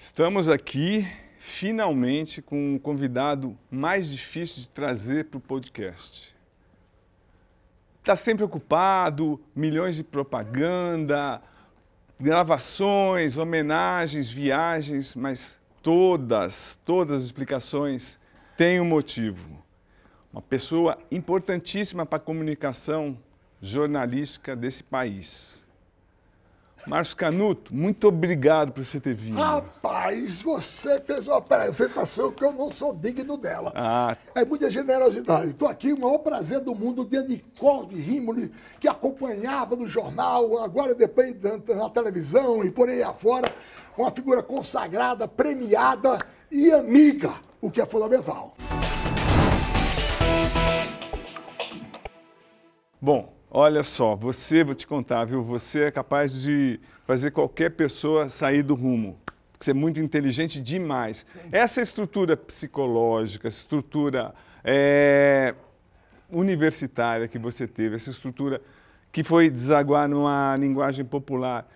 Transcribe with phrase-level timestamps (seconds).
[0.00, 1.04] Estamos aqui
[1.40, 6.36] finalmente com um convidado mais difícil de trazer para o podcast.
[7.98, 11.42] Está sempre ocupado, milhões de propaganda,
[12.18, 18.20] gravações, homenagens, viagens, mas todas, todas as explicações
[18.56, 19.64] têm um motivo.
[20.32, 23.18] Uma pessoa importantíssima para a comunicação
[23.60, 25.66] jornalística desse país.
[26.86, 29.36] Márcio Canuto, muito obrigado por você ter vindo.
[29.36, 33.72] Rapaz, você fez uma apresentação que eu não sou digno dela.
[33.74, 34.16] Ah.
[34.34, 35.50] É muita generosidade.
[35.50, 40.94] Estou aqui, o maior prazer do mundo, de Nicole Rimoli, que acompanhava no jornal, agora
[40.94, 43.52] depois na televisão e por aí afora.
[43.96, 46.18] Uma figura consagrada, premiada
[46.50, 48.54] e amiga, o que é fundamental.
[53.00, 55.42] Bom, Olha só, você, vou te contar, viu?
[55.42, 59.18] Você é capaz de fazer qualquer pessoa sair do rumo.
[59.58, 61.24] Você é muito inteligente demais.
[61.50, 65.54] Essa estrutura psicológica, essa estrutura é,
[66.30, 68.60] universitária que você teve, essa estrutura
[69.10, 71.66] que foi desaguar numa linguagem popular,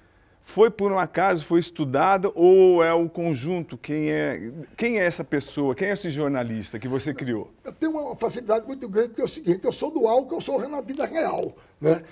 [0.52, 3.78] foi por um acaso, foi estudada ou é o conjunto?
[3.78, 5.74] Quem é, quem é essa pessoa?
[5.74, 7.50] Quem é esse jornalista que você criou?
[7.64, 10.40] Eu tenho uma facilidade muito grande, porque é o seguinte, eu sou do que eu
[10.42, 11.56] sou na vida real.
[11.80, 12.02] Né?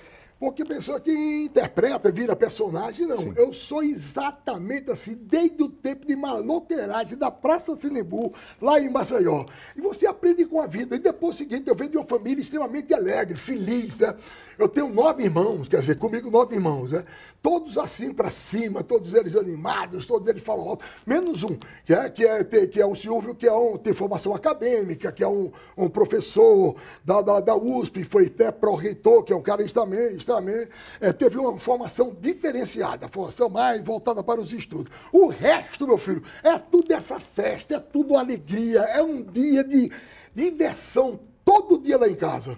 [0.41, 3.15] Porque pessoa que interpreta, vira personagem, não.
[3.15, 3.33] Sim.
[3.35, 9.45] Eu sou exatamente assim, desde o tempo de maloqueiragem da Praça Sinembu, lá em Maceió.
[9.77, 10.95] E você aprende com a vida.
[10.95, 14.15] E depois o seguinte, eu venho de uma família extremamente alegre, feliz, né?
[14.57, 17.03] Eu tenho nove irmãos, quer dizer, comigo nove irmãos, né?
[17.41, 22.09] Todos assim para cima, todos eles animados, todos eles falam alto, menos um, que é,
[22.09, 25.51] que é, que é o Silvio, que é um, tem formação acadêmica, que é um,
[25.75, 30.67] um professor da, da, da USP, foi até pró-reitor, que é um cara também, também
[30.99, 34.91] é, teve uma formação diferenciada, formação mais voltada para os estudos.
[35.11, 39.91] O resto, meu filho, é tudo essa festa, é tudo alegria, é um dia de
[40.33, 42.57] diversão todo dia lá em casa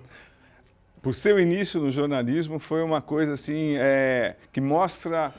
[1.03, 5.33] por seu início no jornalismo, foi uma coisa assim é, que mostra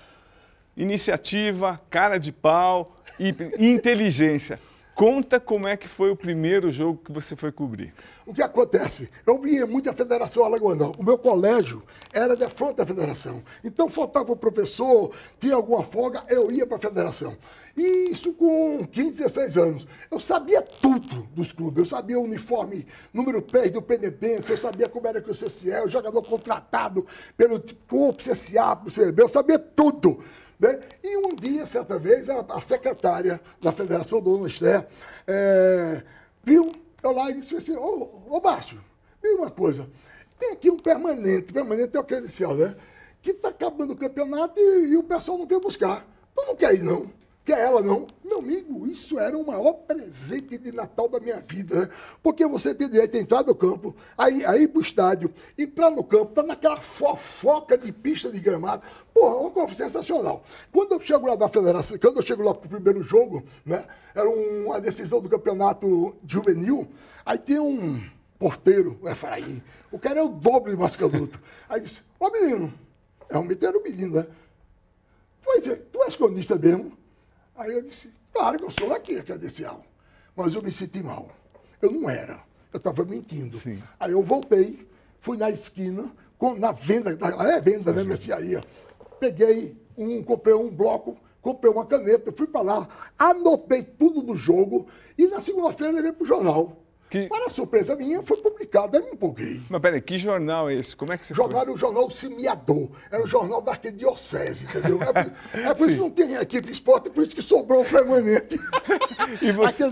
[0.76, 4.60] iniciativa, cara de pau e inteligência.
[4.94, 7.92] Conta como é que foi o primeiro jogo que você foi cobrir.
[8.24, 9.10] O que acontece?
[9.26, 10.92] Eu via muito a Federação Alagoana.
[10.96, 11.82] O meu colégio
[12.12, 13.42] era da fronte da Federação.
[13.64, 17.36] Então faltava o professor, tinha alguma folga, eu ia para a Federação.
[17.76, 19.86] E isso com 15, 16 anos.
[20.08, 21.78] Eu sabia tudo dos clubes.
[21.78, 25.84] Eu sabia o uniforme número 3 do Penedense, eu sabia como era que o CCE,
[25.84, 27.04] o jogador contratado
[27.36, 30.22] pelo corpo CSA, pro CB, eu sabia tudo.
[30.64, 30.80] Né?
[31.02, 34.86] E um dia, certa vez, a, a secretária da Federação, Dona Esther,
[35.26, 36.02] é,
[36.42, 38.80] viu eu lá e disse assim, ô, ô Márcio,
[39.22, 39.86] me uma coisa,
[40.38, 42.74] tem aqui um permanente, permanente é o credencial, né?
[43.20, 46.06] Que está acabando o campeonato e, e, o pessoal não veio buscar.
[46.34, 47.10] Tu não quer ir, não?
[47.44, 48.06] Quer ela, não?
[48.24, 51.90] Meu amigo, isso era o maior presente de Natal da minha vida, né?
[52.22, 56.32] Porque você tem direito a entrar no campo, aí, aí pro estádio, entrar no campo,
[56.32, 58.82] tá naquela fofoca de pista de gramado.
[59.12, 60.42] Porra, uma coisa sensacional.
[60.72, 63.84] Quando eu chego lá da federação, quando eu chego lá pro primeiro jogo, né?
[64.14, 66.88] Era uma decisão do campeonato juvenil,
[67.26, 68.02] aí tem um
[68.38, 69.62] porteiro, o Efraim.
[69.92, 71.38] O cara é o dobro de Mascaluto.
[71.68, 72.72] Aí disse, ô menino,
[73.30, 74.26] realmente era o menino, né?
[75.42, 77.03] Tu és, tu és cronista mesmo?
[77.56, 79.84] Aí eu disse, claro que eu sou daqui, credencial.
[80.34, 81.28] Mas eu me senti mal.
[81.80, 82.40] Eu não era.
[82.72, 83.56] Eu estava mentindo.
[83.56, 83.80] Sim.
[84.00, 84.86] Aí eu voltei,
[85.20, 88.60] fui na esquina, com, na venda, é venda, né, mercearia.
[89.20, 92.88] Peguei um, comprei um bloco, comprei uma caneta, fui para lá,
[93.18, 96.83] anotei tudo do jogo e na segunda-feira levei para o jornal.
[97.14, 97.28] Que...
[97.28, 99.62] Para surpresa minha, foi publicado, aí me empolguei.
[99.70, 100.96] Mas peraí, que jornal é esse?
[100.96, 101.60] Como é que você jornal foi?
[101.60, 104.98] Era o jornal Semiador, era o jornal da arquidiocese, entendeu?
[105.00, 107.82] É por, é por isso que não tem equipe de esporte, por isso que sobrou
[107.82, 108.58] o permanente.
[109.40, 109.84] e você...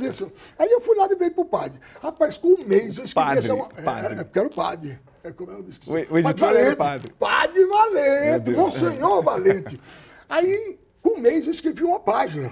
[0.58, 1.78] Aí eu fui lá e veio pro padre.
[2.02, 3.14] Rapaz, com um mês eu escrevi...
[3.14, 3.68] Padre, uma...
[3.68, 4.16] padre.
[4.16, 4.98] É, é, porque era o padre.
[5.22, 5.80] É como eu disse.
[5.88, 7.12] O, o editor era o padre.
[7.12, 9.80] Padre Valente, Monsenhor Valente.
[10.28, 12.50] Aí, com um mês eu escrevi uma página.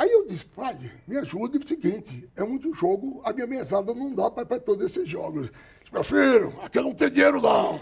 [0.00, 4.14] Aí eu disse, pai, me ajude o seguinte, é muito jogo, a minha mesada não
[4.14, 5.50] dá para todos esses jogos.
[5.78, 7.78] Disse, meu filho, aqui não tem dinheiro não.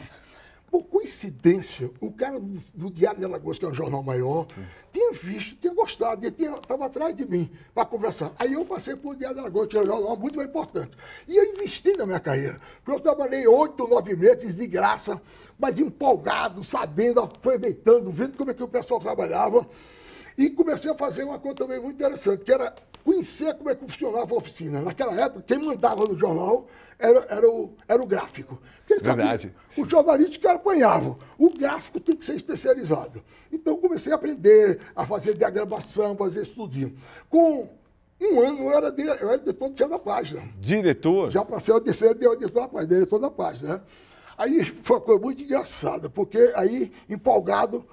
[0.69, 4.65] Por coincidência, o cara do, do Diário de Alagoas, que é um jornal maior, Sim.
[4.93, 8.33] tinha visto, tinha gostado, estava atrás de mim para conversar.
[8.37, 10.97] Aí eu passei para o Diário de Alagoas, que é um jornal muito mais importante.
[11.29, 12.61] E eu investi na minha carreira.
[12.85, 15.23] Porque eu trabalhei oito, nove meses de graça,
[15.57, 19.65] mas empolgado, sabendo, aproveitando, vendo como é que o pessoal trabalhava.
[20.39, 22.73] E comecei a fazer uma coisa também muito interessante, que era
[23.05, 24.81] conhecer como é que funcionava a oficina.
[24.81, 28.57] Naquela época, quem mandava no jornal era, era, o, era o gráfico.
[28.89, 29.43] Verdade.
[29.43, 31.19] Sabia, os jornalistas que apanhavam.
[31.37, 33.21] O gráfico tem que ser especializado.
[33.53, 36.97] Então, comecei a aprender a fazer diagramação, fazer estudinho.
[37.29, 37.69] Com
[38.21, 40.43] um ano eu era, eu era diretor de da página.
[40.61, 41.33] Diretor?
[41.33, 43.75] Já passei a ser diretor da página, diretor da página.
[43.75, 43.81] Né?
[44.37, 47.85] Aí foi uma coisa muito engraçada, porque aí, empolgado,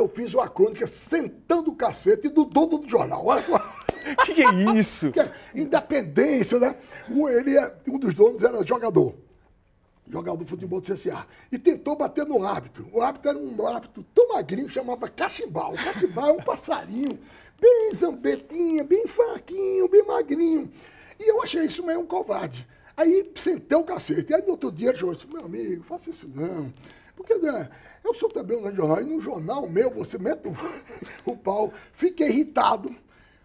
[0.00, 3.24] eu fiz uma crônica sentando o cacete do dono do jornal.
[3.26, 5.10] O que, que, é isso?
[5.10, 6.76] Que é independência, né?
[7.10, 9.14] Um, ele é, um dos donos era jogador.
[10.08, 11.26] Jogador de futebol do CSA.
[11.50, 12.88] E tentou bater no árbitro.
[12.92, 15.72] O árbitro era um árbitro tão magrinho, chamava cachimbal.
[15.72, 17.18] O cachimbal é um passarinho,
[17.60, 20.70] bem zambetinha, bem fraquinho, bem magrinho.
[21.18, 22.66] E eu achei isso meio um covarde.
[22.96, 24.32] Aí sentei o cacete.
[24.32, 26.72] Aí no outro dia ele disse, meu amigo, faça isso não.
[27.16, 27.68] Porque né,
[28.04, 30.54] eu sou também um jornal, e no jornal meu você mete o,
[31.32, 31.72] o pau.
[31.94, 32.94] Fiquei irritado.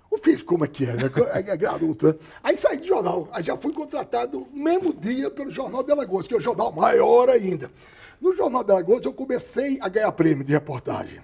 [0.09, 1.09] O filho, como é que é, né?
[1.33, 2.15] É, é garoto, né?
[2.43, 3.29] Aí saí do jornal.
[3.31, 6.69] Aí já fui contratado no mesmo dia pelo Jornal de Alagoas, que é o jornal
[6.71, 7.71] maior ainda.
[8.19, 11.21] No Jornal de Alagoas eu comecei a ganhar prêmio de reportagem.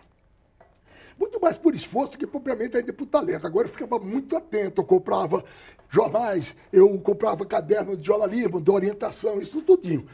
[1.19, 3.45] Muito mais por esforço que propriamente ainda por talento.
[3.45, 4.81] Agora eu ficava muito atento.
[4.81, 5.44] Eu comprava
[5.89, 10.07] jornais, eu comprava cadernos de jornalismo, de orientação, isso tudinho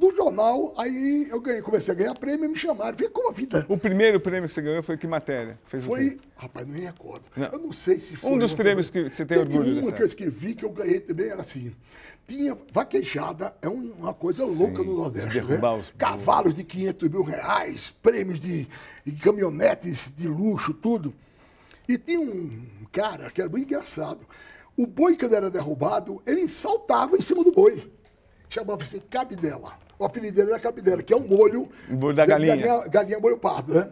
[0.00, 2.96] do jornal, aí eu ganhei, comecei a ganhar prêmio e me chamaram.
[2.96, 3.66] Vê como a vida.
[3.68, 5.58] O primeiro prêmio que você ganhou foi que matéria?
[5.66, 6.18] Fez foi.
[6.34, 7.24] Rapaz, não me recordo.
[7.36, 7.46] Não.
[7.48, 8.30] Eu não sei se foi.
[8.30, 11.28] Um dos prêmios que você tem orgulho Uma que eu escrevi que eu ganhei também
[11.28, 11.76] era assim.
[12.26, 15.40] Tinha vaquejada, é uma coisa Sim, louca no Nordeste.
[15.42, 15.60] Né?
[15.78, 15.92] Os...
[15.98, 18.66] Cavalos de 500 mil reais, prêmios de,
[19.04, 21.12] de caminhonetes de luxo, tudo.
[21.86, 24.20] E tinha um cara que era bem engraçado.
[24.76, 27.90] O boi, quando era derrubado, ele saltava em cima do boi.
[28.48, 29.89] Chamava-se cabidela.
[30.00, 31.68] O apelido dele era Capidera, que é um molho.
[31.90, 32.56] O molho da galinha.
[32.56, 33.90] Galinha, galinha molho pardo, né?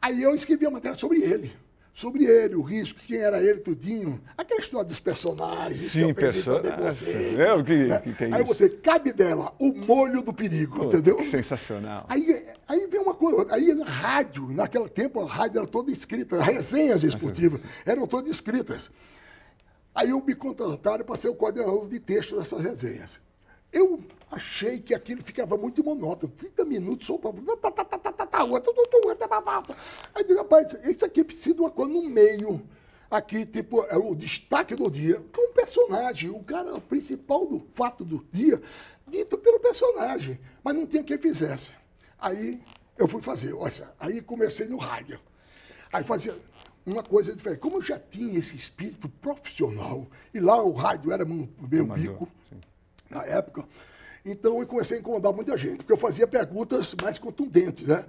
[0.00, 1.50] Aí eu escrevi a matéria sobre ele.
[1.94, 4.20] Sobre ele, o risco, quem era ele, tudinho.
[4.36, 5.82] Aquela história dos personagens.
[5.82, 7.08] Sim, personagens.
[7.38, 7.98] É, o que, né?
[7.98, 8.36] que, que, é isso?
[8.36, 11.16] Aí você, cabe dela, o molho do perigo, Pô, entendeu?
[11.16, 12.04] Que sensacional.
[12.10, 16.40] Aí, aí vem uma coisa, aí na rádio, naquele tempo a rádio era toda escrita,
[16.42, 18.90] resenhas esportivas eram todas escritas.
[19.94, 23.18] Aí eu me contrataram para ser o coordenador de texto dessas resenhas.
[23.72, 26.32] Eu achei que aquilo ficava muito monótono.
[26.36, 27.32] 30 minutos só para.
[30.14, 32.62] Aí digo, rapaz, isso aqui precisa de uma coisa no meio.
[33.10, 36.30] Aqui, tipo, é o destaque do dia, com um personagem.
[36.30, 38.60] O cara, o principal do fato do dia,
[39.06, 40.38] dito pelo personagem.
[40.62, 41.70] Mas não tinha quem fizesse.
[42.18, 42.62] Aí
[42.98, 45.18] eu fui fazer, olha, aí comecei no rádio.
[45.90, 46.38] Aí fazia
[46.84, 47.60] uma coisa diferente.
[47.60, 51.48] Como eu já tinha esse espírito profissional, e lá o rádio era meu
[51.86, 52.60] bico, sim.
[53.08, 53.64] na época,
[54.30, 58.04] então eu comecei a incomodar muita gente, porque eu fazia perguntas mais contundentes, né?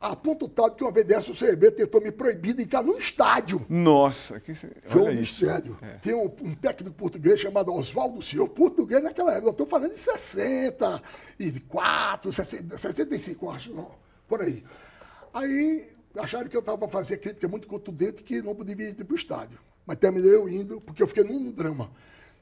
[0.00, 2.96] A ponto tal que uma vez dessa o CRB tentou me proibir de entrar no
[2.96, 3.66] estádio.
[3.68, 5.76] Nossa, que Foi um mistério.
[5.82, 5.98] É.
[5.98, 9.48] Tem um, um, técnico português chamado Oswaldo Silva, português naquela época.
[9.48, 13.90] Eu estou falando de 64, 65, acho, não,
[14.26, 14.64] por aí.
[15.34, 19.16] Aí acharam que eu estava fazendo crítica muito contundente que não podia ir para o
[19.16, 19.58] estádio.
[19.84, 21.90] Mas terminei eu indo, porque eu fiquei num drama.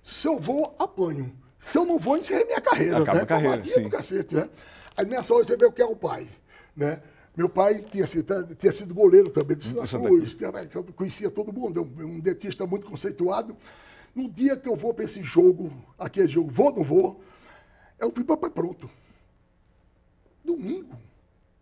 [0.00, 1.34] Se eu vou, apanho.
[1.58, 2.98] Se eu não vou, encerrei minha carreira.
[2.98, 3.22] Acaba né?
[3.22, 3.82] a carreira, sim.
[3.82, 4.48] do cacete, né?
[4.96, 6.28] Aí nessa hora você vê o que é o pai,
[6.76, 7.02] né?
[7.36, 10.36] Meu pai tinha sido, tinha sido goleiro também do Santa Cruz,
[10.74, 13.56] eu conhecia todo mundo, um dentista muito conceituado.
[14.12, 17.20] No dia que eu vou para esse jogo, aquele jogo, vou ou não vou,
[18.00, 18.90] eu fui papai pronto.
[20.44, 20.96] Domingo,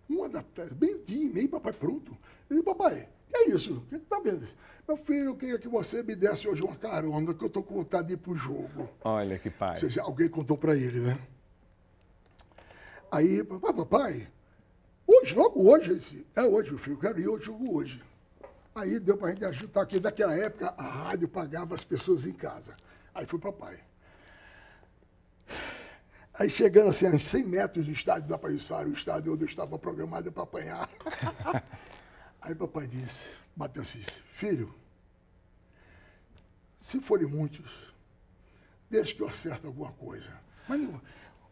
[0.08, 2.16] uma da tarde, meio-dia e meio, papai pronto.
[2.48, 3.82] Eu disse, papai, é isso?
[3.92, 4.46] Está vendo?
[4.86, 7.74] Meu filho, eu queria que você me desse hoje uma carona, que eu estou com
[7.74, 8.88] vontade de ir para o jogo.
[9.02, 9.74] Olha que pai.
[9.74, 11.18] Ou seja, alguém contou para ele, né?
[13.10, 14.28] Aí, papai, papai,
[15.06, 18.02] hoje, logo hoje, disse, é hoje, meu filho, eu quero ir ao jogo hoje.
[18.74, 19.98] Aí deu para a gente ajudar aqui.
[19.98, 22.76] Naquela época, a rádio pagava as pessoas em casa.
[23.14, 23.78] Aí foi papai.
[26.38, 29.48] Aí chegando assim, a uns 100 metros do estádio da Paissário, o estádio onde eu
[29.48, 30.88] estava programado para apanhar.
[32.46, 34.00] Aí papai disse, bateu assim,
[34.30, 34.72] filho,
[36.78, 37.92] se forem muitos,
[38.88, 40.32] deixe que eu acerte alguma coisa.
[40.68, 41.00] Mas não,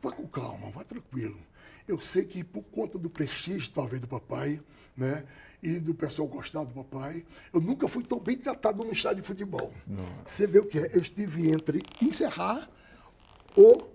[0.00, 1.36] vá com calma, vá tranquilo.
[1.88, 4.62] Eu sei que por conta do prestígio, talvez, do papai,
[4.96, 5.26] né?
[5.60, 9.26] E do pessoal gostar do papai, eu nunca fui tão bem tratado no estádio de
[9.26, 9.74] futebol.
[9.84, 10.12] Nossa.
[10.24, 10.94] Você vê o que é?
[10.94, 12.70] Eu estive entre encerrar
[13.56, 13.92] ou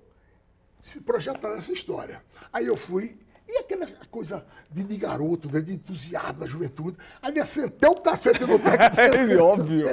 [0.83, 2.21] se projetar essa história.
[2.51, 3.17] Aí eu fui
[3.49, 6.95] E aquela coisa de, de garoto, né, de entusiasmo da juventude.
[7.19, 8.99] Aí me assentei o cacete no técnico.
[9.33, 9.87] É óbvio.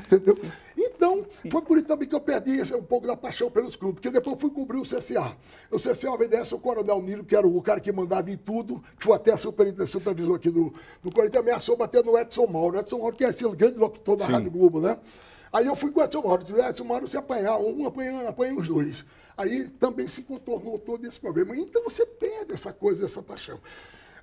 [0.00, 0.36] Entendeu?
[0.76, 4.00] Então, foi por isso também que eu perdi esse, um pouco da paixão pelos clubes,
[4.00, 5.36] porque depois eu fui cobrir o CCA.
[5.70, 9.04] O CCA obedece o Coronel Nilo, que era o cara que mandava em tudo, que
[9.04, 12.76] foi até super, supervisor aqui do, do Corinthians, ameaçou bater no Edson Mauro.
[12.76, 14.32] O Edson Mauro, que é o grande locutor da Sim.
[14.32, 14.98] Rádio Globo, né?
[15.52, 16.42] Aí eu fui com o Edson Mauro.
[16.42, 19.04] Disse, Edson Mauro, se apanhar um, apanha, apanha os dois.
[19.38, 21.56] Aí também se contornou todo esse problema.
[21.56, 23.60] Então você perde essa coisa, essa paixão.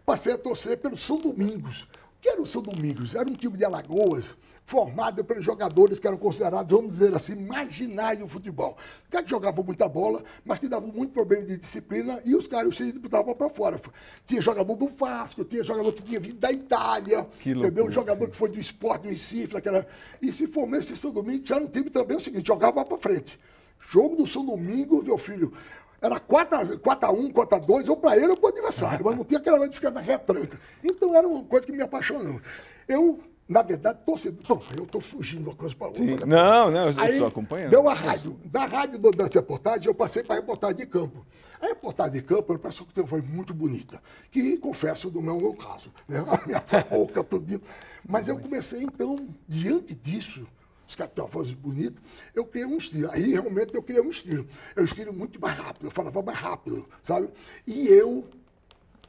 [0.05, 1.83] Passei a torcer pelo São Domingos.
[1.83, 3.15] O que era o São Domingos?
[3.15, 8.19] Era um time de Alagoas formado pelos jogadores que eram considerados, vamos dizer assim, marginais
[8.19, 8.75] do futebol.
[9.09, 12.91] Que jogavam muita bola, mas que davam muito problema de disciplina e os caras se
[12.91, 13.79] disputavam para fora.
[14.25, 17.63] Tinha jogador do Vasco, tinha jogador que tinha vindo da Itália, Que entendeu?
[17.63, 19.87] loucura, Um jogador que foi do esporte, do Recife, aquela...
[20.21, 23.39] E se formou esse São Domingos, já um time também o seguinte, jogava para frente.
[23.79, 25.53] Jogo do São Domingo, meu filho,
[26.01, 29.71] era 4x1, 4x2, ou para ele ou para o adversário, mas não tinha aquela coisa
[29.71, 30.59] de ficar na retranca.
[30.83, 32.39] Então era uma coisa que me apaixonou.
[32.87, 34.41] Eu, na verdade, torcedor.
[34.47, 36.03] Bom, eu estou fugindo de uma coisa para outra.
[36.03, 36.17] Sim.
[36.25, 37.69] Não, não, eu estou acompanhando.
[37.71, 38.39] Deu a rádio.
[38.45, 41.25] Da rádio do- das reportagens, eu passei para a reportagem de campo.
[41.61, 44.01] A reportagem de campo, eu penso que foi muito bonita.
[44.29, 45.91] Que, confesso, não é o meu caso.
[46.07, 46.19] Né?
[46.27, 47.61] A minha boca, tudo.
[48.07, 50.45] Mas eu comecei, então, diante disso,
[50.87, 52.01] os caras têm uma voz bonita,
[52.33, 53.09] eu criei um estilo.
[53.11, 54.47] Aí, realmente, eu criei um estilo.
[54.75, 57.29] É um estilo muito mais rápido, eu falava mais rápido, sabe?
[57.65, 58.23] E eu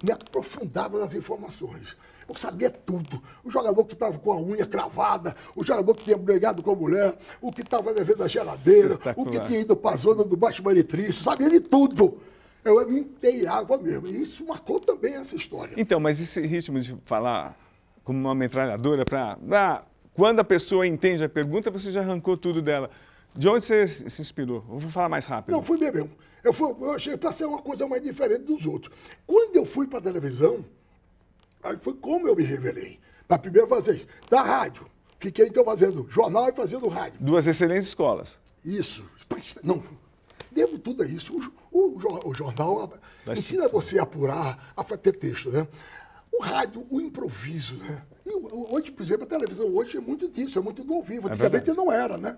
[0.02, 1.96] me aprofundava nas informações.
[2.28, 3.22] Eu sabia tudo.
[3.44, 6.74] O jogador que estava com a unha cravada, o jogador que tinha brigado com a
[6.74, 10.36] mulher, o que estava devendo a geladeira, o que tinha ido para a zona do
[10.36, 12.20] Baixo Maritrício, sabia de tudo.
[12.64, 14.08] Eu me inteirava mesmo.
[14.08, 15.74] E isso marcou também essa história.
[15.76, 17.56] Então, mas esse ritmo de falar
[18.02, 19.86] como uma metralhadora para.
[20.16, 22.90] Quando a pessoa entende a pergunta, você já arrancou tudo dela.
[23.34, 24.64] De onde você se inspirou?
[24.70, 25.52] Eu vou falar mais rápido.
[25.54, 26.10] Não, fui mesmo.
[26.42, 28.94] Eu, fui, eu achei para ser uma coisa mais diferente dos outros.
[29.26, 30.64] Quando eu fui para a televisão,
[31.62, 32.98] aí foi como eu me revelei.
[33.28, 34.86] Na primeira vez, da rádio.
[35.20, 37.18] Fiquei então fazendo jornal e fazendo rádio.
[37.20, 38.38] Duas excelentes escolas.
[38.64, 39.04] Isso.
[39.62, 39.82] Não,
[40.50, 41.36] devo tudo a isso.
[41.70, 42.90] O, o o jornal
[43.26, 45.66] Mas- ensina você a apurar, a ter texto, né?
[46.32, 48.02] O rádio, o improviso, né?
[48.26, 48.34] E
[48.74, 51.28] hoje, por exemplo, a televisão hoje é muito disso, é muito do ao vivo.
[51.28, 51.76] Antigamente verdade.
[51.78, 52.34] não era, né?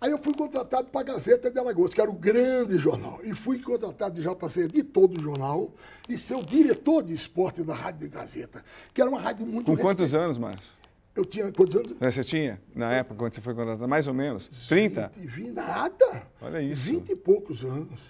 [0.00, 3.20] Aí eu fui contratado para a Gazeta de Alagoas, que era o grande jornal.
[3.22, 5.70] E fui contratado já para ser editor do jornal
[6.08, 9.66] e ser o diretor de esporte da Rádio de Gazeta, que era uma rádio muito
[9.66, 10.72] Com quantos respe- anos, Márcio?
[11.14, 11.92] Eu tinha quantos anos?
[12.00, 13.86] Né, Você tinha, na época, quando você foi contratado?
[13.86, 14.50] Mais ou menos?
[14.66, 15.12] 30?
[15.18, 16.26] E vi nada.
[16.40, 16.82] Olha isso.
[16.90, 18.00] Vinte e poucos anos.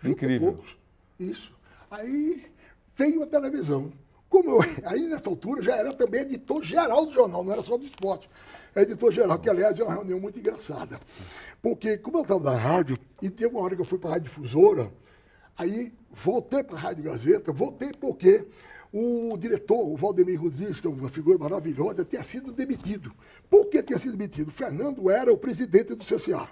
[0.00, 0.48] Vinte Incrível.
[0.50, 0.76] E poucos.
[1.18, 1.50] Isso.
[1.90, 2.46] Aí
[2.96, 3.90] veio a televisão.
[4.32, 7.76] Como eu, aí nessa altura já era também editor geral do jornal, não era só
[7.76, 8.30] do esporte.
[8.74, 10.98] É editor geral, que aliás é uma reunião muito engraçada.
[11.60, 14.12] Porque como eu estava na rádio, e teve uma hora que eu fui para a
[14.14, 14.90] Rádio Difusora,
[15.58, 18.46] aí voltei para a Rádio Gazeta, voltei porque
[18.90, 23.12] o diretor, o Valdemir Rodrigues, que é uma figura maravilhosa, tinha sido demitido.
[23.50, 24.50] Por que tinha sido demitido?
[24.50, 26.48] Fernando era o presidente do CCA.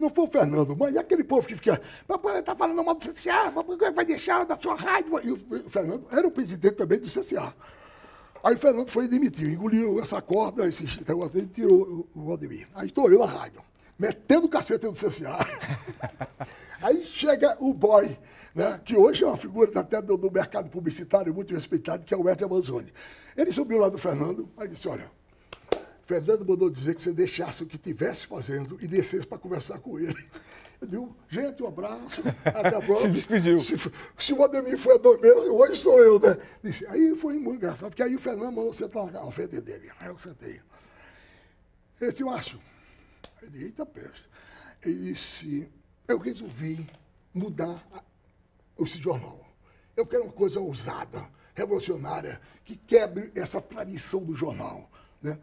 [0.00, 1.78] Não foi o Fernando, mas aquele povo que fica,
[2.08, 5.20] papai está falando mal do CCA, papai vai deixar da sua rádio.
[5.22, 7.54] E o Fernando era o presidente também do CCA.
[8.42, 12.66] Aí o Fernando foi demitir, engoliu essa corda, esse negócio dele, tirou o Valdemir.
[12.74, 13.60] Aí estou eu na rádio,
[13.98, 15.36] metendo o cacete no CCA.
[16.80, 18.16] Aí chega o boy,
[18.54, 22.16] né, que hoje é uma figura até do, do mercado publicitário muito respeitado, que é
[22.16, 22.90] o Ed Amazoni.
[23.36, 25.10] Ele subiu lá do Fernando, aí disse, olha,
[26.10, 29.96] Fernando mandou dizer que você deixasse o que estivesse fazendo e descesse para conversar com
[29.96, 30.28] ele.
[30.80, 32.96] Eu digo, gente, um abraço, até a próxima.
[32.96, 33.60] Se despediu.
[33.60, 33.74] Se,
[34.18, 36.36] se o Ademir foi dois meses, hoje sou eu, né?
[36.64, 39.88] Disse, aí foi muito engraçado, porque aí o Fernando mandou sentar na frente dele.
[40.00, 40.60] Aí eu sentei.
[42.00, 42.58] Ele disse, Márcio,
[43.42, 44.28] eu disse, eita peste.
[44.84, 45.70] Ele disse,
[46.08, 46.90] eu resolvi
[47.32, 48.02] mudar a-
[48.82, 49.46] esse jornal.
[49.96, 51.24] Eu quero uma coisa ousada,
[51.54, 54.90] revolucionária, que quebre essa tradição do jornal.
[55.22, 55.38] Né?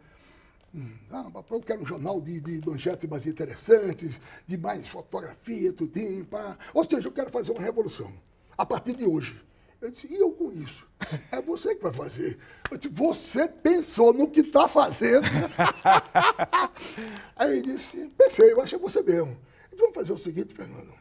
[0.74, 6.24] Hum, Ah, eu quero um jornal de, de manchetes mais interessantes, de mais fotografia, tudinho,
[6.26, 6.58] pá.
[6.74, 8.12] Ou seja, eu quero fazer uma revolução,
[8.56, 9.40] a partir de hoje.
[9.80, 10.86] Eu disse, e eu com isso?
[11.32, 12.36] É você que vai fazer.
[12.70, 15.26] Eu disse, você pensou no que está fazendo.
[17.36, 19.36] Aí ele disse, pensei, eu que é você mesmo.
[19.68, 20.92] Então vamos fazer o seguinte, Fernando.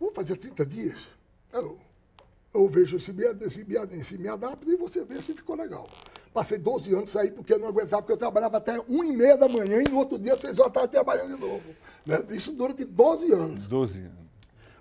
[0.00, 1.08] Vamos fazer 30 dias.
[1.52, 1.78] Eu,
[2.54, 5.88] eu vejo se me, se, me, se me adapta e você vê se ficou legal.
[6.34, 9.36] Passei 12 anos saí porque eu não aguentava, porque eu trabalhava até 1 e meia
[9.36, 11.62] da manhã e no outro dia, 6 horas, estava trabalhando de novo.
[12.06, 12.22] Né?
[12.30, 13.66] Isso durante 12 anos.
[13.66, 14.12] 12 anos.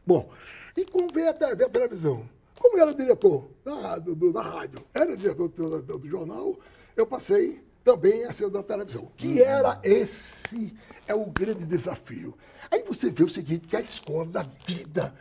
[0.05, 0.29] Bom,
[0.75, 2.27] e como veio a, televisão?
[2.57, 6.57] Como eu era diretor da, do- do- da rádio, era diretor do, do- do jornal,
[6.95, 9.11] eu passei também a ser da televisão.
[9.17, 10.73] Que era esse,
[11.07, 12.37] é o grande desafio.
[12.69, 15.13] Aí você vê o seguinte, que a escola da vida,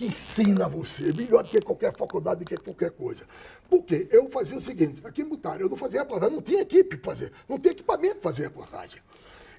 [0.00, 3.22] que ensina você, melhor do que qualquer faculdade, do que qualquer coisa.
[3.68, 6.96] Porque eu fazia o seguinte, aqui em Mutário, eu não fazia reportagem, não tinha equipe
[6.96, 9.02] para fazer, não tinha equipamento para fazer reportagem.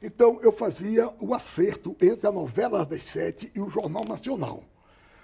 [0.02, 4.64] Então, eu fazia o acerto entre a novela das sete e o Jornal Nacional.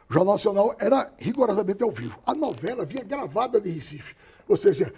[0.08, 2.20] O Jornal Nacional era rigorosamente ao vivo.
[2.24, 4.16] A novela vinha gravada de Recife.
[4.48, 4.94] Ou seja,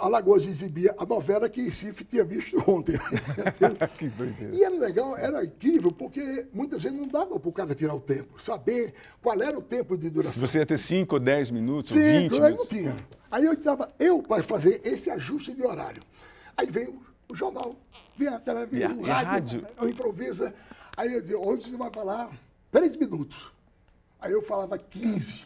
[0.00, 2.96] Alagoas exibia a novela que Recife tinha visto ontem.
[3.98, 4.10] que
[4.52, 8.00] e era legal, era incrível, porque muitas vezes não dava para o cara tirar o
[8.00, 10.32] tempo, saber qual era o tempo de duração.
[10.32, 12.40] Se você ia ter 5 ou 10 minutos, cinco, ou 20 minutos.
[12.40, 12.96] Aí não tinha.
[13.30, 16.02] Aí eu entrava, eu para fazer esse ajuste de horário.
[16.56, 16.88] Aí vem
[17.28, 17.74] o jornal,
[18.16, 20.54] vem a televisão, o rádio, eu improvisa.
[20.96, 22.30] Aí eu dizia, hoje você vai falar
[22.70, 23.52] 3 minutos.
[24.20, 25.44] Aí eu falava 15.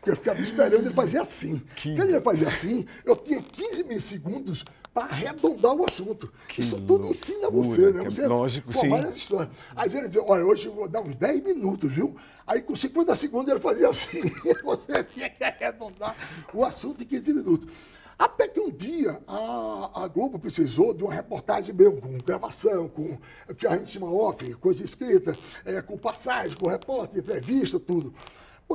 [0.00, 1.60] Porque eu ficava esperando ele fazer assim.
[1.76, 1.94] Que...
[1.94, 4.64] Quando ele fazia assim, eu tinha 15 milissegundos
[4.94, 6.32] para arredondar o assunto.
[6.48, 8.04] Que Isso tudo loucura, ensina você, né?
[8.04, 8.92] Você lógico, sim.
[8.94, 9.50] Essa história.
[9.76, 12.16] Aí ele dizia, olha, hoje eu vou dar uns 10 minutos, viu?
[12.46, 14.22] Aí com 50 segundos ele fazia assim.
[14.64, 16.16] você tinha que arredondar
[16.54, 17.68] o assunto em 15 minutos.
[18.18, 23.18] Até que um dia a, a, Globo precisou de uma reportagem mesmo, com gravação, com
[23.48, 28.14] o que a gente chama off, coisa escrita, é, com passagem, com repórter, entrevista, tudo.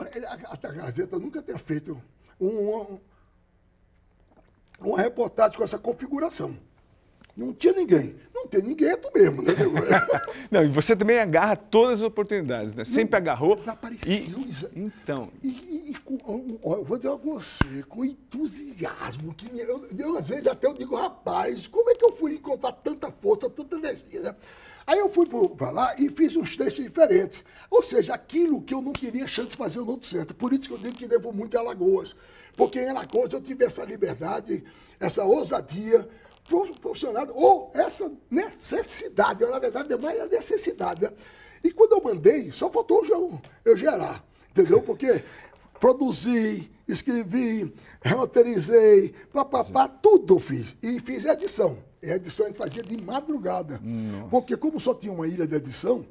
[0.01, 2.01] A, a Gazeta nunca tinha feito
[2.39, 2.99] um, um,
[4.79, 6.57] uma reportagem com essa configuração.
[7.35, 8.15] Não tinha ninguém.
[8.33, 9.53] Não tem ninguém, é tu mesmo, né?
[10.49, 12.85] não, e você também agarra todas as oportunidades, né?
[12.85, 13.57] Sempre agarrou.
[13.57, 14.09] Desapareceu.
[14.09, 15.29] E, então.
[15.43, 20.29] E, e, e com, eu vou dizer a você, com entusiasmo, que eu, eu, às
[20.29, 24.21] vezes até eu digo, rapaz, como é que eu fui encontrar tanta força, tanta energia,
[24.21, 24.35] né?
[24.87, 25.27] Aí eu fui
[25.57, 27.43] para lá e fiz uns textos diferentes.
[27.71, 30.35] Ou seja, aquilo que eu não queria chance de fazer no outro centro.
[30.35, 32.15] Por isso que eu digo que devo muito a Alagoas.
[32.55, 34.63] Porque em Alagoas eu tive essa liberdade,
[34.99, 36.07] essa ousadia,
[36.47, 41.01] proporcionado, ou essa necessidade, na verdade é mais a necessidade.
[41.01, 41.11] Né?
[41.63, 44.81] E quando eu mandei, só faltou eu, eu gerar, entendeu?
[44.81, 45.23] Porque
[45.79, 47.73] produzi, escrevi,
[48.05, 50.75] roteirizei, papapá, tudo eu fiz.
[50.81, 51.77] E fiz edição.
[52.05, 53.79] E a edição a gente fazia de madrugada.
[53.81, 54.29] Nossa.
[54.29, 56.05] Porque como só tinha uma ilha de edição,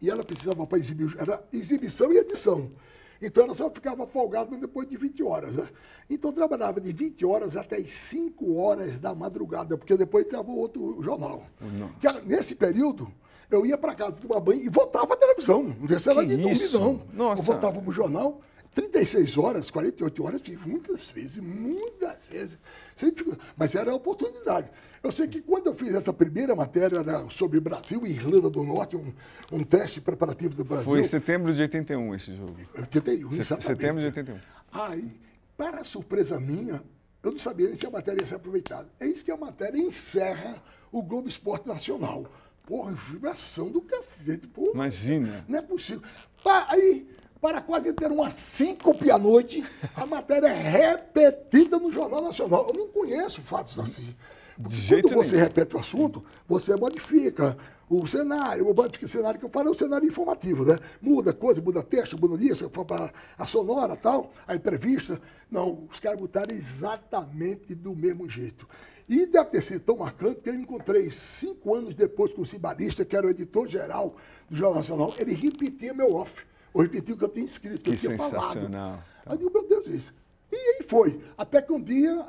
[0.00, 2.70] e ela precisava para exibir, era exibição e edição.
[3.20, 5.52] Então ela só ficava folgada depois de 20 horas.
[5.52, 5.68] Né?
[6.08, 11.02] Então trabalhava de 20 horas até as 5 horas da madrugada, porque depois entrava outro
[11.02, 11.44] jornal.
[12.00, 13.12] Que, nesse período,
[13.50, 15.64] eu ia para casa tomar banho e voltava à televisão.
[15.64, 17.02] Não deixava de dormir, não.
[17.12, 17.42] Nossa.
[17.42, 18.40] Eu voltava para o jornal,
[18.74, 22.58] 36 horas, 48 horas, fiz muitas vezes, muitas vezes.
[23.56, 24.70] Mas era a oportunidade.
[25.02, 28.62] Eu sei que quando eu fiz essa primeira matéria era sobre Brasil e Irlanda do
[28.62, 29.12] Norte, um,
[29.50, 30.88] um teste preparativo do Brasil.
[30.88, 32.56] Foi em setembro de 81 esse jogo.
[32.76, 33.64] 81, exatamente.
[33.64, 34.38] Setembro de 81.
[34.72, 35.10] Aí,
[35.56, 36.82] para surpresa minha,
[37.22, 38.88] eu não sabia nem se a matéria ia ser aproveitada.
[39.00, 42.26] É isso que a matéria encerra o Globo Esporte Nacional.
[42.66, 44.46] Porra, vibração do cacete.
[44.46, 45.44] Porra, Imagina.
[45.48, 46.02] Não é possível.
[46.68, 47.08] Aí,
[47.40, 49.64] para quase ter uma síncope à noite,
[49.96, 52.66] a matéria é repetida no Jornal Nacional.
[52.68, 54.14] Eu não conheço fatos assim.
[54.58, 55.48] De Quando você nenhum.
[55.48, 57.56] repete o assunto, você modifica
[57.88, 58.68] o cenário.
[58.68, 60.78] O cenário que eu falo é o cenário informativo, né?
[61.00, 65.18] Muda coisa, muda texto, muda isso, para a sonora tal, a entrevista.
[65.50, 68.68] Não, os caras botaram exatamente do mesmo jeito.
[69.08, 73.02] E deve ter sido tão marcante que eu encontrei cinco anos depois com o Cibarista,
[73.02, 74.14] que era o editor-geral
[74.48, 76.49] do Jornal Nacional, ele repetia meu off.
[76.74, 78.70] Eu repetia o que eu tinha escrito, que, eu tinha sensacional.
[78.70, 79.04] falado.
[79.26, 80.14] Aí eu digo, meu Deus, isso.
[80.52, 81.20] E aí foi.
[81.36, 82.24] Até que um dia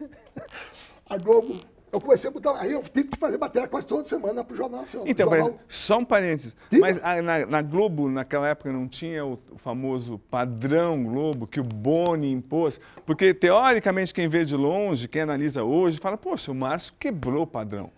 [1.08, 1.60] a Globo.
[1.92, 2.60] Eu comecei a botar.
[2.60, 5.08] Aí eu tive que fazer matéria quase toda semana para o Jornal Nacional.
[5.08, 5.60] Então, jornal...
[5.66, 6.56] mas, só um parênteses.
[6.72, 11.60] Mas a, na, na, Globo, naquela época, não tinha o, o, famoso padrão Globo que
[11.60, 12.80] o Boni impôs?
[13.06, 17.46] Porque, teoricamente, quem vê de longe, quem analisa hoje, fala: poxa, o Márcio quebrou o
[17.46, 17.90] padrão.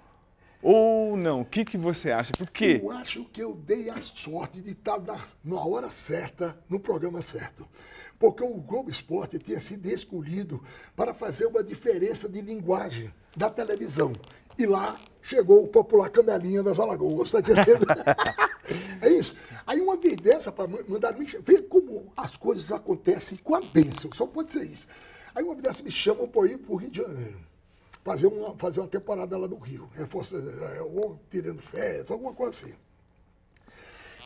[0.63, 1.43] Ou não?
[1.43, 2.33] O que, que você acha?
[2.37, 2.81] Por quê?
[2.83, 7.23] Eu acho que eu dei a sorte de estar na, na hora certa, no programa
[7.23, 7.67] certo
[8.19, 10.63] porque o Globo Esporte tinha sido escolhido
[10.97, 14.13] para fazer uma diferença de linguagem da televisão.
[14.59, 17.87] E lá chegou o popular Canelinha das Alagoas, tá entendendo?
[19.01, 19.37] é isso.
[19.65, 24.11] Aí uma vez dessa, para mandar me ver como as coisas acontecem com a bênção,
[24.13, 24.89] só pode ser isso.
[25.35, 27.39] Aí uma vez dessa me chamam para ir para o Rio de Janeiro,
[28.11, 32.51] fazer uma, fazer uma temporada lá no Rio, reforço, é, ou tirando férias, alguma coisa
[32.51, 32.75] assim.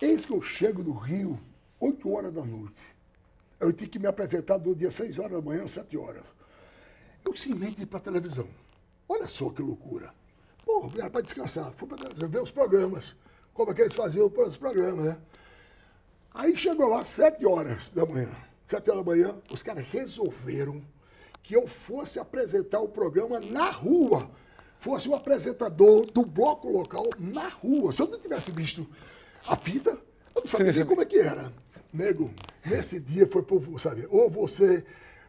[0.00, 1.38] Eis que eu chego no Rio,
[1.80, 2.92] 8 horas da noite
[3.62, 6.24] eu tinha que me apresentar do dia 6 horas da manhã, 7 horas.
[7.24, 8.48] Eu simplesmente para a televisão.
[9.08, 10.12] Olha só que loucura.
[10.64, 11.70] Pô, era para descansar.
[11.72, 13.14] Fui para ver os programas.
[13.54, 15.18] Como é que eles faziam os programas, né?
[16.34, 18.30] Aí chegou lá 7 horas da manhã.
[18.66, 20.82] 7 horas da manhã, os caras resolveram
[21.42, 24.30] que eu fosse apresentar o programa na rua.
[24.78, 27.92] Fosse o apresentador do bloco local na rua.
[27.92, 28.86] Se eu não tivesse visto
[29.46, 29.90] a fita,
[30.34, 31.52] eu não sabia como é que era.
[31.92, 32.30] Nego,
[32.64, 34.84] nesse dia foi por, sabe, ou você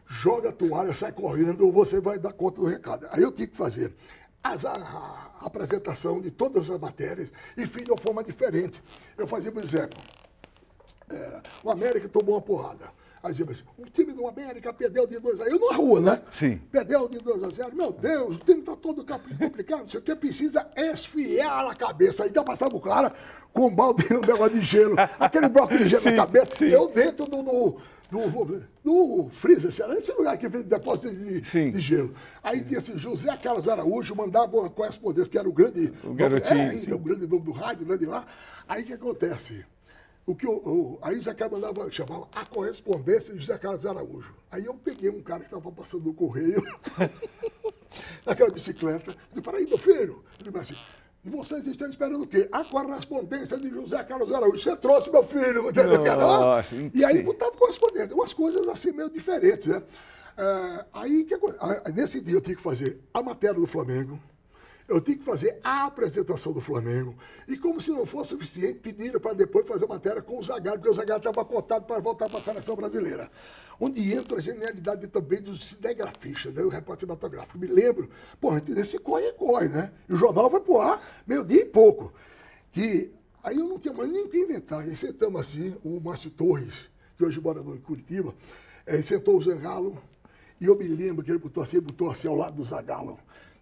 [0.06, 3.06] joga a toalha, sai correndo, ou você vai dar conta do recado.
[3.10, 3.94] Aí eu tinha que fazer
[4.42, 8.82] as, a, a, apresentação de todas as matérias e fiz de uma forma diferente.
[9.16, 10.02] Eu fazia, por exemplo,
[11.10, 12.90] é, o América tomou uma porrada.
[13.24, 15.56] Aí dizia, assim, o time do América perdeu de 2 a 0.
[15.56, 16.20] Eu na rua, né?
[16.30, 16.60] Sim.
[16.70, 17.74] Perdeu de 2 a 0.
[17.74, 19.80] Meu Deus, o time está todo complicado.
[19.80, 22.24] Não sei o que, precisa esfriar a cabeça.
[22.24, 23.14] Aí já passava o cara
[23.50, 26.54] com um balde um negócio de gelo, aquele bloco de gelo sim, na cabeça.
[26.54, 26.66] Sim.
[26.66, 27.78] Eu dentro do, do,
[28.10, 32.14] do, do freezer, era esse lugar que fez depósito de, de, gelo.
[32.42, 35.90] Aí tinha assim, José Carlos Araújo mandava uma correspondência, que era o grande.
[36.04, 36.60] O garotinho.
[36.60, 38.26] É, ainda, o grande nome do rádio, né, de lá.
[38.68, 39.64] Aí o que acontece?
[40.26, 43.84] O que eu, eu, aí o Zé Carlos mandava, chamava a correspondência de José Carlos
[43.84, 44.34] Araújo.
[44.50, 46.62] Aí eu peguei um cara que estava passando no correio,
[48.24, 50.82] naquela bicicleta, e falei, meu filho, ele disse assim,
[51.24, 52.48] e vocês estão esperando o quê?
[52.52, 54.58] A correspondência de José Carlos Araújo.
[54.58, 56.04] Você trouxe, meu filho, entendeu?
[56.04, 58.14] Nossa, e aí botava correspondência.
[58.14, 59.82] Umas coisas assim meio diferentes, né?
[60.36, 61.34] É, aí, que,
[61.94, 64.20] nesse dia eu tinha que fazer a matéria do Flamengo,
[64.86, 67.16] eu tinha que fazer a apresentação do Flamengo.
[67.48, 70.90] E como se não fosse suficiente, pediram para depois fazer matéria com o Zagallo, porque
[70.90, 73.30] o Zagallo estava cotado para voltar para a seleção brasileira.
[73.80, 77.58] Onde entra a genialidade também dos cinegrafistas, né, o repórter cinematográfico.
[77.58, 79.90] Me lembro, pô, a gente nesse corre corre, né?
[80.08, 82.12] E o jornal foi pro ar meio-dia e pouco.
[82.70, 83.10] Que
[83.42, 84.80] aí eu não tinha mais nem o que inventar.
[84.80, 88.34] Aí sentamos assim, o Márcio Torres, que hoje mora em Curitiba,
[88.86, 89.98] é, sentou o Zangalo,
[90.60, 93.18] e eu me lembro que ele botou assim, botou assim ao lado do Zagalo.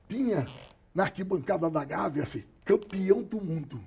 [0.08, 0.46] Tinha
[0.94, 3.81] na arquibancada da Gávea, assim, campeão do mundo.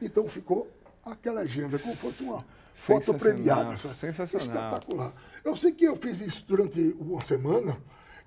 [0.00, 0.70] Então ficou
[1.04, 2.44] aquela agenda, como fosse uma
[2.74, 3.76] foto premiada.
[3.76, 4.46] Sensacional.
[4.46, 5.12] Espetacular.
[5.44, 7.76] Eu sei que eu fiz isso durante uma semana,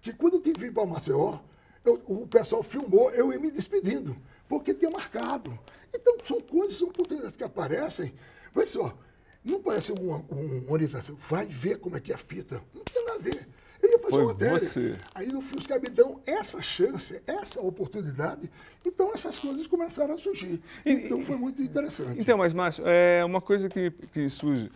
[0.02, 1.40] que quando eu tive para Maceió,
[1.84, 4.16] eu, o pessoal filmou eu ia me despedindo,
[4.48, 5.58] porque tinha marcado.
[5.94, 8.14] Então, são coisas, são oportunidades que aparecem.
[8.54, 8.98] Mas só,
[9.44, 11.16] não parece uma, uma orientação.
[11.30, 12.62] Vai ver como é que é a fita.
[12.74, 13.48] Não tem nada a ver.
[13.86, 14.58] Eu ia fazer Foi uma matéria.
[14.58, 14.96] Você.
[15.14, 18.50] Aí no fim os caras me dão essa chance, essa oportunidade.
[18.86, 20.62] Então essas coisas começaram a surgir.
[20.86, 22.20] E, então foi muito interessante.
[22.20, 24.72] Então, mas Márcio, é uma coisa que, que surge.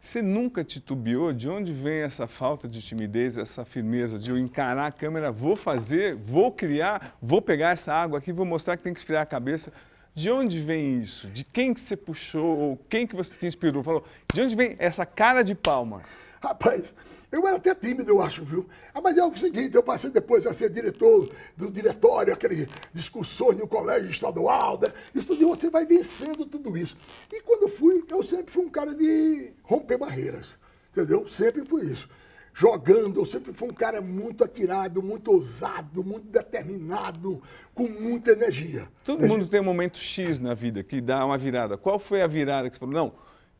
[0.00, 1.32] Você nunca titubeou?
[1.32, 5.54] De onde vem essa falta de timidez, essa firmeza de eu encarar a câmera, vou
[5.54, 9.26] fazer, vou criar, vou pegar essa água aqui, vou mostrar que tem que esfriar a
[9.26, 9.72] cabeça?
[10.14, 11.28] De onde vem isso?
[11.28, 12.78] De quem que você puxou?
[12.88, 13.82] Quem que você te inspirou?
[13.82, 16.02] Falou, de onde vem essa cara de palma?
[16.42, 16.92] Rapaz,
[17.32, 18.68] eu era até tímido, eu acho, viu?
[18.92, 23.56] Ah, mas é o seguinte, eu passei depois a ser diretor do diretório, aquelas discussões
[23.56, 24.92] no colégio estadual, né?
[25.14, 26.94] Isso de você vai vencendo tudo isso.
[27.32, 30.56] E quando eu fui, eu sempre fui um cara de romper barreiras,
[30.92, 31.26] entendeu?
[31.26, 32.06] Sempre fui isso.
[32.54, 37.42] Jogando, eu sempre fui um cara muito atirado, muito ousado, muito determinado,
[37.74, 38.86] com muita energia.
[39.02, 41.78] Todo mundo tem um momento X na vida que dá uma virada.
[41.78, 43.14] Qual foi a virada que você falou, não,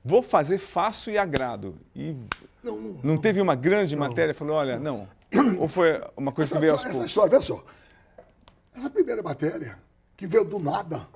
[0.04, 1.76] vou fazer fácil e agrado?
[1.94, 2.16] E
[2.62, 4.34] não, não, não teve uma grande não, matéria?
[4.34, 5.08] Falou, olha, não.
[5.58, 6.98] Ou foi uma coisa essa, que veio aos poucos?
[6.98, 7.64] Essa história, vê só.
[8.74, 9.78] Essa primeira matéria,
[10.16, 11.06] que veio do nada,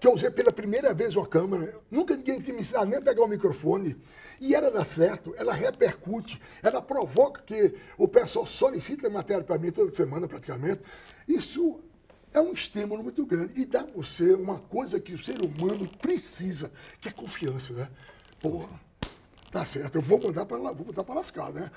[0.00, 3.02] que eu usei pela primeira vez uma câmera, nunca ninguém tinha me ensinado nem a
[3.02, 3.96] pegar o microfone,
[4.40, 9.72] e ela dá certo, ela repercute, ela provoca que o pessoal solicita matéria para mim
[9.72, 10.80] toda semana praticamente.
[11.26, 11.80] Isso
[12.32, 15.88] é um estímulo muito grande e dá a você uma coisa que o ser humano
[16.00, 16.70] precisa,
[17.00, 17.88] que é confiança, né?
[18.40, 18.68] Porra.
[19.50, 21.70] Tá certo, eu vou mandar para vou mandar para lascar, né?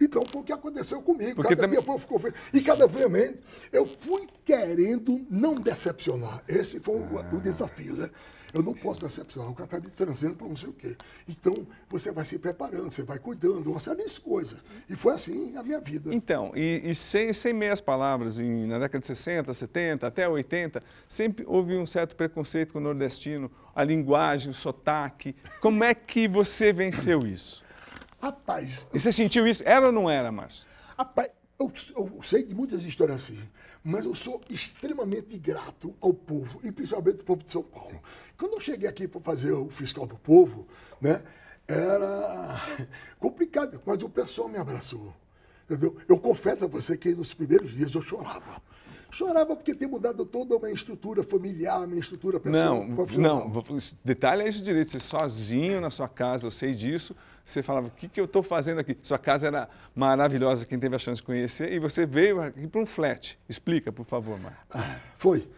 [0.00, 1.36] Então foi o que aconteceu comigo.
[1.36, 1.98] Porque cada também...
[1.98, 2.20] ficou
[2.52, 3.36] E cada vez
[3.70, 6.42] eu fui querendo não decepcionar.
[6.48, 7.34] Esse foi o, ah.
[7.34, 8.10] o desafio, né?
[8.52, 10.96] Eu não posso decepcionar, o cara está me trazendo para não sei o quê.
[11.28, 11.54] Então,
[11.88, 14.60] você vai se preparando, você vai cuidando, uma série de coisas.
[14.88, 16.12] E foi assim a minha vida.
[16.12, 20.82] Então, e, e sem, sem meias palavras, em, na década de 60, 70, até 80,
[21.06, 25.34] sempre houve um certo preconceito com o nordestino, a linguagem, o sotaque.
[25.60, 27.62] Como é que você venceu isso?
[28.20, 28.86] Rapaz.
[28.92, 29.62] E você sentiu isso?
[29.64, 30.66] Era ou não era, Márcio?
[30.96, 33.38] Rapaz, eu, eu, sei de muitas histórias assim,
[33.82, 38.00] mas eu sou extremamente grato ao povo, e principalmente ao povo de São Paulo.
[38.38, 40.66] Quando eu cheguei aqui para fazer o fiscal do povo,
[41.00, 41.22] né,
[41.66, 42.60] era
[43.18, 45.14] complicado, mas o pessoal me abraçou.
[45.64, 45.96] Entendeu?
[46.08, 48.60] Eu confesso a você que nos primeiros dias eu chorava.
[49.10, 52.86] Chorava porque tinha mudado toda a minha estrutura familiar, minha estrutura pessoal.
[52.86, 53.62] Não, não,
[54.04, 54.90] detalhe é isso direito.
[54.90, 57.14] Você sozinho na sua casa, eu sei disso.
[57.50, 58.96] Você falava, o que, que eu estou fazendo aqui?
[59.02, 62.80] Sua casa era maravilhosa, quem teve a chance de conhecer, e você veio aqui para
[62.80, 63.36] um flat.
[63.48, 64.66] Explica, por favor, Mar.
[64.70, 65.48] Ah, foi.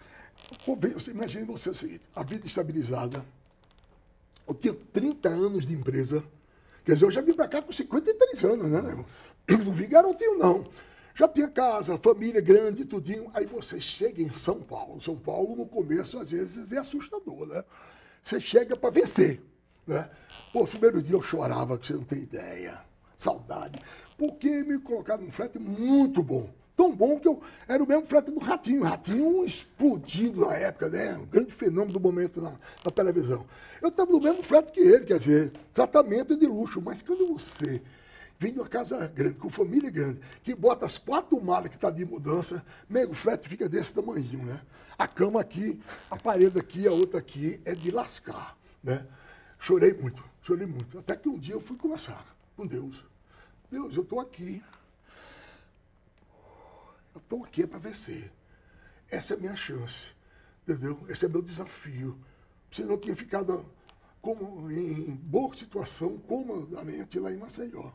[0.95, 3.25] Você imagine você o seguinte, a vida estabilizada.
[4.49, 6.25] Eu tinha 30 anos de empresa.
[6.85, 9.05] Quer dizer, eu já vim para cá com 53 anos, né?
[9.47, 10.65] Eu não vim garotinho, não.
[11.15, 13.31] Já tinha casa, família grande, tudinho.
[13.35, 15.01] Aí você chega em São Paulo.
[15.03, 17.63] São Paulo, no começo, às vezes, é assustador, né?
[18.23, 19.43] Você chega para vencer.
[19.87, 20.09] Né?
[20.53, 22.79] Pô, primeiro dia eu chorava, que você não tem ideia.
[23.17, 23.81] Saudade.
[24.17, 26.51] Porque me colocaram num frete muito bom.
[26.77, 28.83] Tão bom que eu era o mesmo frete do Ratinho.
[28.83, 31.17] Ratinho explodindo na época, né?
[31.17, 32.53] Um grande fenômeno do momento na,
[32.85, 33.47] na televisão.
[33.81, 36.81] Eu estava no mesmo frete que ele, quer dizer, tratamento de luxo.
[36.81, 37.83] Mas quando você
[38.39, 41.91] vem de uma casa grande, com família grande, que bota as quatro malas que está
[41.91, 42.65] de mudança,
[43.09, 44.61] o frete fica desse tamanho, né?
[44.99, 49.07] A cama aqui, a parede aqui, a outra aqui, é de lascar, né?
[49.63, 50.99] Chorei muito, chorei muito.
[50.99, 53.05] Até que um dia eu fui conversar com Deus.
[53.71, 54.61] Deus, eu estou aqui.
[57.15, 58.33] Eu estou aqui para vencer.
[59.09, 60.09] Essa é a minha chance,
[60.67, 60.99] entendeu?
[61.09, 62.19] Esse é meu desafio.
[62.73, 63.65] Se não tinha ficado
[64.21, 67.93] como, em boa situação, comodamente lá em Maceió.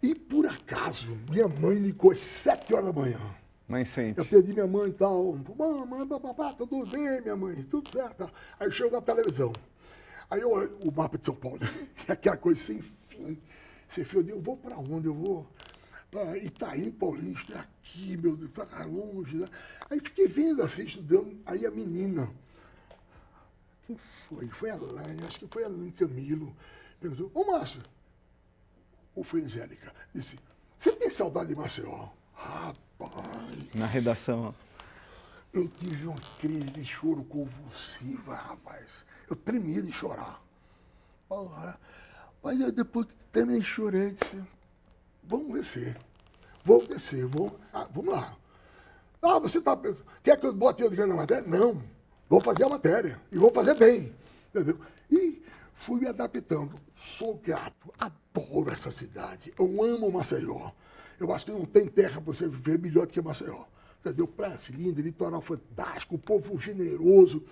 [0.00, 3.18] E por acaso, minha mãe ligou às sete horas da manhã.
[3.66, 4.20] Mãe sente.
[4.20, 5.36] Eu perdi minha mãe e tal.
[5.58, 8.30] Mamãe, papapá, tudo bem, minha mãe, tudo certo.
[8.60, 9.52] Aí chegou na televisão.
[10.30, 11.60] Aí eu, o mapa de São Paulo,
[12.08, 13.38] aquela coisa sem fim.
[13.88, 15.06] Sem fim, eu digo, eu vou para onde?
[15.06, 15.46] Eu vou
[16.10, 19.36] para Itaim Paulista, aqui, meu Deus, para longe.
[19.36, 19.46] Né?
[19.90, 21.36] Aí fiquei vendo assim, estudando.
[21.44, 22.30] Aí a menina,
[23.86, 24.48] quem foi?
[24.48, 26.54] Foi a Laine, acho que foi a Laine Camilo.
[27.00, 27.82] Perguntou, ô Márcio,
[29.14, 29.92] ou foi a Angélica?
[30.14, 30.38] Disse,
[30.78, 32.08] você tem saudade de Maceió?
[32.34, 33.74] Rapaz.
[33.74, 34.54] Na redação.
[35.52, 38.86] Eu tive uma crise de choro convulsiva, rapaz.
[39.28, 40.42] Eu tremia de chorar.
[42.42, 44.42] Mas eu, depois que terminei chorei, disse,
[45.22, 45.96] vamos descer.
[46.64, 48.36] Vou descer, vou, ah, vamos lá.
[49.20, 49.78] Ah, você está.
[50.22, 51.48] Quer que eu bote eu na matéria?
[51.48, 51.82] Não.
[52.28, 53.20] Vou fazer a matéria.
[53.32, 54.14] E vou fazer bem.
[54.50, 54.78] Entendeu?
[55.10, 55.42] E
[55.74, 56.74] fui me adaptando.
[57.18, 59.52] Sou grato, adoro essa cidade.
[59.58, 60.70] Eu amo Maceió.
[61.18, 63.64] Eu acho que não tem terra para você viver melhor do que Maceió.
[64.04, 64.26] Entendeu?
[64.26, 67.42] Praia linda, litoral fantástico, povo generoso.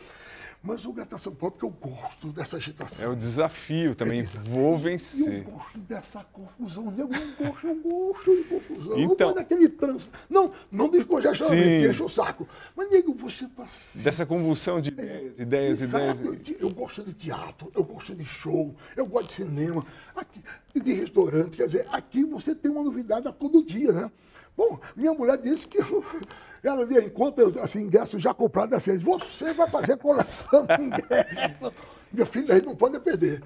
[0.62, 3.04] Mas o Grata São Paulo, porque eu gosto dessa agitação.
[3.04, 4.52] É o desafio também, é desafio.
[4.52, 5.38] vou vencer.
[5.38, 8.92] Eu gosto dessa confusão, eu gosto, eu gosto de confusão.
[8.92, 10.10] Então, eu gosto daquele trânsito.
[10.30, 12.46] Não, não descongestionamento, que enche o saco.
[12.76, 13.66] Mas, nego, você tá...
[13.96, 16.22] Dessa convulsão de ideias, é, ideias, ideias.
[16.60, 19.84] Eu gosto de teatro, eu gosto de show, eu gosto de cinema,
[20.14, 20.40] aqui,
[20.80, 21.56] de restaurante.
[21.56, 24.12] Quer dizer, aqui você tem uma novidade a todo dia, né?
[24.56, 26.04] Bom, minha mulher disse que eu,
[26.62, 31.72] ela via enquanto assim, ingresso já comprado assim, você vai fazer coleção de ingressos.
[32.12, 33.42] Meu filho, aí não pode perder.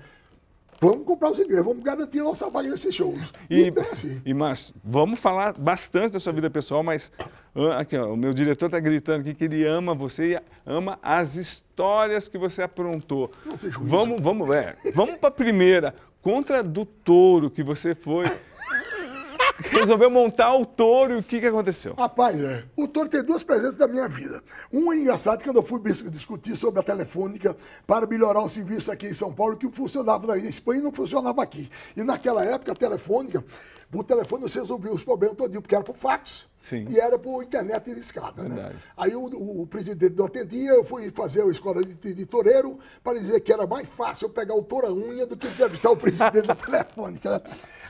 [0.80, 3.32] Vamos comprar os ingressos, vamos garantir a nossa vaga nesses shows.
[3.48, 4.20] E, então, assim.
[4.24, 7.10] e Márcio, vamos falar bastante da sua vida pessoal, mas
[7.78, 11.36] aqui, ó, o meu diretor está gritando aqui que ele ama você e ama as
[11.36, 13.30] histórias que você aprontou.
[13.46, 13.90] Não tem juízo.
[13.90, 15.94] Vamos, vamos, é, vamos para a primeira.
[16.20, 18.24] Contra do touro que você foi
[19.58, 21.94] resolveu montar o touro e o que, que aconteceu?
[21.94, 24.42] Rapaz, é, o touro tem duas presenças da minha vida.
[24.72, 29.06] Um é engraçado quando eu fui discutir sobre a telefônica para melhorar o serviço aqui
[29.06, 31.70] em São Paulo, que funcionava na Espanha e não funcionava aqui.
[31.96, 33.44] E naquela época, a telefônica,
[33.90, 36.46] por telefone você resolvia os problemas todinho, porque era por fax.
[36.60, 36.86] Sim.
[36.88, 38.42] E era por internet de escada.
[38.42, 38.72] Né?
[38.96, 39.24] Aí o,
[39.62, 43.52] o, presidente não atendia, eu fui fazer a escola de, de toureiro para dizer que
[43.52, 47.30] era mais fácil eu pegar o touro unha do que entrevistar o presidente da telefônica.
[47.30, 47.40] Né?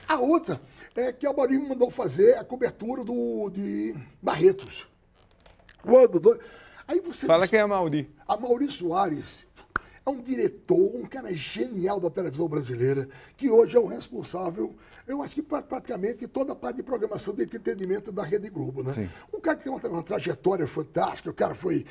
[0.06, 0.60] A outra
[0.96, 4.88] é que a Mauri me mandou fazer a cobertura do, de Barretos.
[5.82, 6.40] Quando,
[6.88, 8.10] aí você Fala quem é a Mauri.
[8.26, 9.46] A Mauri Soares
[10.04, 14.74] é um diretor, um cara genial da televisão brasileira, que hoje é o responsável,
[15.06, 18.94] eu acho que praticamente toda a parte de programação de entretenimento da Rede Globo, né?
[18.94, 19.08] Sim.
[19.32, 21.84] Um cara que tem uma, uma trajetória fantástica, o cara foi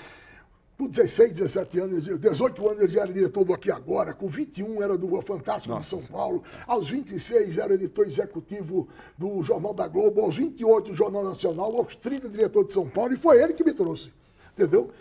[0.77, 4.83] com 16, 17 anos, 18 anos ele já era diretor do Aqui Agora, com 21
[4.83, 9.87] era do Fantástico Nossa, de São Paulo, aos 26 era editor executivo do Jornal da
[9.87, 13.53] Globo, aos 28 do Jornal Nacional, aos 30 diretor de São Paulo, e foi ele
[13.53, 14.13] que me trouxe,
[14.53, 14.91] entendeu?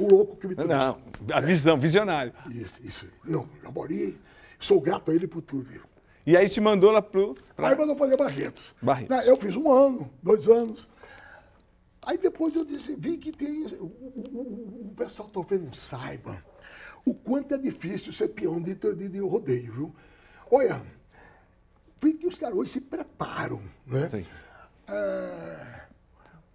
[0.00, 0.72] O louco que me trouxe.
[0.72, 0.98] Não,
[1.32, 2.32] a visão, visionário.
[2.50, 3.06] Isso, isso.
[3.24, 4.18] Não, Jamori,
[4.58, 5.68] sou grato a ele por tudo.
[6.26, 7.36] E aí te mandou lá pro...
[7.54, 7.68] Pra...
[7.68, 8.74] Aí mandou fazer Barretos.
[8.80, 9.26] Barretos.
[9.26, 10.88] Eu fiz um ano, dois anos.
[12.06, 13.66] Aí depois eu disse, vi que tem.
[13.76, 16.44] O, o, o pessoal talvez não saiba
[17.04, 19.94] o quanto é difícil ser peão de, de, de rodeio, viu?
[20.50, 20.82] Olha,
[22.00, 24.08] vi que os caras hoje se preparam, né?
[24.08, 24.26] Sim.
[24.88, 25.82] É,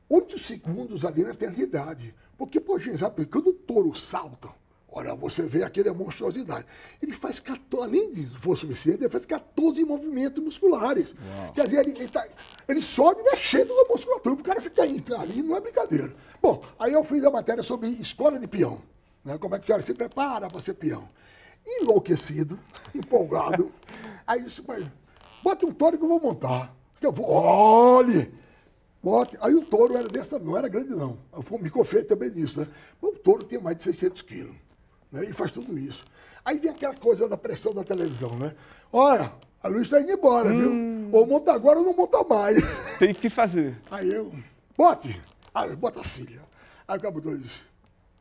[0.09, 2.15] oito segundos ali na eternidade.
[2.38, 4.49] Porque, pô, gente, sabe, quando o touro salta,
[4.91, 6.65] Olha, você vê aquele monstruosidade.
[7.02, 11.13] Ele faz 14, além de for suficiente, ele faz 14 movimentos musculares.
[11.13, 11.54] Uau.
[11.54, 12.25] Quer dizer, ele, ele, tá,
[12.67, 16.13] ele sobe mexendo na musculatura, o cara fica aí, ali não é brincadeira.
[16.41, 18.82] Bom, aí eu fiz a matéria sobre escola de peão.
[19.23, 19.38] Né?
[19.38, 21.08] Como é que o cara se prepara para ser peão.
[21.65, 22.60] Enlouquecido,
[22.95, 23.71] empolgado.
[24.25, 24.86] aí disse, mas
[25.43, 26.75] bota um touro que eu vou montar.
[26.99, 28.39] Eu vou, olhe!
[29.02, 29.38] Bote.
[29.39, 31.17] Aí o touro era dessa, não era grande não.
[31.32, 32.67] Eu me confei também nisso, né?
[33.02, 34.56] Mas o touro tinha mais de 600 quilos.
[35.11, 35.23] Né?
[35.23, 36.05] e faz tudo isso.
[36.43, 38.55] Aí vem aquela coisa da pressão da televisão, né?
[38.91, 41.09] Olha, a luz está indo embora, hum.
[41.09, 41.19] viu?
[41.19, 42.63] Ou monta agora ou não monta mais.
[42.97, 43.77] Tem que fazer.
[43.91, 44.33] Aí eu,
[44.77, 45.21] bote.
[45.53, 46.41] Aí bota a Cília.
[46.87, 47.61] Aí o cabo dois.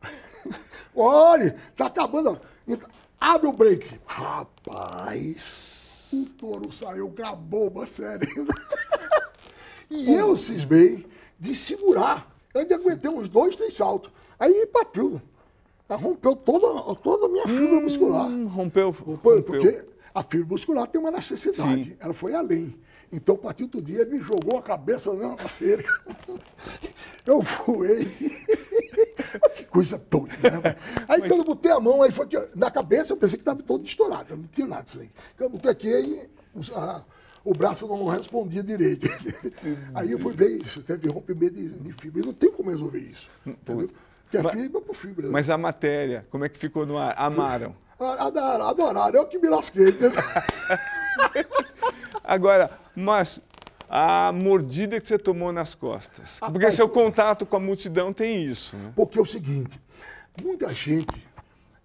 [0.95, 2.41] Olha, tá acabando.
[2.67, 2.89] Então,
[3.21, 4.01] abre o break.
[4.07, 8.29] Rapaz, o touro saiu com a bomba séria.
[9.91, 11.07] e eu cismei
[11.39, 12.35] de segurar.
[12.53, 14.11] Eu ainda aguentei uns dois, três saltos.
[14.39, 15.21] Aí partiu.
[15.97, 18.31] Rompeu toda, toda a minha fibra hum, muscular.
[18.49, 19.43] Rompeu, rompeu.
[19.43, 21.85] Porque a fibra muscular tem uma necessidade.
[21.85, 21.97] Sim.
[21.99, 22.75] Ela foi além.
[23.11, 25.91] Então, a partir do dia, ele me jogou a cabeça na cerca.
[27.25, 28.07] Eu voei.
[29.55, 30.77] que coisa doida, né?
[31.07, 31.29] Aí, Mas...
[31.29, 33.85] quando eu botei a mão, aí foi que, na cabeça, eu pensei que estava todo
[33.85, 34.35] estourado.
[34.35, 35.11] Não tinha nada disso aí.
[35.37, 36.31] Quando eu botei aqui, aí,
[36.75, 37.05] a,
[37.45, 39.07] o braço não respondia direito.
[39.95, 40.83] aí eu fui ver isso.
[40.83, 42.23] Teve rompimento de, de fibra.
[42.23, 43.29] E não tem como resolver isso.
[43.47, 43.91] Entendeu?
[44.31, 45.27] Fibra é por fibra.
[45.27, 45.33] Né?
[45.33, 47.15] Mas a matéria, como é que ficou no ar?
[47.17, 47.75] Amaram?
[47.99, 49.21] Adoraram, adoraram.
[49.21, 49.87] Eu que me lasquei.
[52.23, 53.41] Agora, mas
[53.89, 56.39] a mordida que você tomou nas costas.
[56.41, 58.77] Porque Rapaz, seu contato com a multidão tem isso.
[58.77, 58.93] Né?
[58.95, 59.81] Porque é o seguinte,
[60.43, 61.27] muita gente,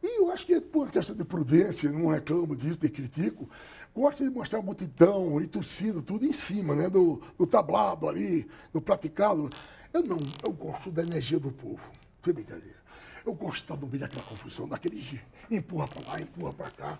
[0.03, 3.49] e eu acho que é por questão de prudência, não reclamo disso, nem critico,
[3.95, 6.89] gosta de mostrar a multidão e torcida, tudo em cima, né?
[6.89, 9.49] Do, do tablado ali, do praticado.
[9.93, 11.79] Eu não, eu gosto da energia do povo.
[12.23, 12.83] Sem brincadeira.
[13.25, 16.99] Eu gostava no meio daquela confusão, daquele empurra para lá, empurra para cá.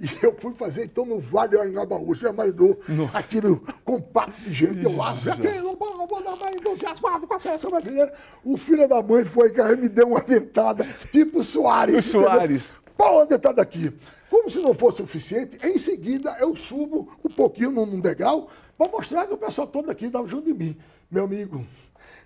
[0.00, 2.80] E eu fui fazer então no Vale Anhangabaú, você imaginou
[3.12, 3.54] aquele
[3.84, 7.70] compacto de gente, eu lá, aqui, não vou, vou dar mais entusiasmado com a seleção
[7.70, 8.14] brasileira.
[8.42, 12.06] O filho da mãe foi que me deu uma dentada, tipo Soares.
[12.06, 12.72] O Soares.
[12.96, 13.92] Pô, uma dentada aqui.
[14.30, 19.26] Como se não fosse suficiente, em seguida eu subo um pouquinho num degrau para mostrar
[19.26, 20.76] que o pessoal todo aqui estava junto de mim.
[21.10, 21.64] Meu amigo,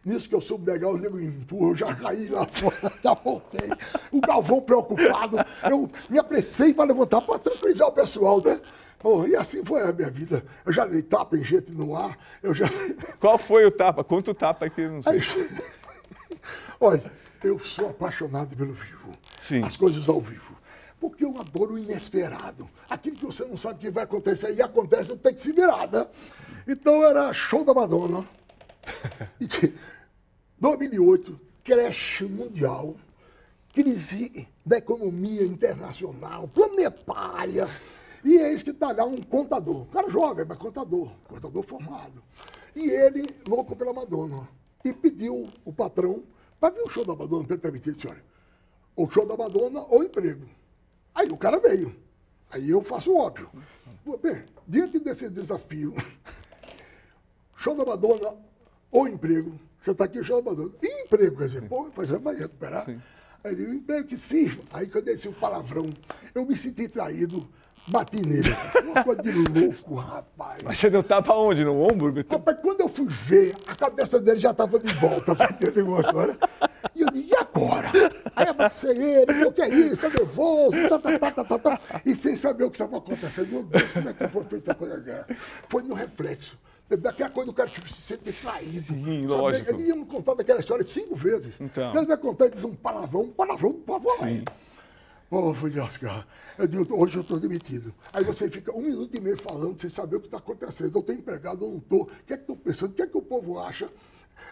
[0.05, 3.69] Nisso que eu soube legal, o nego empurra, eu já caí lá fora, já voltei.
[4.13, 5.37] O Galvão preocupado,
[5.69, 8.61] eu me apressei para levantar, para tranquilizar o pessoal, né?
[9.03, 10.45] Bom, e assim foi a minha vida.
[10.65, 12.67] Eu já dei tapa em gente no ar, eu já...
[13.21, 14.03] Qual foi o tapa?
[14.03, 15.21] Quanto tapa aqui, não sei.
[16.81, 19.13] Olha, eu sou apaixonado pelo vivo.
[19.39, 19.63] Sim.
[19.63, 20.57] As coisas ao vivo.
[21.01, 22.69] Porque eu adoro o inesperado.
[22.91, 26.07] Aquilo que você não sabe que vai acontecer e acontece, tem que se virar, né?
[26.67, 28.25] Então era show da Madonna.
[30.61, 32.97] 2008, creche mundial,
[33.73, 37.69] crise da economia internacional, planetária.
[38.25, 42.23] E eis que está lá um contador, um cara jovem, mas contador, contador formado.
[42.75, 44.49] E ele, louco pela Madonna,
[44.85, 46.25] e pediu o patrão
[46.59, 48.23] para ver o show da Madonna, para ele permitir, senhora,
[48.97, 50.49] o show da Madonna ou emprego.
[51.15, 51.95] Aí o cara veio.
[52.51, 53.51] Aí eu faço o óbvio.
[54.23, 55.95] Bem, diante desse desafio,
[57.57, 58.37] show da Madonna
[58.91, 60.73] ou emprego, você está aqui, da Madonna.
[60.83, 62.85] E emprego, quer dizer, pô, você vai recuperar.
[62.85, 63.01] Sim.
[63.45, 64.63] Aí ele, o emprego que sirva.
[64.73, 65.87] Aí quando eu disse o palavrão,
[66.35, 67.49] eu me senti traído,
[67.87, 68.49] bati nele.
[68.85, 70.63] Uma coisa de louco, rapaz.
[70.65, 71.65] Mas você não estava onde?
[71.65, 72.13] No ombro?
[72.29, 76.01] Rapaz, quando eu fui ver, a cabeça dele já estava de volta para entender uma
[76.01, 76.37] história.
[76.95, 77.93] E eu disse, e agora?
[78.35, 79.93] Aí abracei ele, o que é isso?
[80.05, 81.81] Está nervoso, tá, tá, tá, tá, tá, tá.
[82.05, 83.49] E sem saber o que estava acontecendo.
[83.49, 85.27] Meu Deus, como é que foi feita a coisa dessa?
[85.69, 86.59] Foi no reflexo.
[86.89, 88.81] Daquela coisa do cara que se sente traído.
[88.81, 89.71] Sim, lógico.
[89.71, 91.61] Ele ia me contar daquela história cinco vezes.
[91.61, 91.95] Então.
[91.95, 94.17] Ele vai contar e diz um palavrão, um palavrão, um palavrão.
[94.17, 94.45] Sim.
[95.31, 97.93] Ô, oh, Oscar, eu digo, hoje eu estou demitido.
[98.15, 100.95] Aí você fica um minuto e meio falando sem saber o que está acontecendo.
[100.95, 102.03] Eu estou empregado, eu não estou.
[102.05, 102.93] O que é que estou pensando?
[102.93, 103.91] O que é que o povo acha?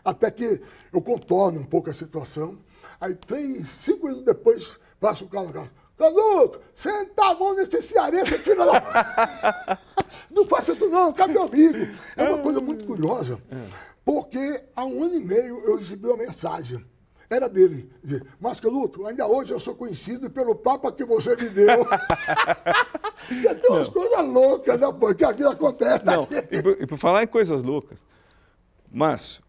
[0.04, 0.60] Até que
[0.92, 2.58] eu contorno um pouco a situação.
[3.00, 5.70] Aí, três, cinco minutos depois, passo o carro no carro.
[5.96, 8.82] Canuto, senta a mão nesse cearense, filho da...
[10.30, 11.78] não faça isso não, cadê meu amigo?
[12.14, 13.40] É uma coisa muito curiosa,
[14.04, 16.84] porque há um ano e meio eu recebi uma mensagem.
[17.28, 21.48] Era dele, dizer, mas Canuto, ainda hoje eu sou conhecido pelo Papa que você me
[21.48, 21.84] deu.
[23.30, 26.04] e tem umas coisas loucas, né, pô, que a vida acontece.
[26.04, 27.98] Não, e por, e por falar em coisas loucas,
[28.92, 29.42] Márcio,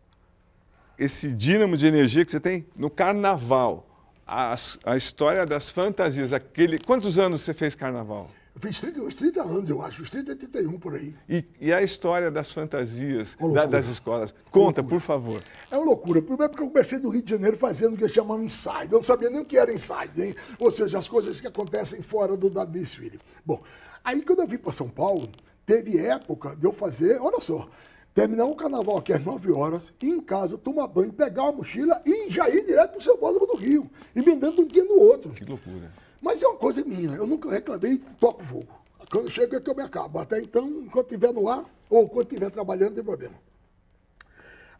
[0.97, 3.87] esse dínamo de energia que você tem no carnaval,
[4.28, 6.34] a, a história das fantasias.
[6.34, 8.30] Aquele, quantos anos você fez carnaval?
[8.54, 11.13] Eu fiz 30, uns 30 anos, eu acho, uns 30 31 por aí.
[11.30, 14.34] E, e a história das fantasias da, das escolas?
[14.50, 15.40] Conta, por favor.
[15.70, 16.24] É uma loucura.
[16.24, 18.92] Primeiro porque eu comecei no Rio de Janeiro fazendo o que chamam inside.
[18.92, 20.36] Eu não sabia nem o que era inside, hein?
[20.60, 23.20] ou seja, as coisas que acontecem fora do da desfile.
[23.46, 23.62] Bom,
[24.04, 25.30] aí quando eu vim para São Paulo,
[25.63, 27.70] teve época de eu fazer, olha só,
[28.17, 32.01] terminar o carnaval aqui às 9 horas, ir em casa, tomar banho, pegar uma mochila
[32.03, 35.30] e já ir direto para o seu bódromo do Rio, emendando um dia no outro.
[35.30, 35.93] Que loucura.
[36.19, 38.75] Mas é uma coisa minha, eu nunca reclamei, toco fogo.
[39.12, 40.17] Quando chego é que eu me acabo.
[40.17, 43.35] Até então, enquanto estiver no ar, ou quando estiver trabalhando, não tem problema.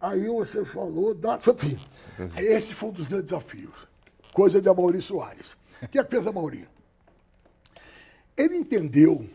[0.02, 1.36] Aí você falou da.
[1.36, 1.80] Assim,
[2.38, 3.88] esse foi um dos grandes desafios.
[4.34, 5.56] Coisa de Maurício Soares.
[5.84, 6.68] O que é que fez a Mauri?
[8.36, 9.30] Ele entendeu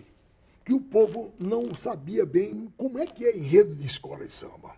[0.65, 4.75] que o povo não sabia bem como é que é enredo de escola de samba.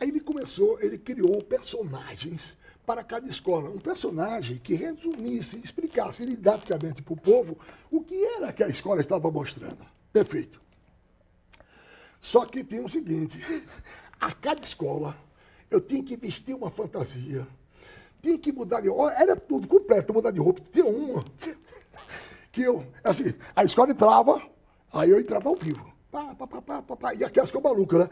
[0.00, 2.54] Aí ele começou, ele criou personagens
[2.84, 3.70] para cada escola.
[3.70, 7.58] Um personagem que resumisse, explicasse didaticamente para o povo
[7.90, 9.86] o que era que a escola estava mostrando.
[10.12, 10.60] Perfeito.
[12.20, 13.38] Só que tem o seguinte:
[14.20, 15.16] a cada escola
[15.70, 17.46] eu tinha que vestir uma fantasia,
[18.20, 20.62] tinha que mudar de roupa, era tudo completo, mudar de roupa.
[20.70, 21.24] Tinha uma
[22.52, 24.42] que eu, assim, a escola entrava,
[24.92, 25.92] aí eu entrava ao vivo.
[26.10, 28.10] Pá, pá, pá, pá, pá, e aquelas ficam malucas, né?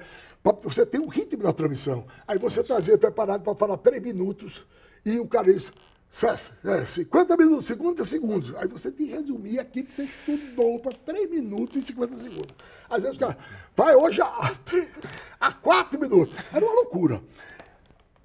[0.62, 2.06] Você tem um ritmo na transmissão.
[2.26, 4.66] Aí você está preparado para falar três minutos
[5.04, 5.70] e o cara diz,
[6.64, 8.56] é, 50 minutos, 50 segundos.
[8.56, 12.54] Aí você tem que resumir aquilo que você estudou para 3 minutos e 50 segundos.
[12.88, 13.38] Às vezes o cara
[13.76, 14.56] vai hoje a,
[15.38, 16.34] a 4 minutos.
[16.52, 17.22] Era uma loucura.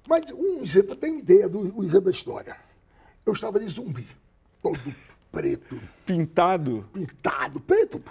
[0.08, 2.56] Mas um exemplo, tem ideia do exemplo da história.
[3.24, 4.06] Eu estava de zumbi,
[4.62, 4.78] todo
[5.30, 5.80] preto.
[6.04, 6.88] Pintado?
[6.92, 8.02] Pintado, preto.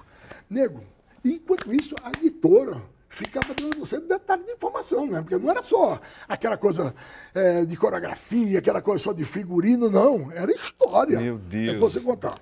[0.50, 0.84] Nego.
[1.24, 5.22] Enquanto isso, a editora ficava dando você detalhe de informação, né?
[5.22, 6.94] Porque não era só aquela coisa
[7.34, 10.32] é, de coreografia, aquela coisa só de figurino, não.
[10.32, 11.20] Era história.
[11.20, 11.76] Meu Deus.
[11.76, 12.40] É você contar.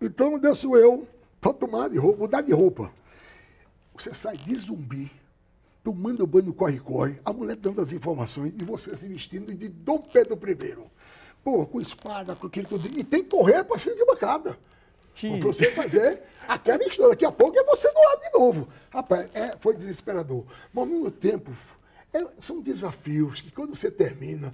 [0.00, 1.06] Então, desço eu
[1.40, 2.92] para tomar de roupa, mudar de roupa.
[3.94, 5.10] Você sai de zumbi,
[5.82, 9.98] tomando banho no corre-corre, a mulher dando as informações e você se vestindo de Dom
[9.98, 10.76] Pedro I.
[11.42, 12.86] Pô, com espada, com aquilo tudo.
[12.86, 14.56] E tem que correr para cima de bancada.
[15.14, 15.38] Que...
[15.38, 17.10] Para você fazer aquela história.
[17.10, 18.68] Daqui a pouco é você do lado de novo.
[18.90, 20.44] Rapaz, é, foi desesperador.
[20.72, 21.50] Mas ao mesmo tempo,
[22.12, 24.52] é, são desafios que quando você termina,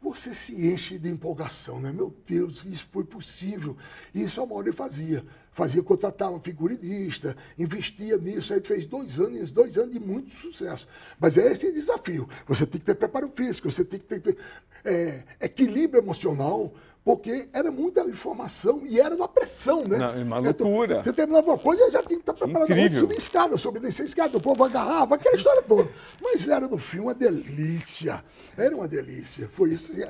[0.00, 1.90] você se enche de empolgação, né?
[1.92, 3.76] Meu Deus, isso foi possível.
[4.14, 5.24] Isso a Mauri fazia.
[5.52, 10.86] Fazia, contratava figurinista, investia nisso, aí fez dois anos, dois anos de muito sucesso.
[11.18, 12.28] Mas é esse desafio.
[12.46, 14.36] Você tem que ter preparo físico, você tem que ter
[14.84, 16.74] é, equilíbrio emocional,
[17.06, 19.96] porque era muita informação e era uma pressão, né?
[19.96, 21.04] Não, é uma loucura.
[21.04, 24.36] Você terminava uma coisa já tinha que estar preparado para subir escada, subir descer escada,
[24.36, 25.88] o povo agarrava, aquela história toda.
[26.20, 28.24] Mas era no fim uma delícia.
[28.58, 29.48] Era uma delícia.
[29.52, 30.08] Foi isso é,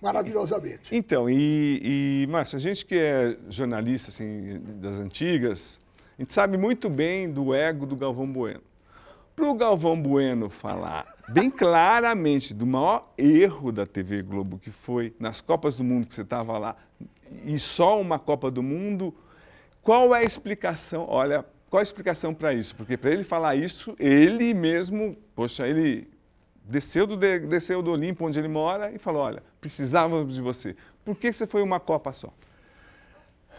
[0.00, 0.94] maravilhosamente.
[0.94, 1.80] Então, e,
[2.22, 5.80] e Márcio, a gente que é jornalista assim, das antigas,
[6.16, 8.62] a gente sabe muito bem do ego do Galvão Bueno.
[9.34, 15.12] Para o Galvão Bueno falar bem claramente do maior erro da TV Globo, que foi
[15.18, 16.76] nas Copas do Mundo que você estava lá,
[17.44, 19.12] e só uma Copa do Mundo,
[19.82, 21.06] qual é a explicação?
[21.08, 22.76] Olha, qual a explicação para isso?
[22.76, 26.08] Porque para ele falar isso, ele mesmo, poxa, ele
[26.64, 30.76] desceu do, desceu do Olimpo, onde ele mora, e falou: olha, precisávamos de você.
[31.04, 32.32] Por que você foi uma Copa só?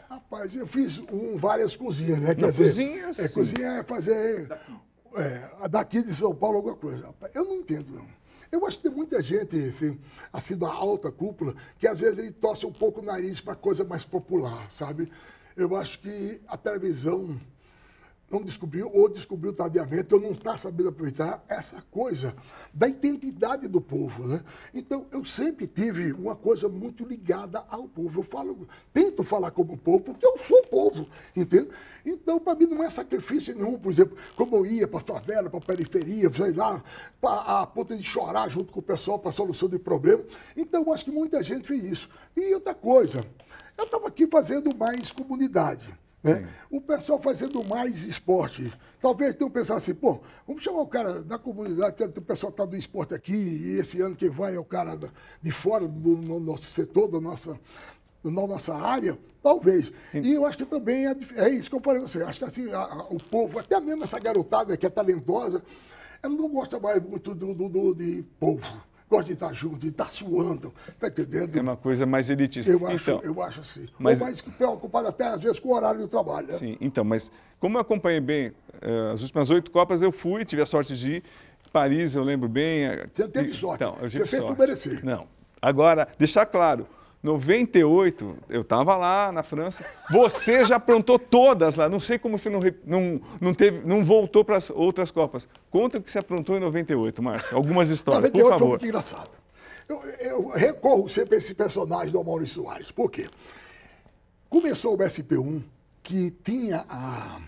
[0.10, 2.34] Rapaz, eu fiz um, várias cozinhas, né?
[2.34, 4.48] Quer Não, dizer, cozinha, é, cozinha é fazer
[5.16, 7.14] é, daqui de São Paulo alguma coisa.
[7.34, 8.06] Eu não entendo, não.
[8.52, 10.00] Eu acho que tem muita gente, assim,
[10.32, 13.84] assim da alta cúpula, que às vezes ele torce um pouco o nariz para coisa
[13.84, 15.12] mais popular, sabe?
[15.58, 17.40] Eu acho que a televisão
[18.36, 22.36] não descobriu ou descobriu tardiamente ou não está sabendo aproveitar essa coisa
[22.74, 24.44] da identidade do povo, né?
[24.74, 28.20] Então, eu sempre tive uma coisa muito ligada ao povo.
[28.20, 31.70] Eu falo, tento falar como povo, porque eu sou povo, entende?
[32.06, 35.50] Então, para mim não é sacrifício nenhum, por exemplo, como eu ia para a favela,
[35.50, 36.84] para a periferia, sei lá,
[37.22, 40.24] pra, a ponto de chorar junto com o pessoal para a solução de problema.
[40.58, 42.10] Então, acho que muita gente fez isso.
[42.36, 43.24] E outra coisa,
[43.78, 46.05] eu estava aqui fazendo mais comunidade.
[46.26, 46.48] Né?
[46.72, 48.74] O pessoal fazendo mais esporte.
[49.00, 52.66] Talvez tenham pensado assim, pô, vamos chamar o cara da comunidade, que o pessoal está
[52.66, 54.98] do esporte aqui, e esse ano quem vai é o cara
[55.42, 57.60] de fora do nosso setor, da nossa,
[58.24, 59.92] da nossa área, talvez.
[60.14, 62.24] E eu acho que também é, é isso que eu falei você.
[62.24, 65.62] Acho que assim, a, a, o povo, até mesmo essa garotada que é talentosa,
[66.24, 68.66] ela não gosta mais muito do, do, do de povo
[69.10, 71.58] gosta de estar junto, de estar suando, tá entendendo?
[71.58, 72.72] É uma coisa mais elitista.
[72.72, 73.86] Eu acho, então, eu acho assim.
[74.00, 76.48] Mas, Ou mais preocupado até, às vezes, com o horário do trabalho.
[76.48, 76.54] Né?
[76.54, 80.62] Sim, então, mas como eu acompanhei bem uh, as últimas oito Copas, eu fui, tive
[80.62, 81.24] a sorte de ir.
[81.72, 82.86] Paris, eu lembro bem.
[82.86, 83.84] Eh, Você teve sorte.
[83.84, 84.56] Então, eu tive Você fez sorte.
[84.56, 85.04] por merecer.
[85.04, 85.28] Não.
[85.62, 86.88] Agora, deixar claro,
[87.26, 89.84] 98, eu estava lá na França.
[90.12, 91.90] Você já aprontou todas lá.
[91.90, 95.48] Não sei como você não, não, não, teve, não voltou para as outras Copas.
[95.72, 97.58] Conta o que você aprontou em 98, Márcio.
[97.58, 98.60] Algumas histórias, 98 por favor.
[98.60, 99.32] Foi muito engraçado.
[99.90, 102.92] Eu, eu, recorro sempre a esse personagem do Maurício Soares.
[102.92, 103.28] Por quê?
[104.48, 105.62] Começou o SP1,
[106.04, 107.40] que tinha a,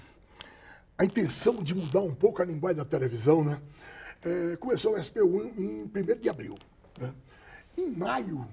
[0.98, 3.62] a intenção de mudar um pouco a linguagem da televisão, né?
[4.26, 6.58] É, começou o SP1 em 1 de abril.
[7.00, 7.14] Né?
[7.78, 8.48] Em maio,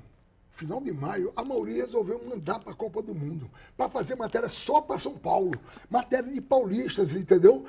[0.55, 4.49] final de maio, a maioria resolveu mandar para a Copa do Mundo, para fazer matéria
[4.49, 5.53] só para São Paulo,
[5.91, 7.65] matéria de paulistas, entendeu?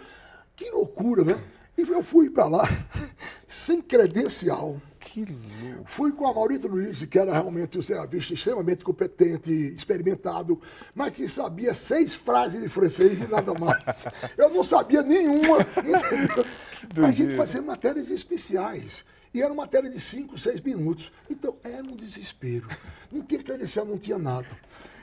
[0.55, 1.41] Que loucura, né?
[1.77, 2.63] E eu fui para lá
[3.47, 4.79] sem credencial.
[4.99, 5.83] Que louco.
[5.85, 10.59] Fui com a Maurício Luiz, que era realmente um serviço extremamente competente, experimentado,
[10.93, 14.05] mas que sabia seis frases de francês e nada mais.
[14.37, 15.57] Eu não sabia nenhuma?
[17.05, 19.03] A gente fazia matérias especiais.
[19.35, 21.11] E era uma matéria de cinco, seis minutos.
[21.29, 22.69] Então, era um desespero.
[23.11, 24.47] Não tinha credencial, não tinha nada.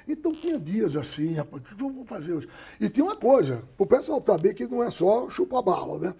[0.09, 2.49] Então tinha dias assim, rapaz, o que eu vou fazer hoje?
[2.81, 6.15] E tinha uma coisa, o pessoal saber que não é só chupar bala, né?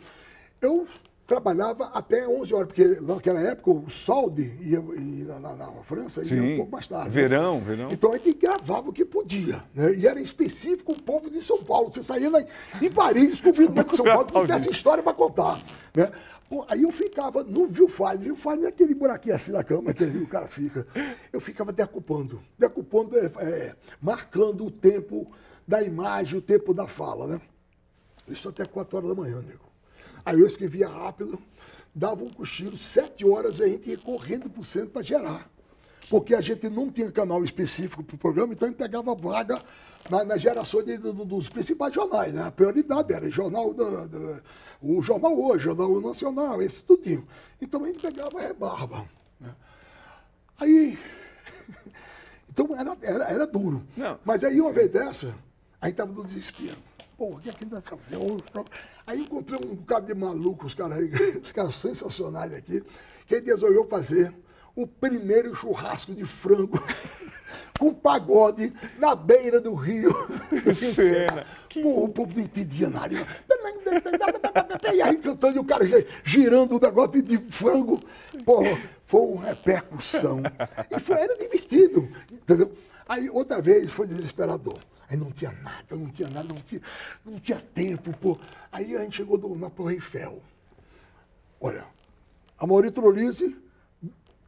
[0.61, 0.87] Eu
[1.27, 6.35] trabalhava até 11 horas, porque naquela época o solde ia, ia na, na, França Sim.
[6.35, 7.11] ia um pouco mais tarde.
[7.11, 7.65] Verão, né?
[7.65, 7.91] verão.
[7.91, 9.63] Então a gente gravava o que podia.
[9.75, 9.95] Né?
[9.95, 11.93] E era específico o povo de São Paulo.
[11.93, 12.45] Você saía lá
[12.81, 15.63] em Paris descobrindo que São Paulo que tivesse história para contar.
[15.95, 16.11] Né?
[16.69, 18.19] Aí eu ficava no Viewfinder.
[18.19, 20.87] Viewfinder é aquele buraquinho assim na cama que o cara fica.
[21.33, 22.43] Eu ficava decupando.
[22.59, 25.31] Decupando é, é, marcando o tempo
[25.67, 27.27] da imagem, o tempo da fala.
[27.27, 27.41] Né?
[28.29, 29.72] Isso até 4 horas da manhã, nego.
[30.25, 31.39] Aí eu escrevia rápido,
[31.95, 35.51] dava um cochilo, sete horas a gente ia correndo por cento para gerar.
[36.09, 39.61] Porque a gente não tinha canal específico para o programa, então a gente pegava vaga
[40.11, 42.33] na, na geração de, do, dos principais jornais.
[42.33, 42.43] Né?
[42.43, 44.43] A prioridade era jornal do, do,
[44.81, 47.27] o Jornal Hoje, Jornal Nacional, esse tudinho.
[47.61, 49.09] Então a gente pegava rebarba.
[49.41, 49.55] Né?
[50.59, 50.99] Aí.
[52.55, 53.83] Então era, era, era duro.
[53.97, 55.35] Não, Mas aí uma vez dessa,
[55.81, 56.77] a gente estava no desespero
[57.23, 58.19] pô, o que é que a gente vai fazer?
[59.07, 60.99] Aí encontrei um bocado de maluco, os caras
[61.41, 62.83] os caras sensacionais aqui,
[63.29, 64.35] que ele resolveu fazer
[64.75, 66.83] o primeiro churrasco de frango
[67.79, 70.13] com pagode na beira do rio.
[70.75, 71.47] Cena.
[71.73, 73.15] Pô, o povo não entendia nada.
[74.93, 75.85] E aí cantando e o cara
[76.25, 78.01] girando o negócio de frango.
[78.45, 78.63] Pô,
[79.07, 80.43] foi uma repercussão.
[80.91, 82.73] E foi, era divertido, entendeu?
[83.13, 84.79] Aí outra vez foi desesperador.
[85.07, 86.81] Aí não tinha nada, não tinha nada, não tinha,
[87.23, 88.39] não tinha tempo, pô.
[88.73, 90.43] Aí a gente chegou do, na Torre Eiffel.
[91.61, 91.85] Olha,
[92.59, 93.55] a Maurício Trolise,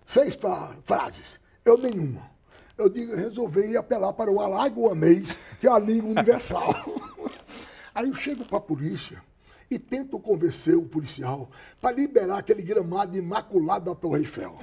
[0.02, 2.22] seis pra, frases, eu nenhuma.
[2.78, 6.74] Eu digo, resolvi apelar para o alagoanês, que é a língua universal.
[7.94, 9.22] Aí eu chego para a polícia
[9.70, 11.50] e tento convencer o policial
[11.82, 14.58] para liberar aquele gramado imaculado da Torre Eiffel.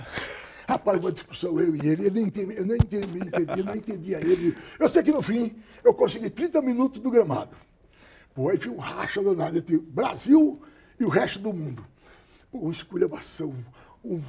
[0.72, 4.17] Rapaz, uma discussão eu e ele, ele não entendi, eu não entendi, entendi, não entendia
[4.22, 4.57] ele.
[4.80, 5.53] Eu sei que no fim
[5.84, 7.57] eu consegui 30 minutos do gramado.
[8.34, 10.61] Pô, aí foi um racha danado entre Brasil
[10.97, 11.86] e o resto do mundo.
[12.49, 13.53] Pô, uma esculhambação,
[14.01, 14.22] um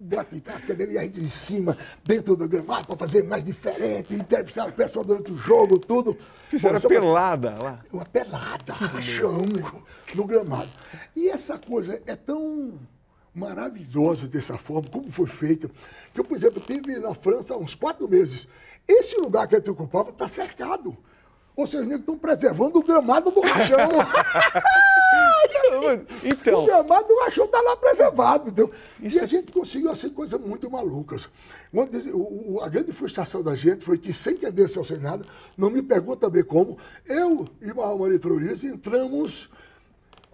[0.00, 5.04] bate-papo, e aí de cima, dentro do gramado, para fazer mais diferente, entrevistar o pessoal
[5.04, 6.18] durante o jogo, tudo.
[6.48, 7.84] Fizeram uma pelada lá.
[7.92, 9.42] Uma pelada, rachão,
[10.12, 10.70] no gramado.
[11.14, 12.80] E essa coisa é tão
[13.34, 15.68] maravilhosa dessa forma, como foi feita.
[16.12, 18.46] Que eu, por exemplo, tive na França há uns quatro meses.
[18.86, 20.96] Esse lugar que a gente ocupava está cercado.
[21.56, 23.78] Ou seja, eles estão preservando o gramado do rachão.
[26.24, 28.48] então, o gramado do rachão está lá preservado.
[28.48, 28.70] Entendeu?
[29.00, 31.28] E a gente conseguiu assim, coisas muito malucas.
[32.60, 35.24] a grande frustração da gente foi que, sem entender se sem nada,
[35.56, 36.76] não me pergunta bem como,
[37.06, 39.48] eu e o Maria Floriz entramos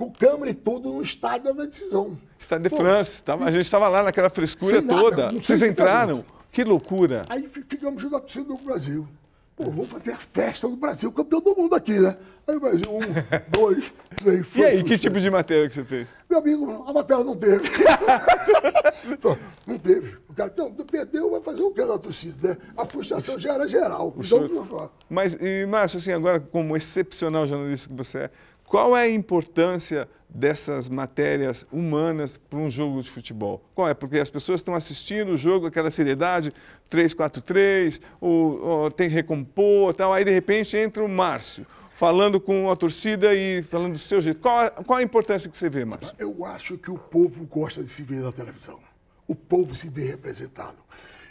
[0.00, 2.18] com câmera e tudo no estádio da decisão.
[2.38, 3.22] Estádio de França.
[3.22, 5.32] Tava, a gente estava lá naquela frescura nada, toda.
[5.32, 6.24] Vocês entraram?
[6.50, 7.26] Que loucura.
[7.28, 9.06] Aí ficamos junto à torcida do Brasil.
[9.54, 12.16] Pô, vamos fazer a festa do Brasil, campeão do mundo aqui, né?
[12.48, 13.00] Aí o Brasil, um,
[13.50, 16.08] dois, três, foi, E aí, que tipo de matéria que você fez?
[16.30, 17.68] Meu amigo, a matéria não teve.
[19.66, 20.16] não teve.
[20.30, 22.56] O cara, não, perdeu, vai fazer o que na torcida, né?
[22.74, 24.14] A frustração já era geral.
[24.16, 24.90] Então, senhor...
[25.10, 28.30] Mas, e, Márcio, assim, agora, como excepcional jornalista que você é,
[28.70, 33.60] qual é a importância dessas matérias humanas para um jogo de futebol?
[33.74, 33.94] Qual é?
[33.94, 36.52] Porque as pessoas estão assistindo o jogo, aquela seriedade,
[36.88, 40.12] 3-4-3, ou, ou, tem que recompor, tal.
[40.12, 41.66] aí de repente entra o Márcio,
[41.96, 44.40] falando com a torcida e falando do seu jeito.
[44.40, 46.14] Qual a, qual a importância que você vê, Márcio?
[46.16, 48.78] Eu acho que o povo gosta de se ver na televisão.
[49.26, 50.78] O povo se vê representado.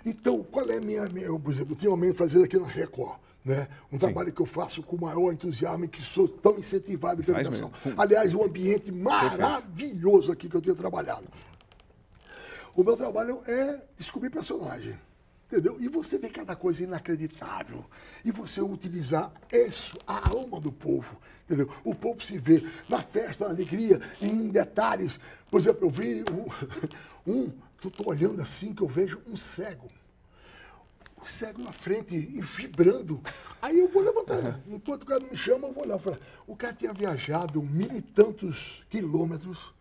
[0.06, 3.68] Então, qual é a minha, eu, por exemplo, ultimamente fazendo aqui na Record, né?
[3.92, 4.06] Um Sim.
[4.06, 7.72] trabalho que eu faço com o maior entusiasmo e que sou tão incentivado pela educação.
[7.98, 11.26] Aliás, um ambiente maravilhoso aqui que eu tenho trabalhado.
[12.76, 14.96] O meu trabalho é descobrir personagem.
[15.52, 15.78] Entendeu?
[15.80, 17.84] E você vê cada coisa inacreditável.
[18.24, 21.18] E você utilizar isso, a alma do povo.
[21.46, 21.68] Entendeu?
[21.84, 25.20] O povo se vê na festa, na alegria, em detalhes.
[25.50, 26.46] Por exemplo, eu vi um,
[27.26, 27.52] um
[27.84, 29.88] estou olhando assim que eu vejo um cego
[31.26, 33.22] cego na frente e vibrando.
[33.62, 34.60] Aí eu vou levantar.
[34.68, 36.00] Enquanto o cara me chama, eu vou olhar.
[36.00, 39.74] Falar, o cara tinha viajado mil e tantos quilômetros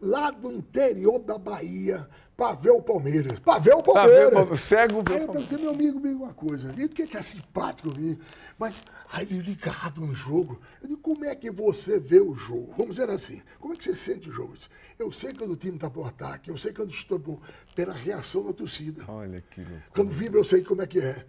[0.00, 2.08] lá do interior da Bahia
[2.40, 3.38] para ver o Palmeiras.
[3.40, 4.58] Para ver o Palmeiras.
[4.62, 6.72] Cego ver Aí eu perguntei, meu amigo, me uma coisa.
[6.74, 8.18] Ele que é simpático comigo.
[8.58, 8.82] Mas
[9.12, 10.58] aí ele ligado no jogo.
[10.80, 12.72] Eu digo, como é que você vê o jogo?
[12.78, 14.54] Vamos dizer assim, como é que você sente o jogo?
[14.98, 17.42] Eu sei quando o time está por ataque, eu sei quando estou
[17.74, 19.04] pela reação da torcida.
[19.06, 19.84] Olha que loucura.
[19.94, 21.26] Quando vibra, eu sei como é que é.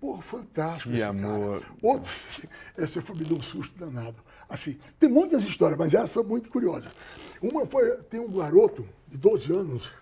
[0.00, 0.92] Pô, fantástico.
[0.92, 1.60] Que amor.
[1.60, 1.72] Cara.
[1.80, 2.12] Outro,
[2.76, 4.16] essa foi me deu um susto danado.
[4.48, 6.92] Assim, tem muitas histórias, mas essas são muito curiosas.
[7.40, 9.94] Uma foi, tem um garoto de 12 anos,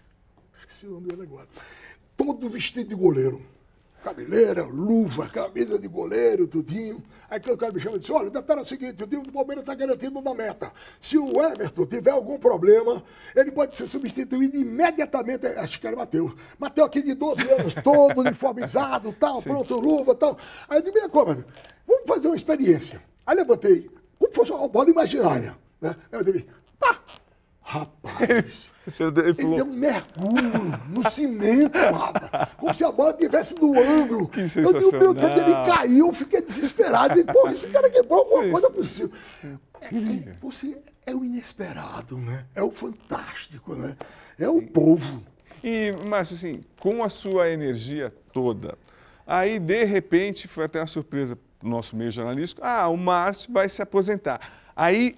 [0.57, 1.47] esqueci o nome dele agora,
[2.17, 3.41] todo vestido de goleiro.
[4.03, 7.03] Cabeleira, luva, camisa de goleiro, tudinho.
[7.29, 9.63] Aí o cara me chama e disse, olha, espera o seguinte, o time do Palmeiras
[9.63, 10.73] está garantido na meta.
[11.01, 13.03] Se o Everton tiver algum problema,
[13.35, 15.49] ele pode ser substituído imediatamente.
[15.49, 16.33] Acho que era Matheus.
[16.57, 19.51] Matheus aqui de 12 anos, todo uniformizado, tal, Sim.
[19.51, 20.39] pronto, luva, tal.
[20.69, 21.45] Aí eu disse, minha cômoda,
[21.85, 23.03] vamos fazer uma experiência.
[23.27, 23.91] Aí levantei,
[24.21, 25.59] como fosse uma bola imaginária.
[25.81, 25.97] Né?
[26.13, 26.47] Aí eu disse,
[26.79, 27.01] pá!
[27.61, 30.53] Rapaz, ele deu um mergulho
[30.89, 32.51] no cimento, rapaz.
[32.57, 34.29] Como se a bola estivesse no ângulo.
[34.29, 37.19] Que eu digo, meu Deus, ele caiu, eu fiquei desesperado.
[37.19, 39.11] E, pô, esse cara quebrou alguma coisa possível.
[39.43, 42.45] É, é, você, é o inesperado, né?
[42.55, 43.97] É o fantástico, né?
[44.39, 45.23] É o povo.
[45.65, 48.79] E, Márcio, assim, com a sua energia toda,
[49.27, 53.69] aí, de repente, foi até uma surpresa no nosso meio jornalístico, ah, o Márcio vai
[53.69, 54.41] se aposentar.
[54.77, 55.17] Aí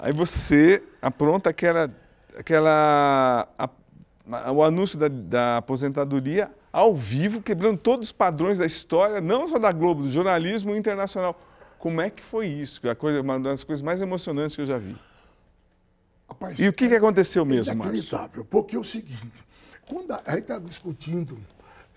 [0.00, 1.90] Aí você apronta aquela,
[2.38, 9.20] aquela a, o anúncio da, da, aposentadoria ao vivo, quebrando todos os padrões da história,
[9.20, 11.40] não só da Globo, do jornalismo internacional.
[11.78, 12.88] Como é que foi isso?
[12.88, 14.96] A coisa, uma das coisas mais emocionantes que eu já vi.
[16.28, 17.94] Rapaz, e o que, que aconteceu é mesmo, Márcio?
[17.94, 19.32] Inacreditável, porque é o seguinte,
[19.88, 21.38] quando a, a gente está discutindo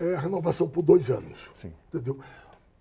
[0.00, 1.72] é, a renovação por dois anos, Sim.
[1.92, 2.18] entendeu?